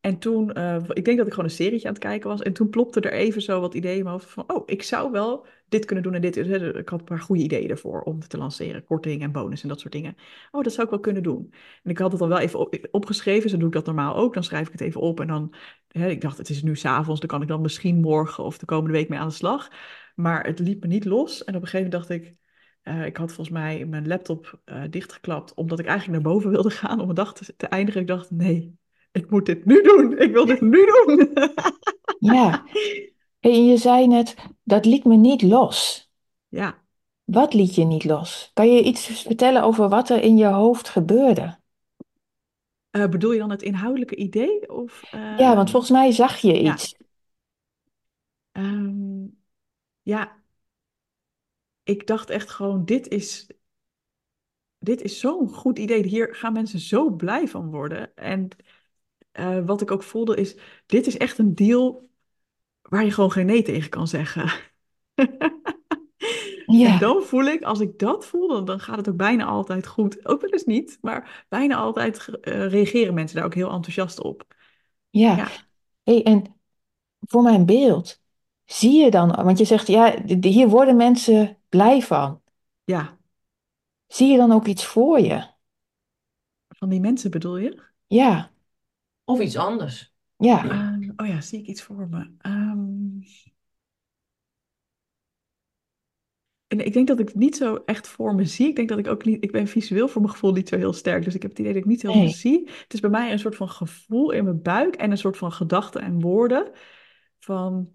En 0.00 0.18
toen, 0.18 0.58
uh, 0.58 0.76
ik 0.88 1.04
denk 1.04 1.18
dat 1.18 1.26
ik 1.26 1.32
gewoon 1.32 1.48
een 1.48 1.54
serietje 1.54 1.86
aan 1.86 1.94
het 1.94 2.02
kijken 2.02 2.28
was. 2.28 2.42
En 2.42 2.52
toen 2.52 2.68
plopte 2.68 3.00
er 3.00 3.12
even 3.12 3.42
zo 3.42 3.60
wat 3.60 3.74
ideeën 3.74 3.96
in 3.96 4.02
mijn 4.02 4.14
hoofd 4.14 4.30
van... 4.30 4.44
oh, 4.46 4.62
ik 4.66 4.82
zou 4.82 5.10
wel 5.10 5.46
dit 5.68 5.84
kunnen 5.84 6.04
doen 6.04 6.14
en 6.14 6.20
dit. 6.20 6.36
Ik 6.36 6.88
had 6.88 6.98
een 6.98 7.04
paar 7.04 7.20
goede 7.20 7.42
ideeën 7.42 7.70
ervoor 7.70 8.02
om 8.02 8.20
te 8.20 8.38
lanceren. 8.38 8.84
Korting 8.84 9.22
en 9.22 9.32
bonus 9.32 9.62
en 9.62 9.68
dat 9.68 9.80
soort 9.80 9.92
dingen. 9.92 10.16
Oh, 10.50 10.62
dat 10.62 10.72
zou 10.72 10.84
ik 10.84 10.90
wel 10.90 11.00
kunnen 11.00 11.22
doen. 11.22 11.54
En 11.82 11.90
ik 11.90 11.98
had 11.98 12.10
het 12.10 12.20
dan 12.20 12.28
wel 12.28 12.38
even 12.38 12.58
op, 12.58 12.88
opgeschreven. 12.90 13.50
Zo 13.50 13.56
doe 13.56 13.66
ik 13.66 13.72
dat 13.74 13.86
normaal 13.86 14.16
ook. 14.16 14.34
Dan 14.34 14.44
schrijf 14.44 14.66
ik 14.66 14.72
het 14.72 14.80
even 14.80 15.00
op. 15.00 15.20
En 15.20 15.26
dan, 15.26 15.54
hè, 15.88 16.08
ik 16.08 16.20
dacht, 16.20 16.38
het 16.38 16.48
is 16.48 16.62
nu 16.62 16.76
s'avonds. 16.76 17.20
Dan 17.20 17.28
kan 17.28 17.42
ik 17.42 17.48
dan 17.48 17.60
misschien 17.60 18.00
morgen 18.00 18.44
of 18.44 18.58
de 18.58 18.66
komende 18.66 18.98
week 18.98 19.08
mee 19.08 19.18
aan 19.18 19.28
de 19.28 19.34
slag. 19.34 19.70
Maar 20.14 20.46
het 20.46 20.58
liep 20.58 20.82
me 20.82 20.88
niet 20.88 21.04
los. 21.04 21.44
En 21.44 21.54
op 21.54 21.62
een 21.62 21.68
gegeven 21.68 21.90
moment 21.90 22.08
dacht 22.08 22.20
ik... 22.20 22.36
Uh, 22.82 23.06
ik 23.06 23.16
had 23.16 23.32
volgens 23.32 23.56
mij 23.56 23.86
mijn 23.86 24.06
laptop 24.06 24.60
uh, 24.64 24.82
dichtgeklapt, 24.90 25.54
omdat 25.54 25.78
ik 25.78 25.86
eigenlijk 25.86 26.22
naar 26.22 26.32
boven 26.32 26.50
wilde 26.50 26.70
gaan 26.70 26.98
om 26.98 27.04
mijn 27.04 27.14
dag 27.14 27.34
te, 27.34 27.56
te 27.56 27.66
eindigen. 27.66 28.00
Ik 28.00 28.06
dacht, 28.06 28.30
nee, 28.30 28.78
ik 29.18 29.30
moet 29.30 29.46
dit 29.46 29.64
nu 29.64 29.82
doen. 29.82 30.18
Ik 30.18 30.32
wil 30.32 30.46
dit 30.46 30.60
nu 30.60 30.86
doen. 30.86 31.28
Ja. 32.18 32.64
En 33.40 33.66
je 33.66 33.76
zei 33.76 34.06
net, 34.06 34.34
dat 34.62 34.84
liet 34.84 35.04
me 35.04 35.16
niet 35.16 35.42
los. 35.42 36.10
Ja. 36.48 36.82
Wat 37.24 37.54
liet 37.54 37.74
je 37.74 37.84
niet 37.84 38.04
los? 38.04 38.50
Kan 38.54 38.72
je 38.72 38.82
iets 38.82 39.06
vertellen 39.06 39.62
over 39.62 39.88
wat 39.88 40.10
er 40.10 40.22
in 40.22 40.36
je 40.36 40.46
hoofd 40.46 40.88
gebeurde? 40.88 41.58
Uh, 42.90 43.08
bedoel 43.08 43.32
je 43.32 43.38
dan 43.38 43.50
het 43.50 43.62
inhoudelijke 43.62 44.16
idee? 44.16 44.70
Of, 44.70 45.12
uh... 45.14 45.38
Ja, 45.38 45.56
want 45.56 45.70
volgens 45.70 45.92
mij 45.92 46.12
zag 46.12 46.36
je 46.36 46.60
iets. 46.60 46.94
Ja. 48.52 48.62
Um, 48.62 49.38
ja, 50.02 50.42
ik 51.82 52.06
dacht 52.06 52.30
echt 52.30 52.50
gewoon, 52.50 52.84
dit 52.84 53.08
is, 53.08 53.50
dit 54.78 55.00
is 55.00 55.20
zo'n 55.20 55.48
goed 55.48 55.78
idee. 55.78 56.06
Hier 56.06 56.34
gaan 56.34 56.52
mensen 56.52 56.78
zo 56.78 57.10
blij 57.10 57.48
van 57.48 57.70
worden. 57.70 58.14
En 58.14 58.48
uh, 59.38 59.66
wat 59.66 59.80
ik 59.80 59.90
ook 59.90 60.02
voelde 60.02 60.36
is, 60.36 60.56
dit 60.86 61.06
is 61.06 61.16
echt 61.16 61.38
een 61.38 61.54
deal 61.54 62.08
waar 62.82 63.04
je 63.04 63.10
gewoon 63.10 63.32
geen 63.32 63.46
nee 63.46 63.62
tegen 63.62 63.90
kan 63.90 64.08
zeggen. 64.08 64.50
Ja. 66.76 66.92
En 66.92 66.98
dan 66.98 67.22
voel 67.22 67.44
ik, 67.44 67.62
als 67.62 67.80
ik 67.80 67.98
dat 67.98 68.26
voel, 68.26 68.64
dan, 68.64 68.80
gaat 68.80 68.96
het 68.96 69.08
ook 69.08 69.16
bijna 69.16 69.44
altijd 69.44 69.86
goed. 69.86 70.26
Ook 70.26 70.40
wel 70.40 70.50
eens 70.50 70.64
niet, 70.64 70.98
maar 71.00 71.46
bijna 71.48 71.76
altijd 71.76 72.28
uh, 72.28 72.66
reageren 72.66 73.14
mensen 73.14 73.36
daar 73.36 73.44
ook 73.44 73.54
heel 73.54 73.70
enthousiast 73.70 74.20
op. 74.20 74.44
Ja. 75.10 75.36
ja. 75.36 75.48
Hey, 76.02 76.22
en 76.22 76.60
voor 77.20 77.42
mijn 77.42 77.66
beeld, 77.66 78.20
zie 78.64 79.02
je 79.04 79.10
dan, 79.10 79.44
want 79.44 79.58
je 79.58 79.64
zegt, 79.64 79.86
ja, 79.86 80.14
hier 80.40 80.68
worden 80.68 80.96
mensen 80.96 81.58
blij 81.68 82.02
van. 82.02 82.42
Ja. 82.84 83.18
Zie 84.06 84.30
je 84.30 84.36
dan 84.36 84.52
ook 84.52 84.66
iets 84.66 84.84
voor 84.84 85.20
je? 85.20 85.46
Van 86.68 86.88
die 86.88 87.00
mensen 87.00 87.30
bedoel 87.30 87.56
je? 87.56 87.82
Ja. 88.06 88.50
Of 89.28 89.40
iets 89.40 89.56
anders. 89.56 90.14
Ja. 90.36 90.64
Uh, 90.64 91.10
oh 91.16 91.26
ja, 91.26 91.40
zie 91.40 91.58
ik 91.58 91.66
iets 91.66 91.82
voor 91.82 92.08
me. 92.08 92.30
Um... 92.50 93.22
En 96.66 96.86
ik 96.86 96.92
denk 96.92 97.06
dat 97.06 97.18
ik 97.18 97.28
het 97.28 97.36
niet 97.36 97.56
zo 97.56 97.82
echt 97.84 98.08
voor 98.08 98.34
me 98.34 98.44
zie. 98.44 98.68
Ik 98.68 98.76
denk 98.76 98.88
dat 98.88 98.98
ik 98.98 99.06
ook 99.06 99.24
niet. 99.24 99.44
Ik 99.44 99.52
ben 99.52 99.66
visueel 99.66 100.08
voor 100.08 100.20
mijn 100.20 100.32
gevoel 100.32 100.52
niet 100.52 100.68
zo 100.68 100.76
heel 100.76 100.92
sterk. 100.92 101.24
Dus 101.24 101.34
ik 101.34 101.42
heb 101.42 101.50
het 101.50 101.60
idee 101.60 101.72
dat 101.72 101.82
ik 101.82 101.88
niet 101.88 102.02
heel 102.02 102.12
veel 102.12 102.28
zie. 102.28 102.68
Het 102.82 102.92
is 102.94 103.00
bij 103.00 103.10
mij 103.10 103.32
een 103.32 103.38
soort 103.38 103.56
van 103.56 103.68
gevoel 103.68 104.30
in 104.30 104.44
mijn 104.44 104.62
buik 104.62 104.94
en 104.94 105.10
een 105.10 105.18
soort 105.18 105.36
van 105.36 105.52
gedachten 105.52 106.02
en 106.02 106.20
woorden. 106.20 106.70
Van. 107.38 107.92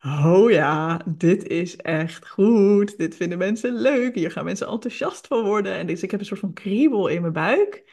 Oh 0.00 0.50
ja, 0.50 1.04
dit 1.16 1.46
is 1.46 1.76
echt 1.76 2.28
goed. 2.28 2.96
Dit 2.98 3.16
vinden 3.16 3.38
mensen 3.38 3.74
leuk. 3.74 4.14
Hier 4.14 4.30
gaan 4.30 4.44
mensen 4.44 4.68
enthousiast 4.68 5.26
van 5.26 5.44
worden. 5.44 5.72
En 5.72 5.86
dus 5.86 6.02
ik 6.02 6.10
heb 6.10 6.20
een 6.20 6.26
soort 6.26 6.40
van 6.40 6.52
kriebel 6.52 7.08
in 7.08 7.20
mijn 7.20 7.32
buik. 7.32 7.84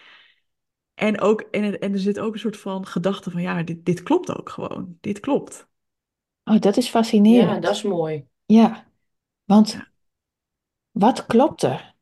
En, 1.01 1.21
ook, 1.21 1.41
en, 1.41 1.79
en 1.79 1.93
er 1.93 1.99
zit 1.99 2.19
ook 2.19 2.33
een 2.33 2.39
soort 2.39 2.57
van 2.57 2.85
gedachte 2.85 3.31
van 3.31 3.41
ja, 3.41 3.63
dit, 3.63 3.85
dit 3.85 4.03
klopt 4.03 4.37
ook 4.37 4.49
gewoon. 4.49 4.97
Dit 4.99 5.19
klopt. 5.19 5.67
Oh, 6.43 6.59
dat 6.59 6.77
is 6.77 6.89
fascinerend. 6.89 7.49
Ja, 7.49 7.59
dat 7.59 7.75
is 7.75 7.83
mooi. 7.83 8.27
Ja, 8.45 8.87
want 9.43 9.79
wat 10.91 11.25
klopt 11.25 11.63
er? 11.63 11.95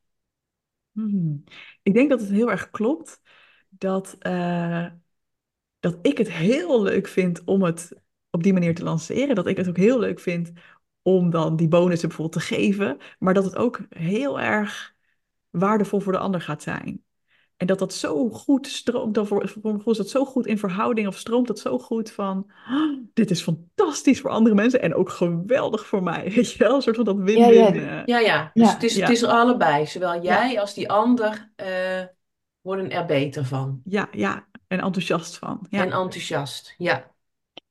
Hmm. 0.92 1.44
Ik 1.84 1.94
denk 1.94 2.10
dat 2.10 2.20
het 2.20 2.30
heel 2.30 2.52
erg 2.52 2.70
klopt 2.70 3.22
dat, 3.70 4.16
uh, 4.20 4.88
dat 5.80 5.98
ik 6.02 6.18
het 6.18 6.32
heel 6.32 6.82
leuk 6.82 7.08
vind 7.08 7.44
om 7.44 7.64
het 7.64 7.94
op 8.30 8.44
die 8.44 8.54
manier 8.54 8.76
te 8.76 8.84
lanceren. 8.84 9.36
Dat 9.36 9.48
ik 9.48 9.58
het 9.58 9.68
ook 9.70 9.78
heel 9.78 10.00
leuk 10.00 10.20
vind 10.20 10.52
om 11.02 11.30
dan 11.30 11.56
die 11.56 11.68
bonussen 11.68 12.08
bijvoorbeeld 12.08 12.42
te 12.42 12.56
geven. 12.56 12.98
Maar 13.20 13.34
dat 13.34 13.44
het 13.44 13.56
ook 13.56 13.80
heel 13.90 14.40
erg 14.40 14.96
waardevol 15.50 16.00
voor 16.00 16.12
de 16.12 16.20
ander 16.20 16.42
gaat 16.42 16.64
zijn. 16.64 17.04
En 17.60 17.68
dat 17.68 17.80
dat 17.80 17.94
zo 17.94 18.30
goed 18.30 18.68
stroomt, 18.68 19.14
dan 19.14 19.28
voor, 19.28 19.50
voor 19.50 19.72
mijn 19.72 19.86
is 19.86 19.98
dat 19.98 20.10
zo 20.10 20.26
goed 20.26 20.46
in 20.46 20.58
verhouding 20.58 21.08
of 21.08 21.18
stroomt 21.18 21.48
dat 21.48 21.60
zo 21.60 21.80
goed 21.80 22.12
van, 22.12 22.52
oh, 22.72 22.98
dit 23.14 23.32
is 23.32 23.42
fantastisch 23.42 24.20
voor 24.20 24.30
andere 24.30 24.56
mensen 24.56 24.82
en 24.82 24.96
ook 24.96 25.10
geweldig 25.10 25.86
voor 25.86 26.04
mij, 26.04 26.24
weet 26.36 26.52
je 26.52 26.58
wel, 26.58 26.76
een 26.76 26.82
soort 26.82 26.96
van 26.96 27.06
dat 27.06 27.16
win-win. 27.16 27.54
Ja, 27.54 27.74
ja. 27.74 28.04
ja, 28.06 28.20
ja. 28.20 28.52
dus 28.54 28.72
Het, 28.74 28.84
is, 28.84 29.00
het 29.00 29.10
is 29.10 29.22
er 29.22 29.30
allebei, 29.30 29.86
zowel 29.86 30.22
jij 30.22 30.60
als 30.60 30.74
die 30.74 30.90
ander 30.90 31.52
uh, 31.62 31.68
worden 32.62 32.92
er 32.92 33.06
beter 33.06 33.46
van. 33.46 33.82
Ja, 33.84 34.08
ja, 34.12 34.48
en 34.68 34.80
enthousiast 34.80 35.38
van. 35.38 35.66
Ja. 35.70 35.82
En 35.82 35.92
enthousiast, 35.92 36.76
ja. 36.78 37.12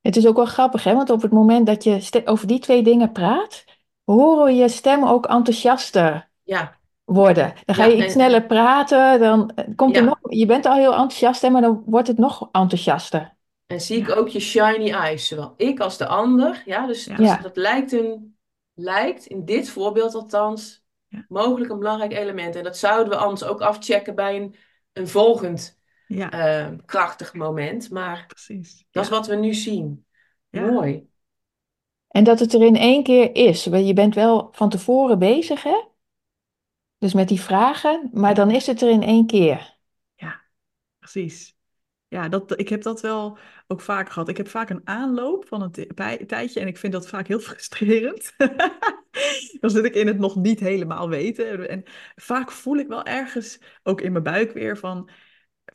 Het 0.01 0.16
is 0.16 0.26
ook 0.26 0.36
wel 0.36 0.45
grappig, 0.45 0.84
hè, 0.84 0.95
want 0.95 1.11
op 1.11 1.22
het 1.22 1.32
moment 1.32 1.66
dat 1.66 1.84
je 1.84 2.22
over 2.24 2.47
die 2.47 2.59
twee 2.59 2.82
dingen 2.82 3.12
praat, 3.12 3.64
horen 4.05 4.45
we 4.45 4.53
je 4.53 4.68
stem 4.68 5.05
ook 5.05 5.26
enthousiaster. 5.26 6.28
Ja 6.43 6.78
worden. 7.09 7.52
Dan 7.64 7.74
ga 7.74 7.84
je 7.84 8.04
iets 8.04 8.12
sneller 8.12 8.46
praten, 8.46 9.20
dan 9.20 9.50
eh, 9.54 9.64
komt 9.76 9.96
er 9.96 10.04
nog, 10.04 10.18
je 10.20 10.46
bent 10.46 10.66
al 10.66 10.76
heel 10.76 10.92
enthousiast, 10.92 11.50
maar 11.50 11.61
dan 11.61 11.82
wordt 11.86 12.09
het 12.09 12.18
nog 12.18 12.48
enthousiaster. 12.52 13.36
En 13.66 13.80
zie 13.80 13.98
ik 13.98 14.16
ook 14.16 14.28
je 14.28 14.40
shiny 14.40 14.90
eyes, 14.90 15.28
zowel 15.28 15.54
ik 15.56 15.80
als 15.80 15.96
de 15.96 16.06
ander. 16.06 16.62
Ja, 16.64 16.86
dus, 16.86 17.04
dus 17.04 17.40
dat 17.42 17.56
lijkt, 17.56 17.92
een, 17.92 18.36
lijkt 18.74 19.26
in 19.26 19.44
dit 19.44 19.70
voorbeeld 19.70 20.14
althans 20.14 20.84
mogelijk 21.28 21.70
een 21.70 21.78
belangrijk 21.78 22.12
element. 22.12 22.56
En 22.56 22.64
dat 22.64 22.78
zouden 22.78 23.09
we 23.09 23.18
anders 23.18 23.44
ook 23.44 23.61
afchecken 23.61 24.14
bij 24.14 24.36
een, 24.36 24.54
een 24.92 25.09
volgend 25.09 25.80
uh, 26.06 26.68
krachtig 26.84 27.34
moment. 27.34 27.90
Maar 27.90 28.24
Precies. 28.26 28.84
dat 28.90 29.04
is 29.04 29.11
wat 29.11 29.26
we 29.26 29.34
nu 29.34 29.54
zien. 29.54 30.06
Mooi. 30.50 31.06
En 32.09 32.24
dat 32.24 32.38
het 32.38 32.54
er 32.54 32.62
in 32.62 32.76
één 32.76 33.02
keer 33.02 33.34
is. 33.34 33.64
Je 33.64 33.92
bent 33.92 34.14
wel 34.14 34.48
van 34.52 34.68
tevoren 34.68 35.18
bezig, 35.18 35.62
hè? 35.62 35.86
Dus 36.99 37.14
met 37.14 37.28
die 37.28 37.40
vragen, 37.40 38.11
maar 38.12 38.34
dan 38.34 38.51
is 38.51 38.66
het 38.66 38.82
er 38.82 38.90
in 38.90 39.03
één 39.03 39.26
keer. 39.26 39.76
Ja, 40.14 40.40
precies. 40.99 41.57
Ja, 42.09 42.28
dat, 42.28 42.61
ik 42.61 42.68
heb 42.68 42.82
dat 42.82 43.01
wel 43.01 43.38
ook 43.66 43.80
vaak 43.80 44.11
gehad. 44.11 44.28
Ik 44.28 44.36
heb 44.36 44.49
vaak 44.49 44.70
een 44.70 44.86
aanloop 44.86 45.46
van 45.49 45.62
een 45.62 46.26
tijdje 46.26 46.61
en 46.61 46.66
ik 46.66 46.76
vind 46.76 46.92
dat 46.92 47.09
vaak 47.09 47.26
heel 47.26 47.40
frustrerend. 47.51 48.34
dan 49.61 49.70
zit 49.70 49.84
ik 49.84 49.94
in 49.94 50.07
het 50.07 50.18
nog 50.18 50.36
niet 50.36 50.61
helemaal 50.61 51.09
weten. 51.09 51.68
En 51.68 51.82
vaak 52.16 52.51
voel 52.51 52.76
ik 52.76 52.88
wel 52.88 53.05
ergens, 53.05 53.61
ook 53.82 54.01
in 54.01 54.12
mijn 54.12 54.24
buik 54.24 54.53
weer, 54.53 54.78
van 54.78 55.11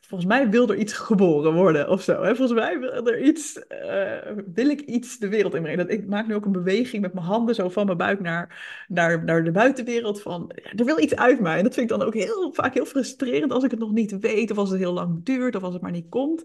volgens 0.06 0.30
mij 0.30 0.50
wil 0.50 0.68
er 0.68 0.76
iets 0.76 0.92
geboren 0.92 1.54
worden 1.54 1.88
of 1.88 2.02
zo. 2.02 2.22
Hè? 2.22 2.36
Volgens 2.36 2.58
mij 2.58 2.78
wil 2.78 3.06
er 3.06 3.22
iets, 3.22 3.64
uh, 3.68 4.42
wil 4.54 4.68
ik 4.68 4.80
iets 4.80 5.18
de 5.18 5.28
wereld 5.28 5.54
inbrengen. 5.54 5.86
Dat, 5.86 5.96
ik 5.96 6.06
maak 6.06 6.26
nu 6.26 6.34
ook 6.34 6.44
een 6.44 6.52
beweging 6.52 7.02
met 7.02 7.14
mijn 7.14 7.26
handen 7.26 7.54
zo 7.54 7.68
van 7.68 7.86
mijn 7.86 7.98
buik 7.98 8.20
naar, 8.20 8.84
naar, 8.88 9.24
naar 9.24 9.44
de 9.44 9.50
buitenwereld. 9.50 10.22
Van, 10.22 10.52
ja, 10.62 10.72
er 10.72 10.84
wil 10.84 11.00
iets 11.00 11.16
uit 11.16 11.40
mij. 11.40 11.56
En 11.56 11.64
dat 11.64 11.74
vind 11.74 11.90
ik 11.90 11.98
dan 11.98 12.06
ook 12.06 12.14
heel, 12.14 12.52
vaak 12.52 12.74
heel 12.74 12.84
frustrerend 12.84 13.52
als 13.52 13.64
ik 13.64 13.70
het 13.70 13.80
nog 13.80 13.92
niet 13.92 14.18
weet. 14.18 14.50
Of 14.50 14.58
als 14.58 14.70
het 14.70 14.78
heel 14.78 14.92
lang 14.92 15.24
duurt 15.24 15.56
of 15.56 15.62
als 15.62 15.72
het 15.72 15.82
maar 15.82 15.90
niet 15.90 16.08
komt. 16.08 16.42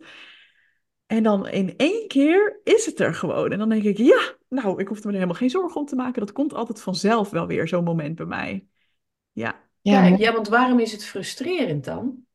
En 1.06 1.24
dan 1.24 1.48
in 1.48 1.74
één 1.78 2.08
keer 2.08 2.60
is 2.64 2.86
het 2.86 3.00
er 3.00 3.14
gewoon. 3.14 3.52
En 3.52 3.60
dan 3.60 3.70
denk 3.70 3.84
ik, 3.84 3.98
ja, 3.98 4.20
nou, 4.50 4.80
ik 4.82 4.88
hoef 4.88 5.00
er 5.00 5.08
me 5.08 5.14
helemaal 5.14 5.36
geen 5.36 5.50
zorgen 5.50 5.80
om 5.80 5.86
te 5.86 5.96
maken. 5.96 6.20
Dat 6.20 6.32
komt 6.32 6.54
altijd 6.54 6.82
vanzelf 6.82 7.30
wel 7.30 7.48
weer, 7.48 7.68
zo'n 7.68 7.84
moment 7.84 8.16
bij 8.16 8.26
mij. 8.26 8.66
Ja. 9.32 9.68
Ja, 9.82 10.06
ja, 10.06 10.34
want 10.34 10.48
waarom 10.48 10.80
is 10.80 10.92
het 10.92 11.06
frustrerend 11.06 11.86
dan? 11.86 12.28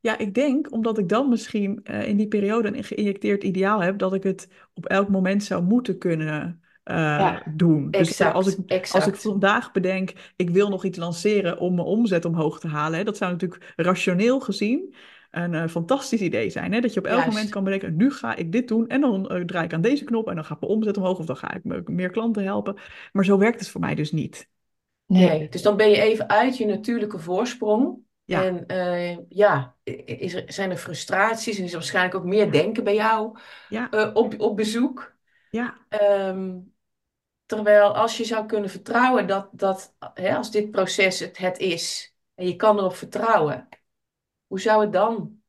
Ja, 0.00 0.18
ik 0.18 0.34
denk 0.34 0.72
omdat 0.72 0.98
ik 0.98 1.08
dan 1.08 1.28
misschien 1.28 1.80
uh, 1.90 2.08
in 2.08 2.16
die 2.16 2.28
periode 2.28 2.76
een 2.76 2.84
geïnjecteerd 2.84 3.44
ideaal 3.44 3.82
heb 3.82 3.98
dat 3.98 4.14
ik 4.14 4.22
het 4.22 4.48
op 4.74 4.86
elk 4.86 5.08
moment 5.08 5.44
zou 5.44 5.62
moeten 5.62 5.98
kunnen 5.98 6.60
uh, 6.84 6.94
ja, 6.96 7.42
doen. 7.54 7.90
Dus 7.90 8.08
exact, 8.08 8.34
als, 8.34 8.56
ik, 8.56 8.58
exact. 8.66 9.04
als 9.04 9.14
ik 9.14 9.20
vandaag 9.20 9.72
bedenk, 9.72 10.12
ik 10.36 10.50
wil 10.50 10.68
nog 10.68 10.84
iets 10.84 10.98
lanceren 10.98 11.58
om 11.58 11.74
mijn 11.74 11.86
omzet 11.86 12.24
omhoog 12.24 12.60
te 12.60 12.68
halen, 12.68 12.98
hè, 12.98 13.04
dat 13.04 13.16
zou 13.16 13.32
natuurlijk 13.32 13.72
rationeel 13.76 14.40
gezien 14.40 14.94
een 15.30 15.52
uh, 15.52 15.66
fantastisch 15.66 16.20
idee 16.20 16.50
zijn. 16.50 16.72
Hè? 16.72 16.80
Dat 16.80 16.92
je 16.92 17.00
op 17.00 17.06
elk 17.06 17.16
Juist. 17.16 17.32
moment 17.32 17.50
kan 17.50 17.64
bedenken, 17.64 17.96
nu 17.96 18.10
ga 18.10 18.36
ik 18.36 18.52
dit 18.52 18.68
doen 18.68 18.88
en 18.88 19.00
dan 19.00 19.32
uh, 19.32 19.44
draai 19.44 19.64
ik 19.64 19.72
aan 19.72 19.80
deze 19.80 20.04
knop 20.04 20.28
en 20.28 20.34
dan 20.34 20.44
gaat 20.44 20.60
mijn 20.60 20.72
omzet 20.72 20.96
omhoog 20.96 21.18
of 21.18 21.26
dan 21.26 21.36
ga 21.36 21.54
ik 21.54 21.88
meer 21.88 22.10
klanten 22.10 22.44
helpen. 22.44 22.76
Maar 23.12 23.24
zo 23.24 23.38
werkt 23.38 23.60
het 23.60 23.68
voor 23.68 23.80
mij 23.80 23.94
dus 23.94 24.12
niet. 24.12 24.48
Nee. 25.06 25.48
dus 25.48 25.62
dan 25.62 25.76
ben 25.76 25.90
je 25.90 26.00
even 26.00 26.28
uit 26.28 26.56
je 26.56 26.66
natuurlijke 26.66 27.18
voorsprong. 27.18 28.06
Ja. 28.28 28.44
En 28.44 28.64
uh, 28.66 29.18
ja, 29.28 29.74
is 30.04 30.34
er, 30.34 30.44
zijn 30.46 30.70
er 30.70 30.76
frustraties 30.76 31.58
en 31.58 31.64
is 31.64 31.70
er 31.70 31.78
waarschijnlijk 31.78 32.14
ook 32.14 32.24
meer 32.24 32.52
denken 32.52 32.84
bij 32.84 32.94
jou 32.94 33.38
ja. 33.68 33.88
uh, 33.90 34.10
op, 34.14 34.40
op 34.40 34.56
bezoek. 34.56 35.14
Ja. 35.50 35.74
Um, 36.28 36.74
terwijl 37.46 37.96
als 37.96 38.16
je 38.16 38.24
zou 38.24 38.46
kunnen 38.46 38.70
vertrouwen 38.70 39.26
dat, 39.26 39.48
dat 39.52 39.94
hè, 40.14 40.36
als 40.36 40.50
dit 40.50 40.70
proces 40.70 41.20
het, 41.20 41.38
het 41.38 41.58
is 41.58 42.14
en 42.34 42.46
je 42.46 42.56
kan 42.56 42.78
erop 42.78 42.96
vertrouwen, 42.96 43.68
hoe 44.46 44.60
zou 44.60 44.80
het 44.80 44.92
dan? 44.92 45.40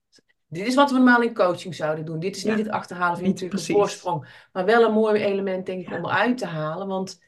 Dit 0.48 0.68
is 0.68 0.76
wat 0.76 0.92
we 0.92 0.96
normaal 0.96 1.22
in 1.22 1.34
coaching 1.34 1.76
zouden 1.76 2.06
doen. 2.06 2.20
Dit 2.20 2.36
is 2.36 2.42
ja. 2.42 2.56
niet 2.56 2.66
het 2.66 2.74
achterhalen 2.74 3.18
van 3.18 3.28
natuurlijk 3.28 3.60
een 3.60 3.76
voorsprong, 3.76 4.48
maar 4.52 4.66
wel 4.66 4.84
een 4.84 4.94
mooi 4.94 5.24
element 5.24 5.66
denk 5.66 5.88
ik 5.88 5.94
om 5.94 6.06
eruit 6.06 6.38
te 6.38 6.46
halen. 6.46 6.88
Want 6.88 7.22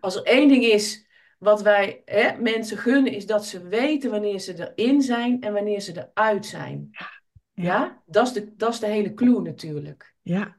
als 0.00 0.16
er 0.16 0.22
één 0.22 0.48
ding 0.48 0.64
is 0.64 1.06
wat 1.42 1.62
wij 1.62 2.02
hè, 2.04 2.40
mensen 2.40 2.78
gunnen 2.78 3.12
is 3.12 3.26
dat 3.26 3.46
ze 3.46 3.68
weten 3.68 4.10
wanneer 4.10 4.38
ze 4.38 4.72
erin 4.74 5.02
zijn 5.02 5.40
en 5.40 5.52
wanneer 5.52 5.80
ze 5.80 5.92
eruit 5.96 6.46
zijn. 6.46 6.88
Ja, 6.90 7.10
ja. 7.52 7.64
ja? 7.64 8.02
Dat, 8.06 8.26
is 8.26 8.32
de, 8.32 8.56
dat 8.56 8.72
is 8.72 8.80
de 8.80 8.86
hele 8.86 9.14
clue 9.14 9.40
natuurlijk. 9.40 10.14
Ja. 10.22 10.56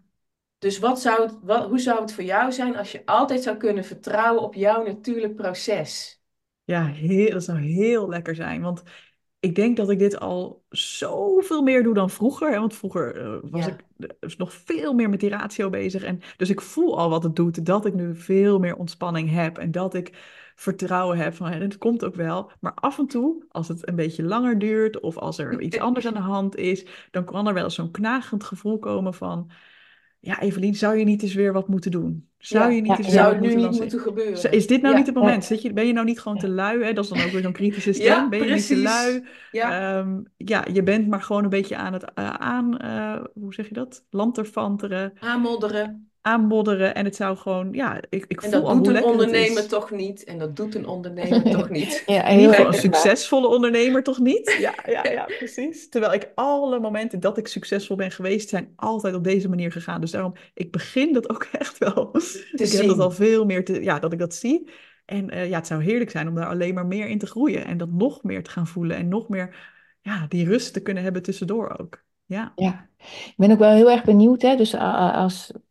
Dus 0.57 0.79
wat 0.79 1.01
zou 1.01 1.21
het, 1.21 1.39
wat, 1.41 1.67
hoe 1.67 1.79
zou 1.79 2.01
het 2.01 2.13
voor 2.13 2.23
jou 2.23 2.51
zijn 2.51 2.75
als 2.77 2.91
je 2.91 3.05
altijd 3.05 3.43
zou 3.43 3.57
kunnen 3.57 3.83
vertrouwen 3.83 4.43
op 4.43 4.53
jouw 4.53 4.83
natuurlijk 4.83 5.35
proces? 5.35 6.21
Ja, 6.63 6.85
heel, 6.85 7.31
dat 7.31 7.43
zou 7.43 7.59
heel 7.59 8.09
lekker 8.09 8.35
zijn. 8.35 8.61
Want 8.61 8.83
ik 9.43 9.55
denk 9.55 9.77
dat 9.77 9.89
ik 9.89 9.99
dit 9.99 10.19
al 10.19 10.63
zoveel 10.69 11.61
meer 11.61 11.83
doe 11.83 11.93
dan 11.93 12.09
vroeger. 12.09 12.51
Hè? 12.51 12.59
Want 12.59 12.75
vroeger 12.75 13.21
uh, 13.21 13.37
was 13.41 13.67
ik 13.67 13.75
dus 14.19 14.37
nog 14.37 14.53
veel 14.53 14.93
meer 14.93 15.09
met 15.09 15.19
die 15.19 15.29
ratio 15.29 15.69
bezig. 15.69 16.03
En 16.03 16.21
dus 16.37 16.49
ik 16.49 16.61
voel 16.61 16.97
al 16.97 17.09
wat 17.09 17.23
het 17.23 17.35
doet. 17.35 17.65
Dat 17.65 17.85
ik 17.85 17.93
nu 17.93 18.15
veel 18.15 18.59
meer 18.59 18.75
ontspanning 18.75 19.31
heb. 19.31 19.57
En 19.57 19.71
dat 19.71 19.93
ik 19.93 20.11
vertrouwen 20.55 21.17
heb 21.17 21.33
van 21.33 21.47
het 21.51 21.77
komt 21.77 22.05
ook 22.05 22.15
wel. 22.15 22.51
Maar 22.59 22.73
af 22.73 22.99
en 22.99 23.07
toe, 23.07 23.43
als 23.49 23.67
het 23.67 23.87
een 23.87 23.95
beetje 23.95 24.23
langer 24.23 24.59
duurt. 24.59 24.99
Of 24.99 25.17
als 25.17 25.37
er 25.37 25.61
iets 25.61 25.79
anders 25.79 26.07
aan 26.07 26.13
de 26.13 26.19
hand 26.19 26.55
is. 26.55 26.85
Dan 27.11 27.25
kan 27.25 27.47
er 27.47 27.53
wel 27.53 27.69
zo'n 27.69 27.91
knagend 27.91 28.43
gevoel 28.43 28.79
komen 28.79 29.13
van 29.13 29.51
ja, 30.25 30.41
Evelien, 30.41 30.75
zou 30.75 30.97
je 30.97 31.05
niet 31.05 31.21
eens 31.21 31.33
weer 31.33 31.53
wat 31.53 31.67
moeten 31.67 31.91
doen? 31.91 32.27
Zou 32.37 32.71
je 32.71 32.81
niet 32.81 32.91
ja, 32.91 32.97
eens 32.97 33.13
zou 33.13 33.33
het 33.33 33.41
nu 33.41 33.55
niet 33.55 33.79
moeten 33.79 33.99
gebeuren? 33.99 34.51
Is 34.51 34.67
dit 34.67 34.81
nou 34.81 34.95
niet 34.95 35.05
het 35.05 35.15
moment? 35.15 35.45
Zit 35.45 35.61
je, 35.61 35.73
ben 35.73 35.87
je 35.87 35.93
nou 35.93 36.05
niet 36.05 36.19
gewoon 36.19 36.37
te 36.37 36.47
lui? 36.47 36.83
Hè? 36.83 36.93
Dat 36.93 37.03
is 37.03 37.09
dan 37.09 37.21
ook 37.21 37.31
weer 37.31 37.41
zo'n 37.41 37.51
kritische 37.51 37.93
stem. 37.93 38.29
ben 38.29 38.47
je 38.47 38.53
niet 38.53 38.67
te 38.67 38.77
lui? 38.77 39.23
Ja. 39.51 39.97
Ehm, 39.97 40.21
ja, 40.37 40.65
je 40.73 40.83
bent 40.83 41.07
maar 41.07 41.21
gewoon 41.21 41.43
een 41.43 41.49
beetje 41.49 41.75
aan 41.75 41.93
het 41.93 42.11
uh, 42.19 42.29
aan, 42.29 42.77
uh, 42.85 43.23
hoe 43.33 43.53
zeg 43.53 43.67
je 43.67 43.73
dat? 43.73 44.05
Lanterfanteren. 44.09 45.13
Aanmodderen 45.19 46.11
aanmodderen. 46.25 46.95
En 46.95 47.05
het 47.05 47.15
zou 47.15 47.37
gewoon, 47.37 47.73
ja, 47.73 48.01
ik, 48.09 48.25
ik 48.27 48.41
en 48.41 48.51
voel 48.51 48.61
dat 48.63 48.83
doet 48.83 48.95
een 48.95 49.03
ondernemer 49.03 49.67
toch 49.67 49.91
niet. 49.91 50.23
En 50.23 50.37
dat 50.37 50.55
doet 50.55 50.75
een 50.75 50.87
ondernemer 50.87 51.51
toch 51.51 51.69
niet. 51.79 52.03
Ja, 52.05 52.25
heel 52.25 52.53
een 52.53 52.73
succesvolle 52.73 53.47
ondernemer 53.47 54.03
toch 54.03 54.19
niet? 54.19 54.55
Ja, 54.63 54.73
ja, 54.85 55.11
ja, 55.11 55.23
precies. 55.23 55.89
Terwijl 55.89 56.13
ik 56.13 56.31
alle 56.35 56.79
momenten 56.79 57.19
dat 57.19 57.37
ik 57.37 57.47
succesvol 57.47 57.95
ben 57.95 58.11
geweest, 58.11 58.49
zijn 58.49 58.73
altijd 58.75 59.15
op 59.15 59.23
deze 59.23 59.49
manier 59.49 59.71
gegaan. 59.71 60.01
Dus 60.01 60.11
daarom, 60.11 60.33
ik 60.53 60.71
begin 60.71 61.13
dat 61.13 61.29
ook 61.29 61.43
echt 61.51 61.77
wel. 61.77 62.11
Te 62.11 62.43
ik 62.51 62.65
zien. 62.65 62.79
heb 62.79 62.87
dat 62.87 62.99
al 62.99 63.11
veel 63.11 63.45
meer, 63.45 63.65
te, 63.65 63.83
ja, 63.83 63.99
dat 63.99 64.13
ik 64.13 64.19
dat 64.19 64.33
zie. 64.33 64.69
En 65.05 65.33
uh, 65.33 65.49
ja, 65.49 65.57
het 65.57 65.67
zou 65.67 65.83
heerlijk 65.83 66.11
zijn 66.11 66.27
om 66.27 66.35
daar 66.35 66.47
alleen 66.47 66.73
maar 66.73 66.85
meer 66.85 67.07
in 67.07 67.17
te 67.17 67.25
groeien. 67.25 67.65
En 67.65 67.77
dat 67.77 67.91
nog 67.91 68.23
meer 68.23 68.43
te 68.43 68.49
gaan 68.49 68.67
voelen. 68.67 68.97
En 68.97 69.07
nog 69.07 69.29
meer, 69.29 69.55
ja, 70.01 70.25
die 70.29 70.45
rust 70.45 70.73
te 70.73 70.81
kunnen 70.81 71.03
hebben 71.03 71.21
tussendoor 71.21 71.79
ook. 71.79 72.03
Ja. 72.25 72.51
ja, 72.55 72.89
ik 72.97 73.33
ben 73.37 73.51
ook 73.51 73.59
wel 73.59 73.73
heel 73.73 73.91
erg 73.91 74.03
benieuwd. 74.03 74.41
Hè? 74.41 74.55
Dus 74.55 74.75
als 74.75 75.51
we 75.53 75.61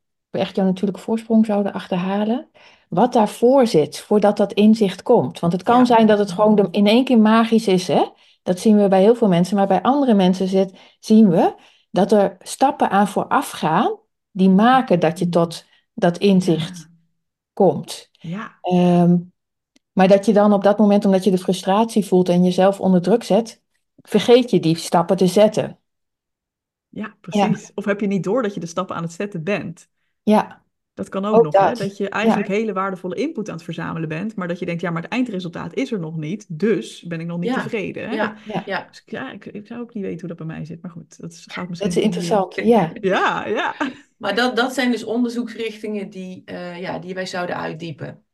echt 0.40 0.56
jouw 0.56 0.64
natuurlijke 0.64 1.00
voorsprong 1.00 1.46
zouden 1.46 1.72
achterhalen. 1.72 2.48
Wat 2.88 3.12
daarvoor 3.12 3.66
zit, 3.66 3.98
voordat 3.98 4.36
dat 4.36 4.52
inzicht 4.52 5.02
komt. 5.02 5.40
Want 5.40 5.52
het 5.52 5.62
kan 5.62 5.86
zijn 5.86 6.06
dat 6.06 6.18
het 6.18 6.32
gewoon 6.32 6.68
in 6.70 6.86
één 6.86 7.04
keer 7.04 7.20
magisch 7.20 7.66
is. 7.66 7.88
Hè? 7.88 8.04
Dat 8.42 8.58
zien 8.58 8.76
we 8.76 8.88
bij 8.88 9.00
heel 9.00 9.14
veel 9.14 9.28
mensen. 9.28 9.56
Maar 9.56 9.66
bij 9.66 9.82
andere 9.82 10.14
mensen 10.14 10.48
zit, 10.48 10.78
zien 11.00 11.28
we 11.28 11.54
dat 11.90 12.12
er 12.12 12.36
stappen 12.40 12.90
aan 12.90 13.08
vooraf 13.08 13.50
gaan. 13.50 13.98
Die 14.30 14.50
maken 14.50 15.00
dat 15.00 15.18
je 15.18 15.28
tot 15.28 15.64
dat 15.94 16.18
inzicht 16.18 16.88
komt. 17.52 18.10
Ja. 18.12 18.58
Ehm, 18.60 19.16
maar 19.92 20.08
dat 20.08 20.26
je 20.26 20.32
dan 20.32 20.52
op 20.52 20.62
dat 20.62 20.78
moment, 20.78 21.04
omdat 21.04 21.24
je 21.24 21.30
de 21.30 21.38
frustratie 21.38 22.04
voelt 22.04 22.28
en 22.28 22.44
jezelf 22.44 22.80
onder 22.80 23.02
druk 23.02 23.22
zet, 23.22 23.62
vergeet 24.02 24.50
je 24.50 24.60
die 24.60 24.76
stappen 24.76 25.16
te 25.16 25.26
zetten. 25.26 25.78
Ja, 26.88 27.16
precies. 27.20 27.70
Of 27.74 27.84
heb 27.84 28.00
je 28.00 28.06
niet 28.06 28.24
door 28.24 28.42
dat 28.42 28.54
je 28.54 28.60
de 28.60 28.66
stappen 28.66 28.96
aan 28.96 29.02
het 29.02 29.12
zetten 29.12 29.42
bent? 29.42 29.88
Ja. 30.22 30.62
Dat 30.94 31.08
kan 31.08 31.24
ook, 31.24 31.42
nog, 31.42 31.52
dat. 31.52 31.78
Hè? 31.78 31.86
dat 31.86 31.96
je 31.96 32.08
eigenlijk 32.08 32.48
hele 32.48 32.72
waardevolle 32.72 33.14
input 33.14 33.48
aan 33.48 33.54
het 33.54 33.64
verzamelen 33.64 34.08
bent, 34.08 34.36
maar 34.36 34.48
dat 34.48 34.58
je 34.58 34.66
denkt, 34.66 34.80
ja, 34.80 34.90
maar 34.90 35.02
het 35.02 35.10
eindresultaat 35.10 35.74
is 35.74 35.92
er 35.92 35.98
nog 35.98 36.16
niet, 36.16 36.58
dus 36.58 37.02
ben 37.02 37.20
ik 37.20 37.26
nog 37.26 37.38
niet 37.38 37.54
tevreden. 37.54 38.08
Hè? 38.08 38.14
Ja, 38.14 38.36
ja. 38.66 38.86
Dus 38.88 39.02
ja, 39.06 39.32
ik, 39.32 39.46
ik, 39.46 39.66
zou 39.66 39.80
ook 39.80 39.94
niet 39.94 40.02
weten 40.02 40.18
hoe 40.18 40.28
dat 40.28 40.46
bij 40.46 40.56
mij 40.56 40.64
zit, 40.64 40.82
maar 40.82 40.90
goed, 40.90 41.20
dat 41.20 41.44
gaat 41.46 41.68
misschien... 41.68 41.88
Dat 41.88 41.98
is 41.98 42.04
interessant, 42.04 42.54
ja. 42.54 42.90
Ja, 43.00 43.46
ja. 43.46 43.74
Maar 44.16 44.34
dat, 44.34 44.56
dat 44.56 44.74
zijn 44.74 44.90
dus 44.90 45.04
onderzoeksrichtingen 45.04 46.10
die, 46.10 46.42
uh, 46.46 46.80
ja, 46.80 46.98
die 46.98 47.14
wij 47.14 47.26
zouden 47.26 47.56
uitdiepen. 47.56 48.24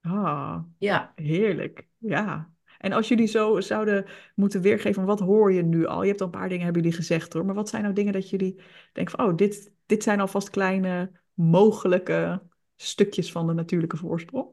Ah, 0.00 0.58
ja. 0.78 1.12
heerlijk, 1.14 1.86
ja. 1.98 2.50
En 2.78 2.92
als 2.92 3.08
jullie 3.08 3.26
zo 3.26 3.60
zouden 3.60 4.04
moeten 4.34 4.60
weergeven, 4.60 5.04
wat 5.04 5.20
hoor 5.20 5.52
je 5.52 5.62
nu 5.62 5.86
al? 5.86 6.02
Je 6.02 6.08
hebt 6.08 6.20
al 6.20 6.26
een 6.26 6.32
paar 6.32 6.48
dingen, 6.48 6.64
hebben 6.64 6.82
jullie 6.82 6.96
gezegd 6.96 7.32
hoor. 7.32 7.44
Maar 7.44 7.54
wat 7.54 7.68
zijn 7.68 7.82
nou 7.82 7.94
dingen 7.94 8.12
dat 8.12 8.30
jullie 8.30 8.60
denken 8.92 9.16
van, 9.16 9.26
oh, 9.26 9.36
dit, 9.36 9.72
dit 9.86 10.02
zijn 10.02 10.20
alvast 10.20 10.50
kleine 10.50 11.10
mogelijke 11.34 12.42
stukjes 12.76 13.32
van 13.32 13.46
de 13.46 13.52
natuurlijke 13.52 13.96
voorsprong? 13.96 14.46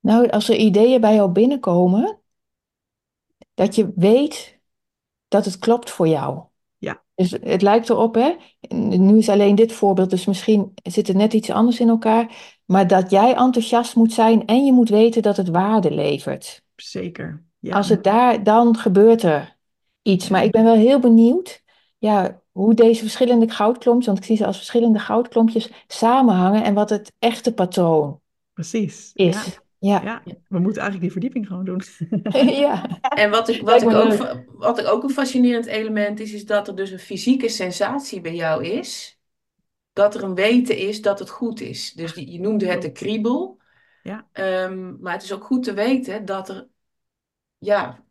Nou, 0.00 0.30
als 0.30 0.48
er 0.48 0.56
ideeën 0.56 1.00
bij 1.00 1.14
jou 1.14 1.30
binnenkomen, 1.30 2.20
dat 3.54 3.74
je 3.74 3.92
weet 3.94 4.60
dat 5.28 5.44
het 5.44 5.58
klopt 5.58 5.90
voor 5.90 6.08
jou. 6.08 6.44
Ja. 6.78 7.02
Dus 7.14 7.30
het 7.30 7.62
lijkt 7.62 7.90
erop, 7.90 8.14
hè? 8.14 8.36
Nu 8.76 9.18
is 9.18 9.28
alleen 9.28 9.54
dit 9.54 9.72
voorbeeld, 9.72 10.10
dus 10.10 10.26
misschien 10.26 10.72
zit 10.82 11.06
het 11.06 11.16
net 11.16 11.32
iets 11.32 11.50
anders 11.50 11.80
in 11.80 11.88
elkaar. 11.88 12.58
Maar 12.64 12.86
dat 12.86 13.10
jij 13.10 13.34
enthousiast 13.34 13.96
moet 13.96 14.12
zijn 14.12 14.46
en 14.46 14.64
je 14.64 14.72
moet 14.72 14.88
weten 14.88 15.22
dat 15.22 15.36
het 15.36 15.48
waarde 15.48 15.90
levert. 15.90 16.62
Zeker. 16.76 17.44
Ja. 17.58 17.76
Als 17.76 17.88
het 17.88 18.04
daar, 18.04 18.42
dan 18.42 18.76
gebeurt 18.76 19.22
er 19.22 19.56
iets. 20.02 20.28
Maar 20.28 20.44
ik 20.44 20.50
ben 20.50 20.64
wel 20.64 20.74
heel 20.74 20.98
benieuwd 20.98 21.62
ja, 21.98 22.40
hoe 22.52 22.74
deze 22.74 23.00
verschillende 23.00 23.48
goudklompjes, 23.48 24.06
want 24.06 24.18
ik 24.18 24.24
zie 24.24 24.36
ze 24.36 24.46
als 24.46 24.56
verschillende 24.56 24.98
goudklompjes, 24.98 25.70
samenhangen 25.86 26.64
en 26.64 26.74
wat 26.74 26.90
het 26.90 27.12
echte 27.18 27.54
patroon 27.54 28.20
Precies. 28.52 29.10
is. 29.14 29.60
Ja. 29.78 30.02
Ja. 30.04 30.22
we 30.48 30.58
moeten 30.58 30.82
eigenlijk 30.82 31.00
die 31.00 31.10
verdieping 31.10 31.46
gewoon 31.46 31.64
doen. 31.64 31.82
ja. 32.64 33.00
En 33.00 33.30
wat, 33.30 33.48
ik, 33.48 33.62
wat, 33.62 33.82
ik 33.82 33.88
ook, 33.88 34.36
wat 34.46 34.78
ik 34.78 34.86
ook 34.86 35.02
een 35.02 35.10
fascinerend 35.10 35.66
element 35.66 36.20
is, 36.20 36.32
is 36.32 36.46
dat 36.46 36.68
er 36.68 36.76
dus 36.76 36.90
een 36.90 36.98
fysieke 36.98 37.48
sensatie 37.48 38.20
bij 38.20 38.34
jou 38.34 38.64
is. 38.64 39.18
Dat 39.92 40.14
er 40.14 40.22
een 40.22 40.34
weten 40.34 40.76
is 40.76 41.02
dat 41.02 41.18
het 41.18 41.30
goed 41.30 41.60
is. 41.60 41.92
Dus 41.92 42.12
die, 42.12 42.32
je 42.32 42.40
noemde 42.40 42.66
het 42.66 42.82
de 42.82 42.92
kriebel. 42.92 43.58
Ja. 44.02 44.28
Um, 44.32 44.98
maar 45.00 45.12
het 45.12 45.22
is 45.22 45.32
ook 45.32 45.44
goed 45.44 45.62
te 45.62 45.74
weten 45.74 46.24
dat 46.24 46.48
er, 46.48 46.68
ja, 47.58 48.04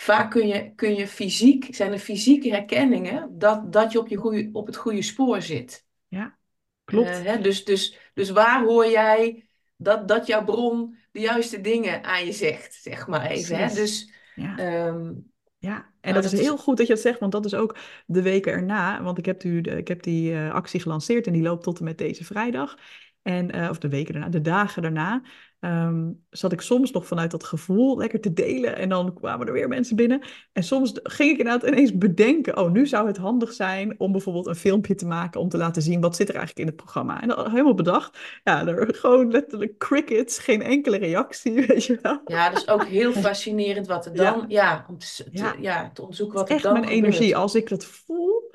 vaak 0.00 0.30
kun 0.30 0.46
je, 0.46 0.72
kun 0.74 0.94
je 0.94 1.06
fysiek, 1.06 1.74
zijn 1.74 1.92
er 1.92 1.98
fysieke 1.98 2.50
herkenningen 2.50 3.38
dat, 3.38 3.72
dat 3.72 3.92
je 3.92 3.98
op, 3.98 4.08
je 4.08 4.16
goede, 4.16 4.48
op 4.52 4.66
het 4.66 4.76
goede 4.76 5.02
spoor 5.02 5.42
zit. 5.42 5.86
Ja, 6.08 6.38
klopt. 6.84 7.08
Uh, 7.08 7.22
hè, 7.22 7.40
dus, 7.40 7.64
dus, 7.64 7.98
dus 8.14 8.30
waar 8.30 8.64
hoor 8.64 8.86
jij 8.86 9.48
dat, 9.76 10.08
dat 10.08 10.26
jouw 10.26 10.44
bron 10.44 10.96
de 11.12 11.20
juiste 11.20 11.60
dingen 11.60 12.04
aan 12.04 12.26
je 12.26 12.32
zegt, 12.32 12.74
zeg 12.74 13.06
maar 13.06 13.26
even. 13.26 13.56
Hè? 13.56 13.74
Dus, 13.74 14.12
ja. 14.34 14.86
Um, 14.86 15.30
ja, 15.58 15.90
en 16.00 16.14
dat, 16.14 16.24
is 16.24 16.32
heel 16.32 16.56
goed 16.56 16.76
dat 16.76 16.86
je 16.86 16.92
dat 16.92 17.02
zegt, 17.02 17.20
want 17.20 17.32
dat 17.32 17.44
is 17.44 17.54
ook 17.54 17.76
de 18.06 18.22
weken 18.22 18.52
erna. 18.52 19.02
Want 19.02 19.18
ik 19.18 19.26
heb, 19.26 19.44
u, 19.44 19.58
ik 19.58 19.88
heb 19.88 20.02
die 20.02 20.32
uh, 20.32 20.52
actie 20.52 20.80
gelanceerd 20.80 21.26
en 21.26 21.32
die 21.32 21.42
loopt 21.42 21.62
tot 21.62 21.78
en 21.78 21.84
met 21.84 21.98
deze 21.98 22.24
vrijdag. 22.24 22.76
En, 23.22 23.56
uh, 23.56 23.70
of 23.70 23.78
de 23.78 23.88
weken 23.88 24.12
daarna, 24.12 24.28
de 24.28 24.40
dagen 24.40 24.82
daarna. 24.82 25.22
Um, 25.60 26.24
zat 26.30 26.52
ik 26.52 26.60
soms 26.60 26.90
nog 26.90 27.06
vanuit 27.06 27.30
dat 27.30 27.44
gevoel 27.44 27.96
lekker 27.96 28.20
te 28.20 28.32
delen. 28.32 28.76
En 28.76 28.88
dan 28.88 29.14
kwamen 29.14 29.46
er 29.46 29.52
weer 29.52 29.68
mensen 29.68 29.96
binnen. 29.96 30.20
En 30.52 30.62
soms 30.62 30.92
ging 31.02 31.30
ik 31.30 31.38
inderdaad 31.38 31.68
ineens 31.68 31.96
bedenken: 31.96 32.56
oh, 32.56 32.70
nu 32.70 32.86
zou 32.86 33.06
het 33.06 33.16
handig 33.16 33.52
zijn 33.52 33.94
om 34.00 34.12
bijvoorbeeld 34.12 34.46
een 34.46 34.54
filmpje 34.54 34.94
te 34.94 35.06
maken. 35.06 35.40
om 35.40 35.48
te 35.48 35.56
laten 35.56 35.82
zien 35.82 36.00
wat 36.00 36.16
zit 36.16 36.28
er 36.28 36.34
eigenlijk 36.34 36.66
in 36.66 36.74
het 36.74 36.82
programma. 36.82 37.22
En 37.22 37.28
dan 37.28 37.50
helemaal 37.50 37.74
bedacht. 37.74 38.18
Ja, 38.44 38.66
er 38.66 38.94
gewoon 38.94 39.30
letterlijk 39.30 39.78
crickets, 39.78 40.38
geen 40.38 40.62
enkele 40.62 40.96
reactie, 40.96 41.52
weet 41.66 41.84
je 41.84 41.98
wel. 42.02 42.20
Ja, 42.24 42.48
dat 42.48 42.58
is 42.58 42.68
ook 42.68 42.84
heel 42.84 43.12
fascinerend 43.12 43.86
wat 43.86 44.06
er 44.06 44.14
dan. 44.24 44.44
Ja, 44.48 44.84
om 44.88 44.98
te, 44.98 45.26
ja. 45.30 45.54
ja. 45.60 45.90
te 45.92 46.00
onderzoeken 46.00 46.38
wat 46.38 46.48
er 46.48 46.54
echt 46.54 46.64
dan. 46.64 46.72
mijn 46.72 46.84
energie. 46.84 47.36
Als 47.36 47.54
ik 47.54 47.68
dat 47.68 47.84
voel. 47.84 48.52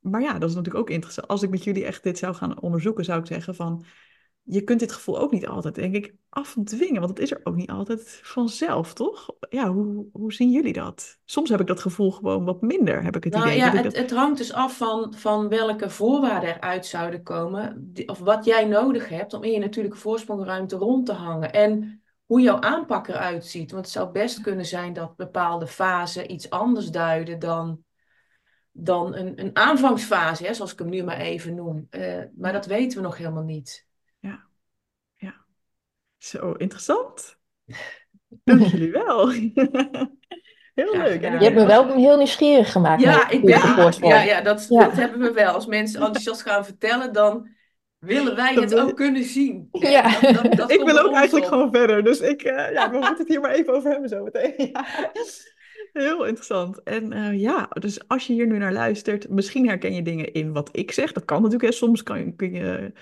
Maar 0.00 0.22
ja, 0.22 0.38
dat 0.38 0.48
is 0.48 0.54
natuurlijk 0.54 0.84
ook 0.84 0.90
interessant. 0.90 1.28
Als 1.28 1.42
ik 1.42 1.50
met 1.50 1.64
jullie 1.64 1.84
echt 1.84 2.02
dit 2.02 2.18
zou 2.18 2.34
gaan 2.34 2.60
onderzoeken, 2.60 3.04
zou 3.04 3.20
ik 3.20 3.26
zeggen 3.26 3.54
van 3.54 3.84
je 4.48 4.62
kunt 4.62 4.80
dit 4.80 4.92
gevoel 4.92 5.18
ook 5.18 5.32
niet 5.32 5.46
altijd, 5.46 5.74
denk 5.74 5.94
ik, 5.94 6.14
afdwingen. 6.28 7.00
Want 7.00 7.10
het 7.10 7.18
is 7.18 7.30
er 7.30 7.40
ook 7.44 7.54
niet 7.54 7.70
altijd 7.70 8.20
vanzelf, 8.22 8.94
toch? 8.94 9.28
Ja, 9.48 9.72
hoe, 9.72 10.06
hoe 10.12 10.32
zien 10.32 10.50
jullie 10.50 10.72
dat? 10.72 11.18
Soms 11.24 11.50
heb 11.50 11.60
ik 11.60 11.66
dat 11.66 11.80
gevoel 11.80 12.12
gewoon 12.12 12.44
wat 12.44 12.60
minder, 12.60 13.02
heb 13.02 13.16
ik 13.16 13.24
het 13.24 13.32
nou, 13.32 13.46
idee. 13.46 13.58
Ja, 13.58 13.70
het, 13.70 13.96
het, 13.96 14.10
hangt 14.10 14.38
dus 14.38 14.52
af 14.52 14.76
van, 14.76 15.14
van 15.14 15.48
welke 15.48 15.90
voorwaarden 15.90 16.54
eruit 16.54 16.86
zouden 16.86 17.22
komen. 17.22 17.92
Of 18.06 18.18
wat 18.18 18.44
jij 18.44 18.64
nodig 18.64 19.08
hebt 19.08 19.34
om 19.34 19.42
in 19.42 19.52
je 19.52 19.58
natuurlijke 19.58 19.98
voorsprongruimte 19.98 20.76
rond 20.76 21.06
te 21.06 21.12
hangen. 21.12 21.52
En 21.52 22.02
hoe 22.26 22.40
jouw 22.40 22.60
aanpak 22.60 23.08
eruit 23.08 23.46
ziet. 23.46 23.70
Want 23.70 23.84
het 23.84 23.94
zou 23.94 24.10
best 24.10 24.40
kunnen 24.40 24.66
zijn 24.66 24.92
dat 24.92 25.16
bepaalde 25.16 25.66
fasen 25.66 26.32
iets 26.32 26.50
anders 26.50 26.90
duiden 26.90 27.38
dan, 27.38 27.84
dan 28.72 29.14
een, 29.14 29.40
een 29.40 29.56
aanvangsfase, 29.56 30.46
hè, 30.46 30.54
zoals 30.54 30.72
ik 30.72 30.78
hem 30.78 30.88
nu 30.88 31.02
maar 31.02 31.18
even 31.18 31.54
noem. 31.54 31.86
Uh, 31.90 32.22
maar 32.36 32.52
dat 32.52 32.66
weten 32.66 32.98
we 32.98 33.04
nog 33.04 33.16
helemaal 33.16 33.42
niet. 33.42 33.85
Zo, 36.18 36.52
interessant. 36.52 37.38
Dank 38.44 38.66
jullie 38.66 38.92
wel. 38.92 39.30
Heel 40.74 40.96
leuk. 40.96 41.20
je 41.20 41.28
hebt 41.28 41.54
me 41.54 41.66
wel 41.66 41.94
heel 41.94 42.16
nieuwsgierig 42.16 42.72
gemaakt. 42.72 43.02
Ja, 43.02 43.30
ik 43.30 43.40
ben, 43.40 43.58
ja, 44.00 44.22
ja, 44.22 44.40
dat, 44.40 44.66
dat 44.68 44.92
hebben 44.92 45.20
we 45.20 45.32
wel. 45.32 45.52
Als 45.52 45.66
mensen 45.66 46.00
enthousiast 46.00 46.42
gaan 46.42 46.64
vertellen, 46.64 47.12
dan 47.12 47.48
willen 47.98 48.36
wij 48.36 48.54
het 48.54 48.74
ook 48.74 48.96
kunnen 48.96 49.24
zien. 49.24 49.68
Ja. 49.72 50.20
Dat, 50.20 50.52
dat, 50.56 50.70
ik 50.70 50.82
wil 50.82 50.98
ook 50.98 51.12
eigenlijk 51.12 51.46
gewoon 51.46 51.72
verder. 51.72 52.04
Dus 52.04 52.20
ik, 52.20 52.44
uh, 52.44 52.72
ja, 52.72 52.90
we 52.90 52.96
moeten 52.96 53.18
het 53.18 53.28
hier 53.28 53.40
maar 53.40 53.54
even 53.54 53.74
over 53.74 53.90
hebben 53.90 54.08
zo 54.08 54.22
meteen. 54.22 54.70
Ja. 54.72 54.86
Heel 55.92 56.24
interessant. 56.24 56.82
En 56.82 57.12
uh, 57.12 57.40
ja, 57.40 57.68
dus 57.80 58.08
als 58.08 58.26
je 58.26 58.32
hier 58.32 58.46
nu 58.46 58.58
naar 58.58 58.72
luistert, 58.72 59.28
misschien 59.28 59.68
herken 59.68 59.94
je 59.94 60.02
dingen 60.02 60.32
in 60.32 60.52
wat 60.52 60.68
ik 60.72 60.92
zeg. 60.92 61.12
Dat 61.12 61.24
kan 61.24 61.42
natuurlijk. 61.42 61.70
Hè. 61.70 61.72
Soms 61.72 62.02
kan, 62.02 62.36
kun 62.36 62.52
je 62.52 62.92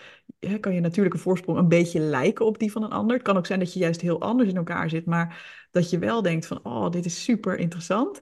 kan 0.60 0.74
je 0.74 0.80
natuurlijke 0.80 1.18
voorsprong 1.18 1.58
een 1.58 1.68
beetje 1.68 2.00
lijken 2.00 2.46
op 2.46 2.58
die 2.58 2.72
van 2.72 2.82
een 2.82 2.90
ander. 2.90 3.16
Het 3.16 3.24
kan 3.24 3.36
ook 3.36 3.46
zijn 3.46 3.58
dat 3.58 3.72
je 3.72 3.78
juist 3.78 4.00
heel 4.00 4.20
anders 4.20 4.48
in 4.48 4.56
elkaar 4.56 4.88
zit, 4.88 5.06
maar 5.06 5.66
dat 5.70 5.90
je 5.90 5.98
wel 5.98 6.22
denkt 6.22 6.46
van, 6.46 6.60
oh, 6.62 6.90
dit 6.90 7.04
is 7.04 7.24
super 7.24 7.58
interessant. 7.58 8.20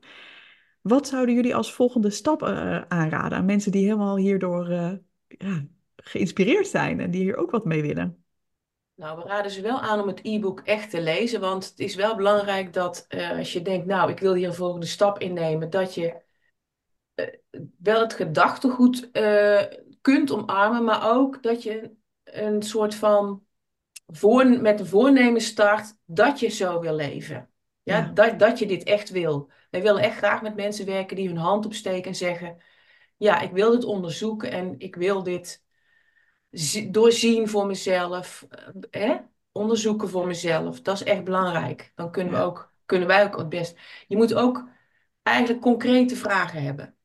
Wat 0.80 1.08
zouden 1.08 1.34
jullie 1.34 1.54
als 1.54 1.72
volgende 1.72 2.10
stap 2.10 2.42
uh, 2.42 2.80
aanraden 2.80 3.38
aan 3.38 3.44
mensen 3.44 3.72
die 3.72 3.84
helemaal 3.84 4.16
hierdoor 4.16 4.70
uh, 4.70 4.92
ja, 5.26 5.64
geïnspireerd 5.96 6.66
zijn 6.66 7.00
en 7.00 7.10
die 7.10 7.22
hier 7.22 7.36
ook 7.36 7.50
wat 7.50 7.64
mee 7.64 7.82
willen? 7.82 8.24
Nou, 8.94 9.18
we 9.18 9.28
raden 9.28 9.50
ze 9.50 9.62
wel 9.62 9.80
aan 9.80 10.00
om 10.00 10.08
het 10.08 10.20
e-book 10.22 10.60
echt 10.60 10.90
te 10.90 11.02
lezen, 11.02 11.40
want 11.40 11.68
het 11.68 11.78
is 11.78 11.94
wel 11.94 12.16
belangrijk 12.16 12.72
dat 12.72 13.06
uh, 13.08 13.38
als 13.38 13.52
je 13.52 13.62
denkt, 13.62 13.86
nou, 13.86 14.10
ik 14.10 14.18
wil 14.18 14.34
hier 14.34 14.48
een 14.48 14.54
volgende 14.54 14.86
stap 14.86 15.18
innemen, 15.18 15.70
dat 15.70 15.94
je 15.94 16.20
wel 17.78 18.00
het 18.00 18.14
gedachtegoed 18.14 19.10
kunt 20.00 20.30
omarmen, 20.30 20.84
maar 20.84 21.16
ook 21.16 21.42
dat 21.42 21.62
je 21.62 21.90
een 22.32 22.62
soort 22.62 22.94
van 22.94 23.46
voor, 24.06 24.46
met 24.46 24.78
de 24.78 24.86
voornemen 24.86 25.40
start 25.40 25.94
dat 26.04 26.40
je 26.40 26.48
zo 26.48 26.80
wil 26.80 26.94
leven. 26.94 27.50
Ja, 27.82 27.96
ja, 27.96 28.02
Dat, 28.02 28.38
dat 28.38 28.58
je 28.58 28.66
dit 28.66 28.82
echt 28.82 29.10
wil. 29.10 29.50
Wij 29.70 29.82
willen 29.82 30.02
echt 30.02 30.16
graag 30.16 30.42
met 30.42 30.56
mensen 30.56 30.86
werken 30.86 31.16
die 31.16 31.28
hun 31.28 31.36
hand 31.36 31.66
opsteken 31.66 32.10
en 32.10 32.16
zeggen: 32.16 32.62
Ja, 33.16 33.40
ik 33.40 33.50
wil 33.50 33.70
dit 33.70 33.84
onderzoeken 33.84 34.50
en 34.50 34.74
ik 34.78 34.96
wil 34.96 35.22
dit 35.22 35.62
doorzien 36.90 37.48
voor 37.48 37.66
mezelf. 37.66 38.46
Eh, 38.50 38.68
hè? 38.90 39.16
Onderzoeken 39.52 40.08
voor 40.08 40.26
mezelf. 40.26 40.80
Dat 40.80 40.94
is 40.94 41.02
echt 41.02 41.24
belangrijk. 41.24 41.92
Dan 41.94 42.10
kunnen, 42.10 42.32
we 42.32 42.38
ook, 42.38 42.72
kunnen 42.86 43.08
wij 43.08 43.24
ook 43.24 43.36
het 43.36 43.48
best. 43.48 43.78
Je 44.06 44.16
moet 44.16 44.34
ook 44.34 44.68
eigenlijk 45.22 45.60
concrete 45.60 46.16
vragen 46.16 46.62
hebben. 46.62 46.96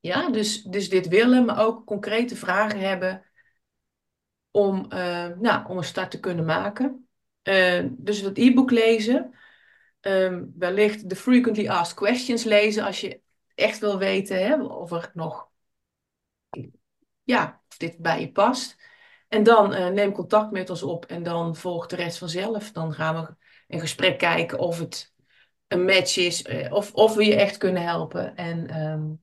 Ja, 0.00 0.30
dus, 0.30 0.62
dus 0.62 0.88
dit 0.88 1.08
willen, 1.08 1.44
maar 1.44 1.64
ook 1.64 1.86
concrete 1.86 2.36
vragen 2.36 2.80
hebben 2.80 3.24
om, 4.54 4.86
uh, 4.88 5.26
nou, 5.26 5.68
om 5.68 5.76
een 5.76 5.84
start 5.84 6.10
te 6.10 6.20
kunnen 6.20 6.44
maken. 6.44 7.08
Uh, 7.42 7.84
dus 7.90 8.22
dat 8.22 8.38
e-book 8.38 8.70
lezen. 8.70 9.34
Um, 10.00 10.52
wellicht 10.58 11.08
de 11.08 11.16
frequently 11.16 11.68
asked 11.68 11.96
questions 11.96 12.44
lezen 12.44 12.84
als 12.84 13.00
je 13.00 13.20
echt 13.54 13.78
wil 13.78 13.98
weten 13.98 14.46
hè, 14.46 14.62
of 14.62 14.90
er 14.90 15.10
nog, 15.14 15.48
ja, 17.22 17.62
dit 17.76 17.98
bij 17.98 18.20
je 18.20 18.32
past. 18.32 18.76
En 19.28 19.42
dan 19.42 19.72
uh, 19.72 19.88
neem 19.88 20.12
contact 20.12 20.50
met 20.50 20.70
ons 20.70 20.82
op 20.82 21.04
en 21.04 21.22
dan 21.22 21.56
volgt 21.56 21.90
de 21.90 21.96
rest 21.96 22.18
vanzelf. 22.18 22.72
Dan 22.72 22.92
gaan 22.92 23.24
we 23.24 23.34
in 23.66 23.80
gesprek 23.80 24.18
kijken 24.18 24.58
of 24.58 24.78
het 24.78 25.14
een 25.66 25.84
match 25.84 26.16
is, 26.16 26.44
of, 26.70 26.92
of 26.92 27.14
we 27.14 27.24
je 27.24 27.34
echt 27.34 27.56
kunnen 27.56 27.82
helpen. 27.82 28.36
En 28.36 28.80
um, 28.80 29.22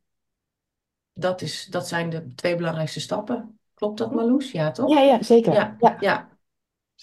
dat, 1.13 1.41
is, 1.41 1.65
dat 1.65 1.87
zijn 1.87 2.09
de 2.09 2.33
twee 2.33 2.55
belangrijkste 2.55 2.99
stappen. 2.99 3.60
Klopt 3.81 3.97
dat, 3.97 4.11
Marloes? 4.11 4.51
Ja, 4.51 4.71
toch? 4.71 4.89
Ja, 4.89 4.99
ja 4.99 5.23
zeker. 5.23 5.53
Ja, 5.53 5.75
ja. 5.79 5.97
ja. 5.99 6.29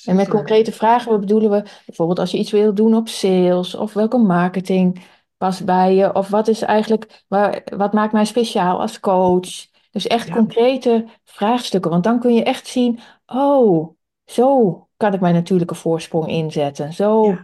En 0.05 0.16
met 0.16 0.29
concrete 0.29 0.72
vragen 0.72 1.11
wat 1.11 1.20
bedoelen 1.20 1.51
we 1.51 1.62
bijvoorbeeld 1.87 2.18
als 2.18 2.31
je 2.31 2.39
iets 2.39 2.51
wil 2.51 2.74
doen 2.74 2.95
op 2.95 3.09
sales 3.09 3.74
of 3.74 3.93
welke 3.93 4.18
marketing 4.18 5.05
past 5.37 5.64
bij 5.64 5.95
je 5.95 6.14
of 6.14 6.29
wat 6.29 6.49
is 6.49 6.62
eigenlijk, 6.62 7.24
waar, 7.29 7.62
wat 7.76 7.93
maakt 7.93 8.12
mij 8.12 8.24
speciaal 8.24 8.81
als 8.81 9.01
coach? 9.01 9.66
Dus 9.91 10.07
echt 10.07 10.31
concrete 10.31 11.07
vraagstukken, 11.24 11.91
want 11.91 12.05
dan 12.05 12.20
kun 12.20 12.35
je 12.35 12.43
echt 12.43 12.66
zien, 12.66 12.99
oh, 13.26 13.97
zo 14.24 14.89
kan 14.97 15.14
ik 15.14 15.20
mijn 15.20 15.35
natuurlijke 15.35 15.74
voorsprong 15.74 16.29
inzetten. 16.29 16.93
Zo 16.93 17.39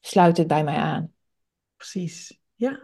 sluit 0.00 0.36
het 0.36 0.46
bij 0.46 0.64
mij 0.64 0.76
aan. 0.76 1.12
Precies, 1.76 2.40
ja. 2.54 2.80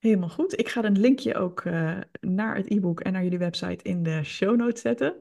Helemaal 0.00 0.28
goed. 0.28 0.58
Ik 0.58 0.68
ga 0.68 0.84
een 0.84 1.00
linkje 1.00 1.34
ook 1.34 1.64
uh, 1.64 1.98
naar 2.20 2.56
het 2.56 2.70
e-book 2.70 3.00
en 3.00 3.12
naar 3.12 3.22
jullie 3.22 3.38
website 3.38 3.84
in 3.84 4.02
de 4.02 4.24
show 4.24 4.56
notes 4.56 4.80
zetten. 4.80 5.16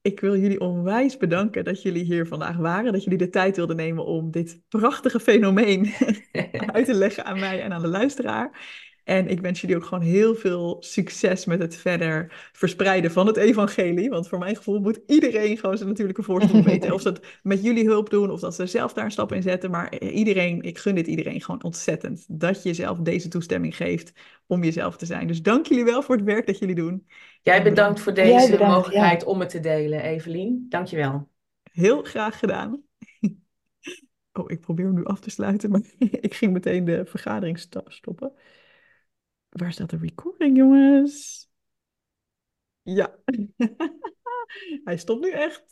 Ik 0.00 0.20
wil 0.20 0.36
jullie 0.36 0.60
onwijs 0.60 1.16
bedanken 1.16 1.64
dat 1.64 1.82
jullie 1.82 2.04
hier 2.04 2.26
vandaag 2.26 2.56
waren. 2.56 2.92
Dat 2.92 3.04
jullie 3.04 3.18
de 3.18 3.28
tijd 3.28 3.56
wilden 3.56 3.76
nemen 3.76 4.04
om 4.04 4.30
dit 4.30 4.62
prachtige 4.68 5.20
fenomeen 5.20 5.92
uit 6.74 6.86
te 6.86 6.94
leggen 6.94 7.24
aan 7.24 7.38
mij 7.38 7.62
en 7.62 7.72
aan 7.72 7.82
de 7.82 7.88
luisteraar. 7.88 8.50
En 9.10 9.28
ik 9.28 9.40
wens 9.40 9.60
jullie 9.60 9.76
ook 9.76 9.84
gewoon 9.84 10.04
heel 10.04 10.34
veel 10.34 10.76
succes 10.80 11.44
met 11.44 11.60
het 11.60 11.76
verder 11.76 12.32
verspreiden 12.52 13.10
van 13.10 13.26
het 13.26 13.36
evangelie. 13.36 14.10
Want 14.10 14.28
voor 14.28 14.38
mijn 14.38 14.56
gevoel 14.56 14.80
moet 14.80 15.00
iedereen 15.06 15.56
gewoon 15.58 15.76
zijn 15.76 15.88
natuurlijke 15.88 16.22
voorsprong 16.22 16.64
weten. 16.72 16.92
Of 16.92 17.00
ze 17.00 17.08
het 17.08 17.38
met 17.42 17.62
jullie 17.62 17.84
hulp 17.84 18.10
doen, 18.10 18.30
of 18.30 18.40
dat 18.40 18.54
ze 18.54 18.66
zelf 18.66 18.92
daar 18.92 19.04
een 19.04 19.10
stap 19.10 19.32
in 19.32 19.42
zetten. 19.42 19.70
Maar 19.70 19.98
iedereen, 20.00 20.62
ik 20.62 20.78
gun 20.78 20.94
dit 20.94 21.06
iedereen 21.06 21.40
gewoon 21.40 21.62
ontzettend. 21.62 22.24
Dat 22.28 22.62
je 22.62 22.74
zelf 22.74 22.98
deze 22.98 23.28
toestemming 23.28 23.76
geeft 23.76 24.12
om 24.46 24.64
jezelf 24.64 24.96
te 24.96 25.06
zijn. 25.06 25.26
Dus 25.26 25.42
dank 25.42 25.66
jullie 25.66 25.84
wel 25.84 26.02
voor 26.02 26.16
het 26.16 26.24
werk 26.24 26.46
dat 26.46 26.58
jullie 26.58 26.74
doen. 26.74 27.06
Jij 27.42 27.62
bedankt 27.62 28.00
voor 28.00 28.14
deze 28.14 28.58
mogelijkheid 28.58 29.24
om 29.24 29.40
het 29.40 29.48
te 29.48 29.60
delen, 29.60 30.02
Evelien. 30.02 30.66
Dank 30.68 30.86
je 30.86 30.96
wel. 30.96 31.28
Heel 31.72 32.02
graag 32.02 32.38
gedaan. 32.38 32.82
Oh, 34.32 34.50
ik 34.50 34.60
probeer 34.60 34.84
hem 34.84 34.94
nu 34.94 35.04
af 35.04 35.20
te 35.20 35.30
sluiten, 35.30 35.70
maar 35.70 35.80
ik 35.98 36.34
ging 36.34 36.52
meteen 36.52 36.84
de 36.84 37.06
vergadering 37.06 37.58
stoppen. 37.86 38.32
Waar 39.50 39.72
staat 39.72 39.90
de 39.90 39.96
recording, 39.96 40.56
jongens? 40.56 41.48
Ja. 42.82 43.18
Hij 44.84 44.96
stopt 44.98 45.20
nu 45.20 45.30
echt. 45.30 45.64